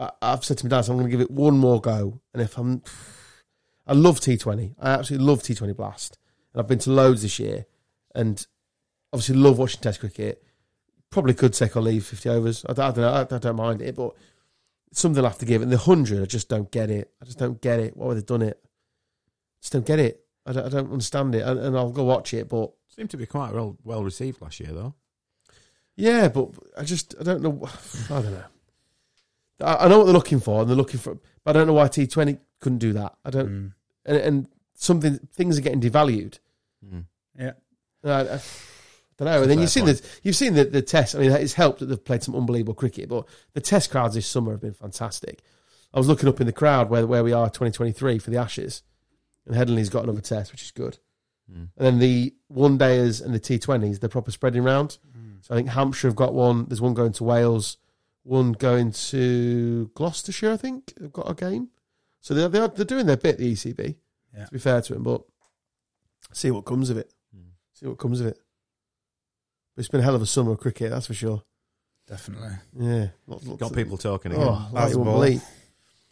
I, 0.00 0.10
I've 0.22 0.44
said 0.44 0.58
to 0.58 0.66
my 0.66 0.70
dad, 0.70 0.82
so 0.82 0.92
I'm 0.92 0.98
going 0.98 1.10
to 1.10 1.16
give 1.16 1.20
it 1.20 1.30
one 1.30 1.58
more 1.58 1.80
go. 1.80 2.20
And 2.32 2.42
if 2.42 2.56
I'm, 2.58 2.82
I 3.86 3.92
love 3.92 4.20
T20. 4.20 4.74
I 4.80 4.90
absolutely 4.90 5.26
love 5.26 5.42
T20 5.42 5.76
Blast. 5.76 6.18
And 6.52 6.60
I've 6.60 6.68
been 6.68 6.78
to 6.80 6.90
loads 6.90 7.22
this 7.22 7.38
year. 7.38 7.66
And 8.14 8.46
obviously 9.12 9.36
love 9.36 9.58
watching 9.58 9.80
Test 9.80 10.00
cricket. 10.00 10.42
Probably 11.10 11.34
could 11.34 11.52
take 11.52 11.76
or 11.76 11.82
leave 11.82 12.04
50 12.06 12.28
overs. 12.30 12.64
I, 12.68 12.72
don't- 12.72 12.84
I 12.84 12.90
don't 12.92 12.96
know. 12.98 13.12
I, 13.12 13.36
I 13.36 13.38
don't 13.38 13.56
mind 13.56 13.82
it, 13.82 13.94
but 13.94 14.14
something 14.92 15.22
I'll 15.22 15.30
have 15.30 15.38
to 15.38 15.46
give. 15.46 15.62
And 15.62 15.70
the 15.70 15.76
100, 15.76 16.22
I 16.22 16.26
just 16.26 16.48
don't 16.48 16.70
get 16.70 16.90
it. 16.90 17.12
I 17.22 17.24
just 17.26 17.38
don't 17.38 17.60
get 17.60 17.78
it. 17.80 17.96
Why 17.96 18.06
would 18.06 18.16
they 18.16 18.22
done 18.22 18.42
it? 18.42 18.60
just 19.60 19.72
don't 19.72 19.86
get 19.86 19.98
it. 19.98 20.20
I 20.46 20.52
don't, 20.52 20.66
I 20.66 20.68
don't 20.68 20.92
understand 20.92 21.34
it. 21.34 21.42
And, 21.42 21.58
and 21.58 21.76
I'll 21.76 21.90
go 21.90 22.04
watch 22.04 22.32
it, 22.32 22.48
but 22.48 22.72
Seemed 22.88 23.10
to 23.10 23.18
be 23.18 23.26
quite 23.26 23.52
well 23.52 23.76
well 23.84 24.02
received 24.02 24.40
last 24.40 24.58
year, 24.58 24.72
though. 24.72 24.94
Yeah, 25.96 26.28
but 26.28 26.50
I 26.76 26.84
just, 26.84 27.14
I 27.20 27.22
don't 27.24 27.42
know. 27.42 27.66
I 28.10 28.22
don't 28.22 28.32
know. 28.32 28.44
I, 29.62 29.74
I 29.84 29.88
know 29.88 29.98
what 29.98 30.04
they're 30.04 30.12
looking 30.14 30.40
for, 30.40 30.60
and 30.60 30.68
they're 30.70 30.76
looking 30.76 31.00
for, 31.00 31.18
but 31.44 31.50
I 31.56 31.58
don't 31.58 31.66
know 31.66 31.72
why 31.72 31.88
T20 31.88 32.38
couldn't 32.60 32.78
do 32.78 32.92
that. 32.94 33.14
I 33.24 33.30
don't, 33.30 33.48
Mm. 33.48 33.72
and, 34.04 34.16
and 34.18 34.48
something, 34.74 35.18
things 35.32 35.58
are 35.58 35.62
getting 35.62 35.80
devalued. 35.80 36.38
Mm. 36.84 37.04
Yeah, 37.38 37.52
I, 38.04 38.10
I, 38.10 38.20
I 38.34 38.40
don't 39.18 39.26
know. 39.28 39.42
And 39.42 39.50
then 39.50 39.58
you've 39.60 39.70
seen 39.70 39.84
point. 39.86 40.02
the 40.02 40.08
you've 40.22 40.36
seen 40.36 40.54
the, 40.54 40.64
the 40.64 40.82
test. 40.82 41.14
I 41.14 41.18
mean, 41.20 41.30
it's 41.32 41.54
helped 41.54 41.78
that 41.80 41.86
they've 41.86 42.04
played 42.04 42.22
some 42.22 42.34
unbelievable 42.36 42.74
cricket, 42.74 43.08
but 43.08 43.26
the 43.54 43.60
test 43.62 43.90
crowds 43.90 44.14
this 44.14 44.26
summer 44.26 44.52
have 44.52 44.60
been 44.60 44.74
fantastic. 44.74 45.40
I 45.94 45.98
was 45.98 46.08
looking 46.08 46.28
up 46.28 46.40
in 46.40 46.46
the 46.46 46.52
crowd 46.52 46.90
where 46.90 47.06
where 47.06 47.24
we 47.24 47.32
are 47.32 47.46
2023 47.48 48.18
for 48.18 48.30
the 48.30 48.36
Ashes, 48.36 48.82
and 49.46 49.54
Headingley's 49.56 49.88
got 49.88 50.04
another 50.04 50.20
test, 50.20 50.52
which 50.52 50.62
is 50.62 50.70
good. 50.70 50.98
Mm. 51.50 51.68
And 51.78 51.86
then 51.86 51.98
the 51.98 52.34
one 52.48 52.78
dayers 52.78 53.24
and 53.24 53.34
the 53.34 53.40
T20s, 53.40 54.00
they're 54.00 54.08
proper 54.10 54.30
spreading 54.30 54.62
round. 54.64 54.98
So 55.42 55.54
I 55.54 55.58
think 55.58 55.68
Hampshire 55.70 56.08
have 56.08 56.16
got 56.16 56.34
one. 56.34 56.66
There's 56.66 56.80
one 56.80 56.94
going 56.94 57.12
to 57.14 57.24
Wales, 57.24 57.76
one 58.22 58.52
going 58.52 58.92
to 58.92 59.90
Gloucestershire. 59.94 60.52
I 60.52 60.56
think 60.56 60.92
they've 60.98 61.12
got 61.12 61.30
a 61.30 61.34
game. 61.34 61.68
So 62.20 62.34
they're 62.34 62.48
they're, 62.48 62.68
they're 62.68 62.84
doing 62.84 63.06
their 63.06 63.16
bit. 63.16 63.38
The 63.38 63.52
ECB, 63.52 63.96
Yeah. 64.36 64.46
to 64.46 64.52
be 64.52 64.58
fair 64.58 64.80
to 64.80 64.94
them, 64.94 65.02
but 65.04 65.22
see 66.32 66.50
what 66.50 66.64
comes 66.64 66.90
of 66.90 66.96
it. 66.98 67.12
Mm. 67.36 67.50
See 67.72 67.86
what 67.86 67.98
comes 67.98 68.20
of 68.20 68.26
it. 68.26 68.38
But 69.74 69.80
it's 69.80 69.88
been 69.88 70.00
a 70.00 70.04
hell 70.04 70.14
of 70.14 70.22
a 70.22 70.26
summer 70.26 70.52
of 70.52 70.58
cricket, 70.58 70.90
that's 70.90 71.06
for 71.06 71.14
sure. 71.14 71.42
definitely. 72.08 72.50
Yeah, 72.78 73.08
Lots- 73.26 73.46
lots 73.46 73.60
Got 73.60 73.74
people 73.74 73.96
talking 73.98 74.32
again. 74.32 74.44
Oh, 74.48 74.68
like 74.72 74.90
you 74.92 74.98
wouldn't 74.98 75.16
believe. 75.16 75.42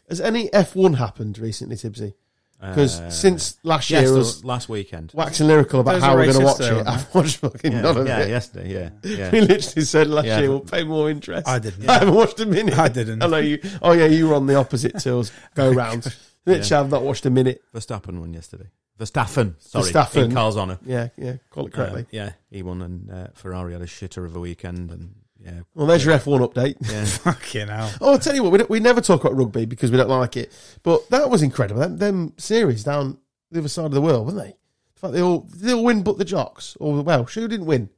Has 0.08 0.20
any 0.20 0.48
F1 0.50 0.96
happened 0.98 1.38
recently, 1.38 1.76
Tibbsy? 1.76 2.14
Because 2.60 2.98
Uh, 3.00 3.10
since 3.10 3.58
last 3.62 3.90
year 3.90 4.08
the 4.08 4.14
was 4.14 4.42
last 4.44 4.68
weekend. 4.70 5.10
waxing 5.14 5.46
lyrical 5.48 5.80
about 5.80 5.92
There's 5.92 6.04
how 6.04 6.14
we're 6.16 6.26
going 6.26 6.38
to 6.38 6.44
watch 6.44 6.60
yesterday, 6.60 6.80
it, 6.80 6.86
I've 6.94 7.14
watched 7.14 7.36
fucking 7.36 7.72
Yeah, 7.72 7.80
none 7.82 7.96
of 7.98 8.06
yeah, 8.06 8.20
it. 8.20 8.28
yesterday, 8.30 8.72
yeah, 8.72 8.90
yeah. 9.02 9.30
We 9.32 9.40
literally 9.42 9.84
said 9.84 10.06
last 10.06 10.26
Yeah. 10.26 10.38
year 10.40 10.48
we'll 10.50 10.60
pay 10.60 10.82
more 10.84 11.10
interest. 11.10 11.46
I 11.46 11.58
didn't. 11.58 11.88
I 11.88 11.98
haven't 11.98 12.14
watched 12.14 12.40
a 12.40 12.46
minute. 12.46 12.78
I 12.78 12.88
didn't. 12.88 13.22
I 13.22 13.26
know 13.26 13.36
you. 13.38 13.58
Oh 13.82 13.92
yeah, 13.92 14.06
you 14.06 14.28
were 14.28 14.34
on 14.34 14.46
the 14.46 14.54
opposite 14.54 14.98
tills 14.98 15.30
go 15.54 15.70
round. 15.72 16.04
Literally, 16.46 16.84
I've 16.84 16.90
not 16.90 17.02
watched 17.02 17.26
a 17.26 17.30
minute. 17.30 17.62
Verstappen 17.74 18.18
won 18.20 18.32
yesterday. 18.32 18.66
Verstappen, 18.98 19.54
sorry, 19.58 19.90
Verstappen. 19.90 20.24
in 20.26 20.32
Carl's 20.32 20.56
honour. 20.56 20.78
Yeah, 20.86 21.08
yeah, 21.16 21.34
call 21.50 21.66
it 21.66 21.72
correctly. 21.72 22.02
Uh, 22.02 22.06
yeah, 22.12 22.32
he 22.50 22.62
won, 22.62 22.80
and 22.80 23.10
uh, 23.10 23.26
Ferrari 23.34 23.72
had 23.72 23.82
a 23.82 23.86
shitter 23.86 24.24
of 24.24 24.36
a 24.36 24.40
weekend, 24.40 24.90
and 24.90 25.14
yeah, 25.44 25.60
well, 25.74 25.86
there's 25.86 26.04
your 26.04 26.16
F1 26.18 26.52
update. 26.52 26.76
yeah. 26.90 27.04
Fucking 27.32 27.68
hell. 27.68 27.92
Oh, 28.00 28.12
I'll 28.12 28.18
tell 28.18 28.34
you 28.34 28.42
what, 28.42 28.52
we, 28.52 28.64
we 28.68 28.80
never 28.80 29.00
talk 29.00 29.22
about 29.24 29.36
rugby 29.36 29.66
because 29.66 29.90
we 29.90 29.96
don't 29.96 30.08
like 30.08 30.36
it. 30.36 30.52
But 30.82 31.08
that 31.10 31.28
was 31.28 31.42
incredible. 31.42 31.80
Them, 31.80 31.98
them 31.98 32.32
series 32.38 32.82
down 32.84 33.18
the 33.50 33.58
other 33.60 33.68
side 33.68 33.84
of 33.86 33.92
the 33.92 34.00
world, 34.00 34.26
weren't 34.26 34.38
they? 34.38 34.48
In 34.48 34.54
fact, 34.96 35.12
they 35.12 35.22
all 35.22 35.46
they 35.56 35.72
all 35.74 35.84
win, 35.84 36.02
but 36.02 36.16
the 36.18 36.24
Jocks 36.24 36.76
or 36.80 36.96
the 36.96 37.02
Welsh. 37.02 37.34
Who 37.34 37.46
didn't 37.48 37.66
win? 37.66 37.90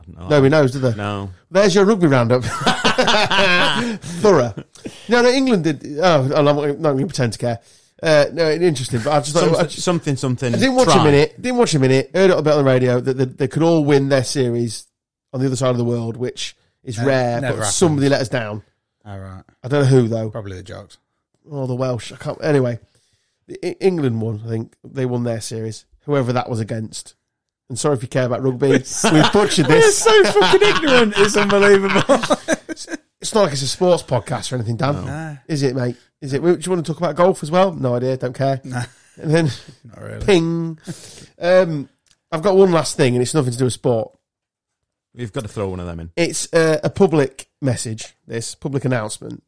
I 0.00 0.04
don't. 0.04 0.28
Nobody 0.28 0.50
knows, 0.50 0.72
do 0.72 0.78
they? 0.80 0.94
No, 0.94 1.30
There's 1.50 1.74
your 1.74 1.84
rugby 1.86 2.06
roundup. 2.08 2.44
Thorough. 4.02 4.54
No, 5.08 5.22
no, 5.22 5.28
England 5.30 5.64
did. 5.64 5.98
Oh, 5.98 6.22
I'm 6.34 6.44
not 6.44 6.54
going 6.54 6.98
to 6.98 7.06
pretend 7.06 7.32
to 7.34 7.38
care. 7.38 7.60
Uh, 8.02 8.26
no, 8.32 8.50
interesting. 8.50 9.00
But 9.02 9.12
I 9.12 9.20
just 9.20 9.32
thought. 9.32 9.44
Some- 9.44 9.56
I, 9.56 9.62
just- 9.62 9.82
something, 9.82 10.16
something. 10.16 10.54
I 10.54 10.58
didn't 10.58 10.74
watch 10.74 10.88
try. 10.88 11.00
a 11.00 11.04
minute. 11.04 11.40
Didn't 11.40 11.58
watch 11.58 11.74
a 11.74 11.78
minute. 11.78 12.10
Heard 12.14 12.30
it 12.30 12.38
a 12.38 12.42
bit 12.42 12.52
on 12.52 12.58
the 12.64 12.70
radio 12.70 13.00
that 13.00 13.14
they, 13.14 13.24
they 13.24 13.48
could 13.48 13.62
all 13.62 13.84
win 13.84 14.08
their 14.08 14.24
series 14.24 14.86
on 15.32 15.40
the 15.40 15.46
other 15.46 15.56
side 15.56 15.70
of 15.70 15.78
the 15.78 15.84
world, 15.84 16.16
which 16.16 16.56
is 16.84 16.98
Ne- 16.98 17.04
rare. 17.06 17.40
never 17.40 17.54
But 17.54 17.58
happened. 17.60 17.74
somebody 17.74 18.08
let 18.08 18.20
us 18.20 18.28
down. 18.28 18.62
All 19.04 19.18
right. 19.18 19.42
I 19.62 19.68
don't 19.68 19.82
know 19.82 19.88
who 19.88 20.08
though. 20.08 20.30
Probably 20.30 20.56
the 20.56 20.62
jocks. 20.62 20.98
Oh, 21.50 21.66
the 21.66 21.74
Welsh. 21.74 22.12
I 22.12 22.16
can't. 22.16 22.38
Anyway, 22.42 22.78
the, 23.46 23.66
E- 23.66 23.76
England 23.80 24.20
won. 24.20 24.42
I 24.44 24.48
think 24.48 24.74
they 24.84 25.04
won 25.06 25.24
their 25.24 25.40
series. 25.40 25.84
Whoever 26.06 26.32
that 26.32 26.48
was 26.48 26.60
against. 26.60 27.14
And 27.68 27.78
sorry 27.78 27.96
if 27.96 28.02
you 28.02 28.08
care 28.08 28.26
about 28.26 28.42
rugby. 28.42 28.68
We've 29.12 29.32
butchered 29.32 29.66
this. 29.66 29.98
so 29.98 30.24
fucking 30.24 30.62
ignorant. 30.62 31.14
It's 31.16 31.36
unbelievable. 31.36 32.18
It's 33.20 33.34
not 33.34 33.44
like 33.44 33.52
it's 33.54 33.62
a 33.62 33.68
sports 33.68 34.02
podcast 34.02 34.52
or 34.52 34.56
anything, 34.56 34.76
Dan. 34.76 35.06
nah, 35.06 35.36
Is 35.48 35.62
it, 35.62 35.74
mate? 35.74 35.96
Is 36.20 36.34
it? 36.34 36.42
Do 36.42 36.48
you 36.48 36.70
want 36.70 36.84
to 36.84 36.92
talk 36.92 36.98
about 36.98 37.16
golf 37.16 37.42
as 37.42 37.50
well? 37.50 37.72
No 37.72 37.94
idea. 37.94 38.18
Don't 38.18 38.34
care. 38.34 38.60
And 38.62 38.84
then 39.16 39.48
not 39.82 40.02
really. 40.02 40.26
ping. 40.26 40.78
Um, 41.38 41.88
I've 42.30 42.42
got 42.42 42.54
one 42.54 42.70
last 42.70 42.98
thing, 42.98 43.14
and 43.14 43.22
it's 43.22 43.32
nothing 43.32 43.52
to 43.52 43.58
do 43.58 43.64
with 43.64 43.72
sport. 43.72 44.14
You've 45.14 45.32
got 45.32 45.42
to 45.42 45.48
throw 45.48 45.68
one 45.68 45.80
of 45.80 45.86
them 45.86 46.00
in. 46.00 46.10
It's 46.16 46.52
uh, 46.52 46.80
a 46.82 46.90
public 46.90 47.48
message. 47.62 48.14
This 48.26 48.54
public 48.54 48.84
announcement. 48.84 49.42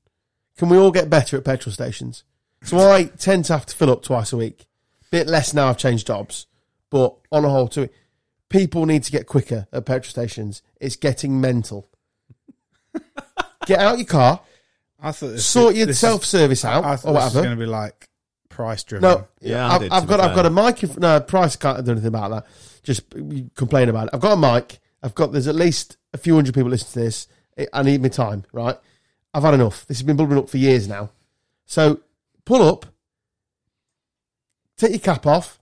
Can 0.57 0.69
we 0.69 0.77
all 0.79 0.91
get 0.93 1.11
better 1.11 1.37
at 1.37 1.45
petrol 1.45 1.73
stations? 1.73 2.25
So 2.63 2.79
I 2.79 3.05
tend 3.05 3.45
to 3.47 3.53
have 3.53 3.67
to 3.67 3.77
fill 3.77 3.91
up 3.91 4.03
twice 4.03 4.33
a 4.33 4.37
week. 4.37 4.67
Bit 5.11 5.27
less 5.27 5.53
now. 5.53 5.69
I've 5.69 5.77
changed 5.79 6.07
jobs, 6.07 6.47
but 6.91 7.15
on 7.31 7.45
a 7.45 7.49
whole, 7.49 7.69
to 7.69 7.83
it, 7.83 7.95
people 8.49 8.87
need 8.87 9.03
to 9.05 9.13
get 9.13 9.27
quicker 9.27 9.67
at 9.73 9.85
petrol 9.87 10.11
stations. 10.11 10.63
It's 10.81 10.97
getting 10.97 11.41
mental. 11.41 11.89
get 13.67 13.79
out 13.79 13.99
your 13.99 14.07
car, 14.07 14.41
I 15.01 15.13
thought 15.13 15.29
this 15.29 15.47
sort 15.47 15.75
your 15.75 15.87
this 15.87 15.99
self 15.99 16.25
service 16.25 16.65
out 16.65 16.85
I 16.85 16.95
or 16.95 16.97
thought 16.97 17.13
this 17.13 17.25
was 17.25 17.35
whatever. 17.35 17.43
going 17.43 17.59
to 17.59 17.65
be 17.65 17.71
like 17.71 18.09
price 18.49 18.83
driven. 18.83 19.03
No, 19.11 19.29
Yeah, 19.41 19.69
I 19.69 19.75
I've, 19.75 19.81
did, 19.83 19.93
I've 19.93 20.07
got 20.07 20.21
I've 20.21 20.35
got 20.35 20.47
a 20.47 20.51
mic. 20.51 20.83
In, 20.83 20.91
no, 20.99 21.21
price 21.21 21.57
can't 21.57 21.85
do 21.85 21.93
anything 21.93 22.09
about 22.09 22.31
that. 22.31 22.47
Just 22.83 23.11
complain 23.55 23.89
about 23.89 24.09
it. 24.09 24.11
I've 24.15 24.21
got 24.21 24.33
a 24.33 24.37
mic. 24.37 24.79
I've 25.03 25.15
got 25.15 25.33
there's 25.33 25.49
at 25.49 25.55
least 25.55 25.97
a 26.13 26.19
few 26.19 26.35
hundred 26.35 26.55
people 26.55 26.71
listening 26.71 26.93
to 26.93 27.01
this. 27.01 27.29
I- 27.73 27.83
need 27.83 28.03
my 28.03 28.09
time, 28.09 28.45
right? 28.53 28.77
I've 29.33 29.43
had 29.43 29.55
enough. 29.55 29.87
This 29.87 29.99
has 29.99 30.03
been 30.03 30.17
bubbling 30.17 30.39
up 30.39 30.49
for 30.49 30.59
years 30.59 30.89
now. 30.89 31.11
So 31.67 32.01
pull 32.45 32.63
up, 32.63 32.87
take 34.77 34.91
your 34.91 35.01
cap 35.01 35.27
off, 35.27 35.59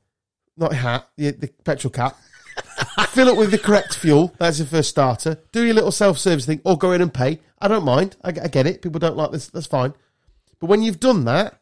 not 0.57 0.72
your 0.72 0.80
hat, 0.80 1.09
the, 1.16 1.30
the 1.32 1.49
petrol 1.64 1.91
cap. 1.91 2.16
fill 3.09 3.28
it 3.28 3.37
with 3.37 3.51
the 3.51 3.59
correct 3.59 3.95
fuel. 3.97 4.35
That's 4.39 4.59
your 4.59 4.66
first 4.66 4.91
starter. 4.91 5.39
Do 5.53 5.64
your 5.64 5.74
little 5.74 5.93
self 5.93 6.18
service 6.18 6.47
thing, 6.47 6.61
or 6.64 6.78
go 6.78 6.93
in 6.93 7.01
and 7.01 7.12
pay. 7.12 7.41
I 7.61 7.68
don't 7.68 7.85
mind. 7.85 8.16
I, 8.22 8.28
I 8.28 8.49
get 8.49 8.66
it. 8.66 8.82
People 8.82 8.99
don't 8.99 9.16
like 9.16 9.30
this. 9.30 9.49
That's 9.49 9.66
fine. 9.66 9.95
But 10.61 10.66
when 10.66 10.82
you've 10.82 11.01
done 11.01 11.24
that, 11.24 11.61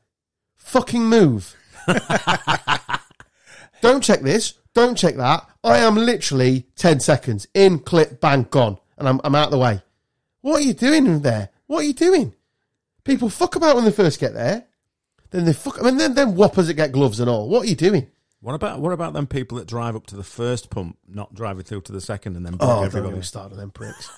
fucking 0.56 1.04
move. 1.04 1.56
don't 3.80 4.02
check 4.02 4.20
this. 4.20 4.54
Don't 4.74 4.96
check 4.96 5.16
that. 5.16 5.46
I 5.62 5.78
am 5.78 5.96
literally 5.96 6.66
10 6.76 7.00
seconds 7.00 7.46
in, 7.54 7.78
clip, 7.80 8.20
bang, 8.20 8.46
gone. 8.50 8.78
And 8.98 9.08
I'm, 9.08 9.20
I'm 9.24 9.34
out 9.34 9.46
of 9.46 9.50
the 9.52 9.58
way. 9.58 9.82
What 10.40 10.60
are 10.60 10.64
you 10.64 10.72
doing 10.74 11.20
there? 11.20 11.50
What 11.66 11.80
are 11.80 11.86
you 11.86 11.92
doing? 11.92 12.34
People 13.04 13.28
fuck 13.28 13.56
about 13.56 13.76
when 13.76 13.84
they 13.84 13.90
first 13.92 14.18
get 14.20 14.34
there. 14.34 14.64
Then 15.30 15.44
they 15.44 15.52
fuck. 15.52 15.78
I 15.80 15.82
mean, 15.84 15.96
then, 15.96 16.14
then 16.14 16.34
whoppers 16.36 16.66
that 16.68 16.74
get 16.74 16.92
gloves 16.92 17.20
and 17.20 17.28
all. 17.28 17.48
What 17.48 17.64
are 17.64 17.68
you 17.68 17.74
doing? 17.76 18.08
What 18.40 18.54
about 18.54 18.80
what 18.80 18.92
about 18.92 19.12
them 19.12 19.28
people 19.28 19.58
that 19.58 19.68
drive 19.68 19.94
up 19.94 20.06
to 20.06 20.16
the 20.16 20.24
first 20.24 20.68
pump, 20.68 20.98
not 21.08 21.32
driving 21.32 21.62
through 21.62 21.82
to 21.82 21.92
the 21.92 22.00
second, 22.00 22.36
and 22.36 22.44
then 22.44 22.56
Oh, 22.58 22.66
don't 22.76 22.84
everybody? 22.86 23.22
started 23.22 23.54
them 23.56 23.70
pricks. 23.70 24.10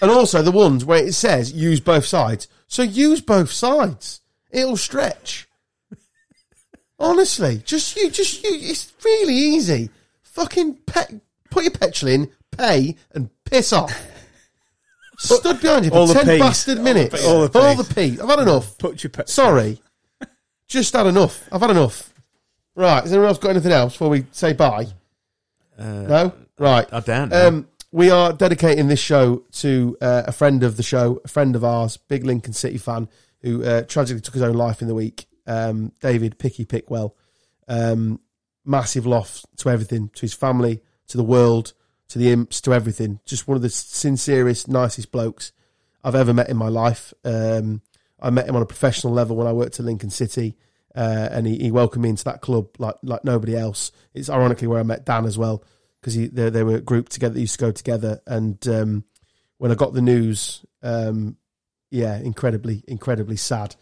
and 0.00 0.10
also 0.12 0.42
the 0.42 0.52
ones 0.52 0.84
where 0.84 1.04
it 1.04 1.12
says 1.14 1.52
use 1.52 1.80
both 1.80 2.06
sides. 2.06 2.46
So 2.68 2.82
use 2.82 3.20
both 3.20 3.50
sides. 3.50 4.20
It'll 4.52 4.76
stretch. 4.76 5.48
Honestly, 7.02 7.58
just 7.64 7.96
you, 7.96 8.10
just 8.10 8.42
you. 8.44 8.50
It's 8.52 8.92
really 9.04 9.34
easy. 9.34 9.90
Fucking 10.22 10.74
pe- 10.86 11.20
put 11.50 11.64
your 11.64 11.72
petrol 11.72 12.10
in, 12.12 12.30
pay, 12.56 12.96
and 13.12 13.28
piss 13.44 13.72
off. 13.72 13.92
Stood 15.18 15.60
behind 15.60 15.84
you 15.84 15.90
for 15.90 15.98
All 15.98 16.06
the 16.06 16.14
ten 16.14 16.26
peas. 16.26 16.40
bastard 16.40 16.80
minutes. 16.80 17.14
peas. 17.14 17.24
All 17.26 17.46
the 17.46 17.58
All 17.60 17.74
the 17.76 17.94
peas. 17.94 18.20
I've 18.20 18.28
had 18.28 18.38
enough. 18.40 18.76
Put 18.78 19.02
your 19.02 19.10
pet. 19.10 19.28
Sorry. 19.28 19.80
Just 20.66 20.94
had 20.94 21.06
enough. 21.06 21.46
I've 21.52 21.60
had 21.60 21.70
enough. 21.70 22.12
Right. 22.74 23.02
Has 23.02 23.12
anyone 23.12 23.28
else 23.28 23.38
got 23.38 23.50
anything 23.50 23.72
else 23.72 23.92
before 23.92 24.08
we 24.08 24.24
say 24.32 24.52
bye? 24.54 24.86
Uh, 25.78 25.84
No? 25.84 26.32
Right. 26.58 26.88
I 26.92 27.00
don't 27.00 27.28
know. 27.28 27.48
Um, 27.48 27.68
we 27.92 28.10
are 28.10 28.32
dedicating 28.32 28.88
this 28.88 29.00
show 29.00 29.44
to 29.52 29.96
uh, 30.00 30.22
a 30.26 30.32
friend 30.32 30.62
of 30.62 30.76
the 30.78 30.82
show, 30.82 31.20
a 31.24 31.28
friend 31.28 31.54
of 31.54 31.62
ours, 31.64 31.96
big 31.98 32.24
Lincoln 32.24 32.54
City 32.54 32.78
fan, 32.78 33.08
who 33.42 33.62
uh, 33.62 33.82
tragically 33.82 34.22
took 34.22 34.34
his 34.34 34.42
own 34.42 34.54
life 34.54 34.80
in 34.80 34.88
the 34.88 34.94
week. 34.94 35.26
Um, 35.46 35.92
David 36.00 36.38
Picky 36.38 36.64
Pickwell. 36.64 37.12
Um, 37.68 38.20
massive 38.64 39.06
loss 39.06 39.44
to 39.56 39.70
everything, 39.70 40.10
to 40.14 40.20
his 40.22 40.34
family, 40.34 40.82
to 41.08 41.16
the 41.16 41.24
world, 41.24 41.72
to 42.08 42.18
the 42.18 42.30
imps, 42.30 42.60
to 42.62 42.72
everything. 42.72 43.20
Just 43.24 43.48
one 43.48 43.56
of 43.56 43.62
the 43.62 43.70
sincerest, 43.70 44.68
nicest 44.68 45.10
blokes 45.10 45.52
I've 46.04 46.14
ever 46.14 46.34
met 46.34 46.48
in 46.48 46.56
my 46.56 46.68
life. 46.68 47.12
Um, 47.24 47.82
I 48.20 48.30
met 48.30 48.48
him 48.48 48.56
on 48.56 48.62
a 48.62 48.66
professional 48.66 49.12
level 49.12 49.36
when 49.36 49.46
I 49.46 49.52
worked 49.52 49.80
at 49.80 49.86
Lincoln 49.86 50.10
City, 50.10 50.56
uh, 50.94 51.28
and 51.32 51.46
he, 51.46 51.58
he 51.58 51.70
welcomed 51.70 52.02
me 52.02 52.10
into 52.10 52.24
that 52.24 52.40
club 52.40 52.68
like 52.78 52.96
like 53.02 53.24
nobody 53.24 53.56
else. 53.56 53.90
It's 54.14 54.30
ironically 54.30 54.68
where 54.68 54.80
I 54.80 54.84
met 54.84 55.06
Dan 55.06 55.24
as 55.24 55.38
well 55.38 55.64
because 56.00 56.16
they, 56.16 56.50
they 56.50 56.64
were 56.64 56.80
grouped 56.80 57.12
together, 57.12 57.34
they 57.34 57.40
used 57.40 57.58
to 57.58 57.64
go 57.64 57.70
together. 57.70 58.20
And 58.26 58.66
um, 58.68 59.04
when 59.58 59.70
I 59.70 59.76
got 59.76 59.94
the 59.94 60.02
news, 60.02 60.64
um, 60.82 61.36
yeah, 61.90 62.18
incredibly, 62.18 62.82
incredibly 62.88 63.36
sad. 63.36 63.76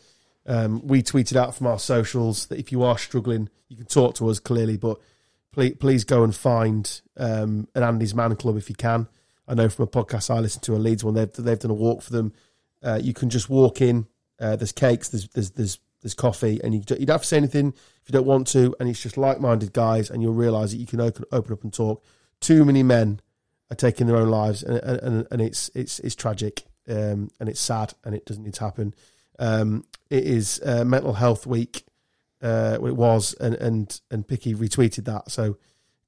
Um, 0.51 0.85
we 0.85 1.01
tweeted 1.01 1.37
out 1.37 1.55
from 1.55 1.69
our 1.69 1.79
socials 1.79 2.47
that 2.47 2.59
if 2.59 2.73
you 2.73 2.83
are 2.83 2.99
struggling, 2.99 3.49
you 3.69 3.77
can 3.77 3.87
talk 3.87 4.17
to 4.17 4.29
us 4.29 4.41
clearly, 4.41 4.77
but 4.77 4.99
please, 5.53 5.77
please 5.79 6.03
go 6.03 6.25
and 6.25 6.35
find 6.35 7.01
um, 7.17 7.69
an 7.77 7.85
Andy's 7.85 8.17
Man 8.17 8.35
Club 8.35 8.57
if 8.57 8.69
you 8.69 8.75
can. 8.75 9.07
I 9.47 9.55
know 9.55 9.69
from 9.69 9.85
a 9.85 9.87
podcast 9.87 10.29
I 10.29 10.41
listened 10.41 10.65
to, 10.65 10.75
a 10.75 10.77
Leeds 10.77 11.05
one, 11.05 11.15
they've, 11.15 11.33
they've 11.33 11.57
done 11.57 11.71
a 11.71 11.75
walk 11.75 12.03
for 12.03 12.13
them. 12.13 12.33
Uh, 12.83 12.99
you 13.01 13.15
can 13.15 13.31
just 13.31 13.49
walk 13.49 13.81
in. 13.81 14.09
Uh, 14.41 14.57
there's 14.57 14.73
cakes, 14.73 15.11
there's 15.11 15.29
there's 15.29 15.51
there's 15.53 15.79
there's 16.03 16.15
coffee, 16.15 16.61
and 16.65 16.75
you, 16.75 16.81
you 16.99 17.07
don't 17.07 17.11
have 17.11 17.23
to 17.23 17.29
say 17.29 17.37
anything 17.37 17.69
if 18.03 18.09
you 18.09 18.13
don't 18.13 18.27
want 18.27 18.49
to. 18.49 18.75
And 18.81 18.89
it's 18.89 19.03
just 19.03 19.17
like-minded 19.17 19.73
guys, 19.73 20.11
and 20.11 20.21
you'll 20.21 20.33
realise 20.33 20.73
that 20.73 20.79
you 20.79 20.87
can 20.87 21.01
open, 21.01 21.27
open 21.31 21.53
up 21.53 21.63
and 21.63 21.73
talk. 21.73 22.03
Too 22.41 22.65
many 22.65 22.83
men 22.83 23.21
are 23.71 23.77
taking 23.77 24.09
their 24.09 24.17
own 24.17 24.31
lives, 24.31 24.65
and 24.65 24.79
and, 24.79 25.27
and 25.31 25.41
it's 25.41 25.71
it's 25.75 26.01
it's 26.01 26.17
tragic, 26.17 26.65
um, 26.89 27.29
and 27.39 27.49
it's 27.49 27.61
sad, 27.61 27.95
and 28.03 28.17
it 28.17 28.27
doesn't 28.27 28.43
need 28.43 28.55
to 28.55 28.65
happen. 28.65 28.95
Um, 29.41 29.85
it 30.11 30.25
is 30.25 30.61
uh, 30.65 30.85
Mental 30.85 31.15
Health 31.15 31.47
Week. 31.47 31.85
Uh, 32.43 32.79
it 32.85 32.97
was, 32.97 33.35
and 33.35 33.55
and 33.57 34.01
and 34.11 34.29
Picky 34.29 34.55
retweeted 34.55 35.07
that, 35.07 35.31
so 35.31 35.57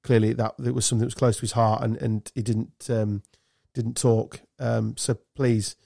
clearly 0.02 0.32
that 0.34 0.54
it 0.64 0.74
was 0.74 0.84
something 0.84 1.00
that 1.00 1.06
was 1.06 1.14
close 1.14 1.36
to 1.36 1.40
his 1.40 1.52
heart, 1.52 1.82
and 1.82 1.96
and 1.96 2.30
he 2.34 2.42
didn't 2.42 2.88
um, 2.88 3.22
didn't 3.74 3.96
talk. 3.96 4.40
Um, 4.58 4.96
so 4.96 5.18
please, 5.34 5.76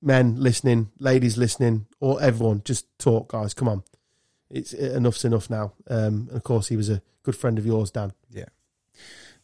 men 0.00 0.36
listening, 0.36 0.90
ladies 0.98 1.36
listening, 1.36 1.86
or 2.00 2.22
everyone, 2.22 2.62
just 2.64 2.86
talk, 2.98 3.32
guys. 3.32 3.52
Come 3.52 3.68
on, 3.68 3.82
it's 4.50 4.72
enough's 4.72 5.24
enough 5.24 5.50
now. 5.50 5.72
Um, 5.88 6.28
and 6.28 6.36
of 6.36 6.42
course, 6.42 6.68
he 6.68 6.76
was 6.76 6.88
a 6.88 7.02
good 7.22 7.36
friend 7.36 7.58
of 7.58 7.66
yours, 7.66 7.90
Dan. 7.90 8.12
Yeah, 8.30 8.46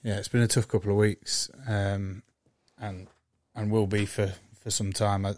yeah, 0.02 0.16
it's 0.16 0.28
been 0.28 0.42
a 0.42 0.48
tough 0.48 0.68
couple 0.68 0.90
of 0.90 0.96
weeks, 0.96 1.50
um, 1.66 2.22
and 2.78 3.08
and 3.54 3.70
will 3.70 3.86
be 3.86 4.06
for, 4.06 4.32
for 4.54 4.70
some 4.70 4.92
time. 4.92 5.26
I, 5.26 5.34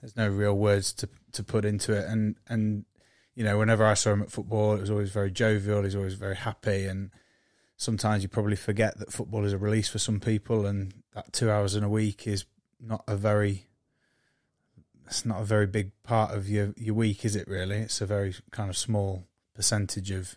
there's 0.00 0.16
no 0.16 0.28
real 0.28 0.56
words 0.56 0.92
to 0.94 1.08
to 1.32 1.42
put 1.42 1.64
into 1.64 1.92
it, 1.92 2.06
and 2.06 2.36
and 2.48 2.84
you 3.34 3.44
know, 3.44 3.58
whenever 3.58 3.84
I 3.84 3.94
saw 3.94 4.12
him 4.12 4.22
at 4.22 4.30
football, 4.30 4.74
it 4.74 4.80
was 4.80 4.90
always 4.90 5.10
very 5.10 5.30
jovial. 5.30 5.82
He's 5.82 5.96
always 5.96 6.14
very 6.14 6.36
happy, 6.36 6.86
and 6.86 7.10
sometimes 7.76 8.22
you 8.22 8.28
probably 8.28 8.56
forget 8.56 8.98
that 8.98 9.12
football 9.12 9.44
is 9.44 9.52
a 9.52 9.58
release 9.58 9.88
for 9.88 9.98
some 9.98 10.20
people, 10.20 10.66
and 10.66 10.94
that 11.14 11.32
two 11.32 11.50
hours 11.50 11.74
in 11.74 11.84
a 11.84 11.88
week 11.88 12.26
is 12.26 12.44
not 12.80 13.04
a 13.06 13.16
very 13.16 13.66
it's 15.06 15.26
not 15.26 15.40
a 15.40 15.44
very 15.44 15.66
big 15.66 15.92
part 16.02 16.32
of 16.32 16.48
your 16.48 16.72
your 16.76 16.94
week, 16.94 17.24
is 17.24 17.36
it? 17.36 17.48
Really, 17.48 17.78
it's 17.78 18.00
a 18.00 18.06
very 18.06 18.34
kind 18.50 18.70
of 18.70 18.76
small 18.76 19.24
percentage 19.54 20.10
of 20.10 20.36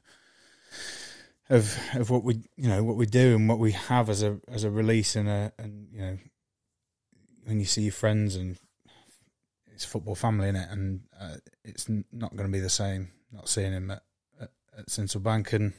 of 1.49 1.77
of 1.93 2.09
what 2.09 2.23
we 2.23 2.41
you 2.55 2.67
know 2.67 2.83
what 2.83 2.95
we 2.95 3.05
do 3.05 3.35
and 3.35 3.47
what 3.47 3.59
we 3.59 3.71
have 3.71 4.09
as 4.09 4.23
a 4.23 4.39
as 4.47 4.63
a 4.63 4.71
release 4.71 5.15
and 5.15 5.29
a 5.29 5.51
and 5.57 5.87
you 5.91 6.01
know 6.01 6.17
when 7.45 7.59
you 7.59 7.65
see 7.65 7.83
your 7.83 7.91
friends 7.91 8.35
and 8.35 8.57
it's 9.83 9.91
football 9.91 10.15
family 10.15 10.49
in 10.49 10.55
it 10.55 10.67
and 10.71 11.01
uh, 11.19 11.35
it's 11.63 11.89
not 12.11 12.35
going 12.35 12.47
to 12.47 12.51
be 12.51 12.59
the 12.59 12.69
same 12.69 13.11
not 13.31 13.49
seeing 13.49 13.73
him 13.73 13.91
at, 13.91 14.03
at, 14.39 14.49
at 14.77 14.87
Sincil 14.87 15.21
Bank 15.21 15.51
and 15.53 15.73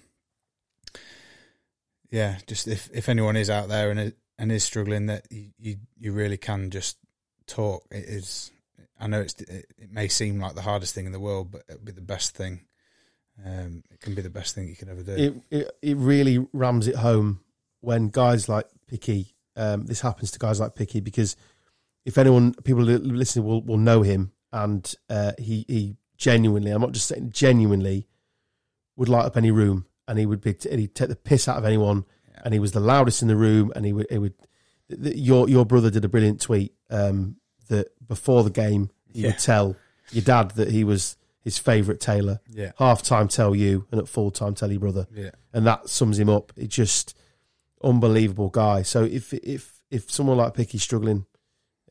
yeah 2.10 2.38
just 2.46 2.68
if 2.68 2.90
if 2.92 3.08
anyone 3.08 3.36
is 3.36 3.50
out 3.50 3.68
there 3.68 3.90
and 3.90 4.12
and 4.38 4.52
is 4.52 4.64
struggling 4.64 5.06
that 5.06 5.26
you 5.30 5.50
you, 5.58 5.76
you 5.98 6.12
really 6.12 6.36
can 6.36 6.70
just 6.70 6.98
talk 7.46 7.84
it 7.90 8.04
is 8.04 8.50
I 9.00 9.06
know 9.06 9.22
it's 9.22 9.34
it, 9.40 9.66
it 9.78 9.90
may 9.90 10.08
seem 10.08 10.38
like 10.38 10.54
the 10.54 10.62
hardest 10.62 10.94
thing 10.94 11.06
in 11.06 11.12
the 11.12 11.20
world 11.20 11.50
but 11.50 11.62
it'll 11.68 11.84
be 11.84 11.92
the 11.92 12.00
best 12.00 12.36
thing 12.36 12.66
um, 13.44 13.82
it 13.90 14.00
can 14.00 14.14
be 14.14 14.22
the 14.22 14.30
best 14.30 14.54
thing 14.54 14.68
you 14.68 14.76
can 14.76 14.88
ever 14.88 15.02
do. 15.02 15.12
It, 15.12 15.34
it 15.50 15.78
it 15.82 15.96
really 15.96 16.46
rams 16.52 16.86
it 16.86 16.94
home 16.94 17.40
when 17.80 18.08
guys 18.08 18.48
like 18.48 18.66
Picky. 18.86 19.34
Um, 19.56 19.86
this 19.86 20.00
happens 20.00 20.30
to 20.32 20.38
guys 20.38 20.60
like 20.60 20.76
Picky 20.76 21.00
because 21.00 21.36
if 22.04 22.18
anyone 22.18 22.54
people 22.64 22.82
listening 22.82 23.44
will 23.46 23.62
will 23.62 23.78
know 23.78 24.02
him 24.02 24.32
and 24.52 24.94
uh, 25.10 25.32
he 25.38 25.64
he 25.68 25.96
genuinely 26.16 26.70
I'm 26.70 26.80
not 26.80 26.92
just 26.92 27.06
saying 27.08 27.30
genuinely 27.32 28.06
would 28.96 29.08
light 29.08 29.24
up 29.24 29.36
any 29.36 29.50
room 29.50 29.86
and 30.06 30.18
he 30.18 30.26
would 30.26 30.40
be 30.40 30.54
and 30.70 30.80
he'd 30.80 30.94
take 30.94 31.08
the 31.08 31.16
piss 31.16 31.48
out 31.48 31.56
of 31.58 31.64
anyone 31.64 32.04
Yeah. 32.32 32.42
and 32.44 32.54
he 32.54 32.60
was 32.60 32.72
the 32.72 32.80
loudest 32.80 33.22
in 33.22 33.28
the 33.28 33.36
room 33.36 33.72
and 33.74 33.84
he 33.84 33.92
would 33.92 34.06
he 34.10 34.18
would 34.18 34.34
th- 34.88 35.02
th- 35.02 35.16
your 35.16 35.48
your 35.48 35.64
brother 35.66 35.90
did 35.90 36.04
a 36.04 36.08
brilliant 36.08 36.40
tweet 36.40 36.74
um, 36.90 37.36
that 37.68 37.88
before 38.06 38.44
the 38.44 38.50
game 38.50 38.90
he 39.12 39.22
Yeah. 39.22 39.28
would 39.28 39.38
tell 39.38 39.76
your 40.12 40.22
dad 40.24 40.50
that 40.52 40.70
he 40.70 40.84
was 40.84 41.16
his 41.40 41.58
favourite 41.58 42.00
tailor 42.00 42.40
yeah, 42.50 42.72
half 42.78 43.02
time 43.02 43.28
tell 43.28 43.54
you 43.54 43.86
and 43.90 44.00
at 44.00 44.08
full 44.08 44.30
time 44.30 44.54
tell 44.54 44.70
your 44.70 44.80
brother 44.80 45.06
yeah, 45.14 45.30
and 45.52 45.66
that 45.66 45.88
sums 45.88 46.18
him 46.18 46.28
up. 46.30 46.52
It's 46.56 46.74
just 46.74 47.16
unbelievable 47.82 48.48
guy. 48.50 48.82
So 48.82 49.04
if 49.04 49.32
if 49.34 49.80
if 49.90 50.10
someone 50.10 50.36
like 50.38 50.54
Picky's 50.54 50.82
struggling, 50.82 51.26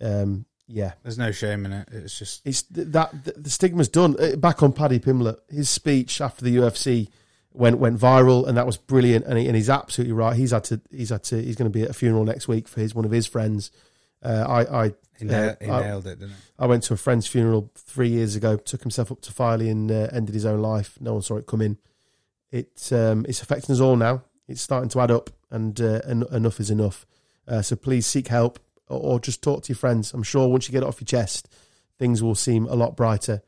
um, 0.04 0.46
yeah, 0.68 0.94
there's 1.04 1.18
no 1.18 1.32
shame 1.32 1.66
in 1.66 1.74
it. 1.74 1.90
It's 1.92 2.18
just 2.20 2.42
it's 2.46 2.64
th- 2.64 2.88
that 2.90 3.12
th- 3.26 3.38
the 3.40 3.50
stigma's 3.50 3.90
done. 3.90 4.16
Uh, 4.20 4.36
Back 4.36 4.62
on 4.64 4.74
Paddy 4.74 5.00
Pimblett, 5.00 5.38
his 5.50 5.70
speech 5.70 6.22
after 6.22 6.44
the 6.46 6.56
UFC 6.58 7.10
went 7.52 7.78
went 7.80 8.00
viral, 8.00 8.48
and 8.48 8.58
that 8.58 8.66
was 8.66 8.78
brilliant. 8.78 9.26
And, 9.26 9.38
he, 9.38 9.48
and 9.48 9.56
he's 9.56 9.70
absolutely 9.70 10.14
right. 10.14 10.36
He's 10.36 10.52
had 10.52 10.64
to 10.66 10.82
he's 10.92 11.10
had 11.10 11.24
to 11.26 11.42
he's 11.42 11.56
going 11.56 11.70
to 11.72 11.74
be 11.78 11.84
at 11.84 11.90
a 11.90 11.94
funeral 11.94 12.24
next 12.24 12.48
week 12.48 12.68
for 12.68 12.80
his 12.80 12.96
one 12.96 13.06
of 13.06 13.12
his 13.12 13.28
friends. 13.28 13.72
Uh, 14.24 14.46
I 14.48 14.86
I 14.86 14.94
he, 15.20 15.26
nailed, 15.26 15.58
Uh, 15.62 15.66
he 15.66 15.68
nailed 15.68 16.08
it, 16.08 16.20
didn't 16.20 16.30
he? 16.30 16.36
I 16.58 16.66
went 16.66 16.84
to 16.84 16.94
a 16.94 16.98
friend's 16.98 17.28
funeral 17.28 17.70
three 17.76 18.10
years 18.10 18.36
ago. 18.36 18.56
Took 18.58 18.82
himself 18.82 19.12
up 19.12 19.22
to 19.22 19.32
Filey 19.34 19.70
and 19.70 19.92
uh, 19.92 20.08
ended 20.12 20.34
his 20.34 20.46
own 20.46 20.62
life. 20.62 20.98
No 21.02 21.14
one 21.14 21.22
saw 21.22 21.38
it 21.38 21.46
coming. 21.46 21.78
It 22.52 22.90
um, 22.92 23.26
it's 23.28 23.42
affecting 23.42 23.74
us 23.74 23.82
all 23.82 23.96
now. 23.98 24.24
It's 24.48 24.62
starting 24.62 24.90
to 24.90 25.02
add 25.02 25.12
up, 25.12 25.30
and 25.52 25.80
uh, 25.82 26.02
en- 26.06 26.26
enough 26.32 26.60
is 26.60 26.70
enough. 26.72 27.06
Uh, 27.48 27.62
so 27.62 27.76
please 27.76 28.06
seek 28.08 28.28
help, 28.30 28.60
or 28.88 29.20
just 29.20 29.42
talk 29.42 29.64
to 29.64 29.70
your 29.70 29.78
friends. 29.78 30.14
I'm 30.14 30.24
sure 30.24 30.48
once 30.48 30.68
you 30.68 30.72
get 30.72 30.84
it 30.84 30.88
off 30.88 31.02
your 31.02 31.06
chest, 31.06 31.50
things 31.98 32.22
will 32.22 32.36
seem 32.36 32.66
a 32.66 32.76
lot 32.76 32.96
brighter. 32.96 33.42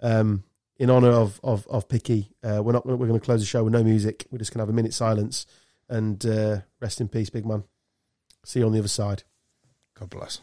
Um, 0.00 0.44
in 0.76 0.90
honor 0.90 1.10
of 1.10 1.40
of, 1.42 1.66
of 1.68 1.88
Picky, 1.88 2.30
uh, 2.42 2.62
we're 2.62 2.72
not 2.72 2.86
we're 2.86 2.96
going 2.96 3.18
to 3.18 3.24
close 3.24 3.40
the 3.40 3.46
show 3.46 3.64
with 3.64 3.72
no 3.72 3.82
music. 3.82 4.26
We're 4.30 4.38
just 4.38 4.52
going 4.52 4.58
to 4.58 4.62
have 4.62 4.70
a 4.70 4.76
minute 4.76 4.94
silence 4.94 5.46
and 5.88 6.24
uh, 6.24 6.60
rest 6.80 7.00
in 7.00 7.08
peace, 7.08 7.30
big 7.30 7.46
man. 7.46 7.64
See 8.44 8.60
you 8.60 8.66
on 8.66 8.72
the 8.72 8.78
other 8.78 8.88
side. 8.88 9.24
God 9.98 10.10
bless. 10.10 10.40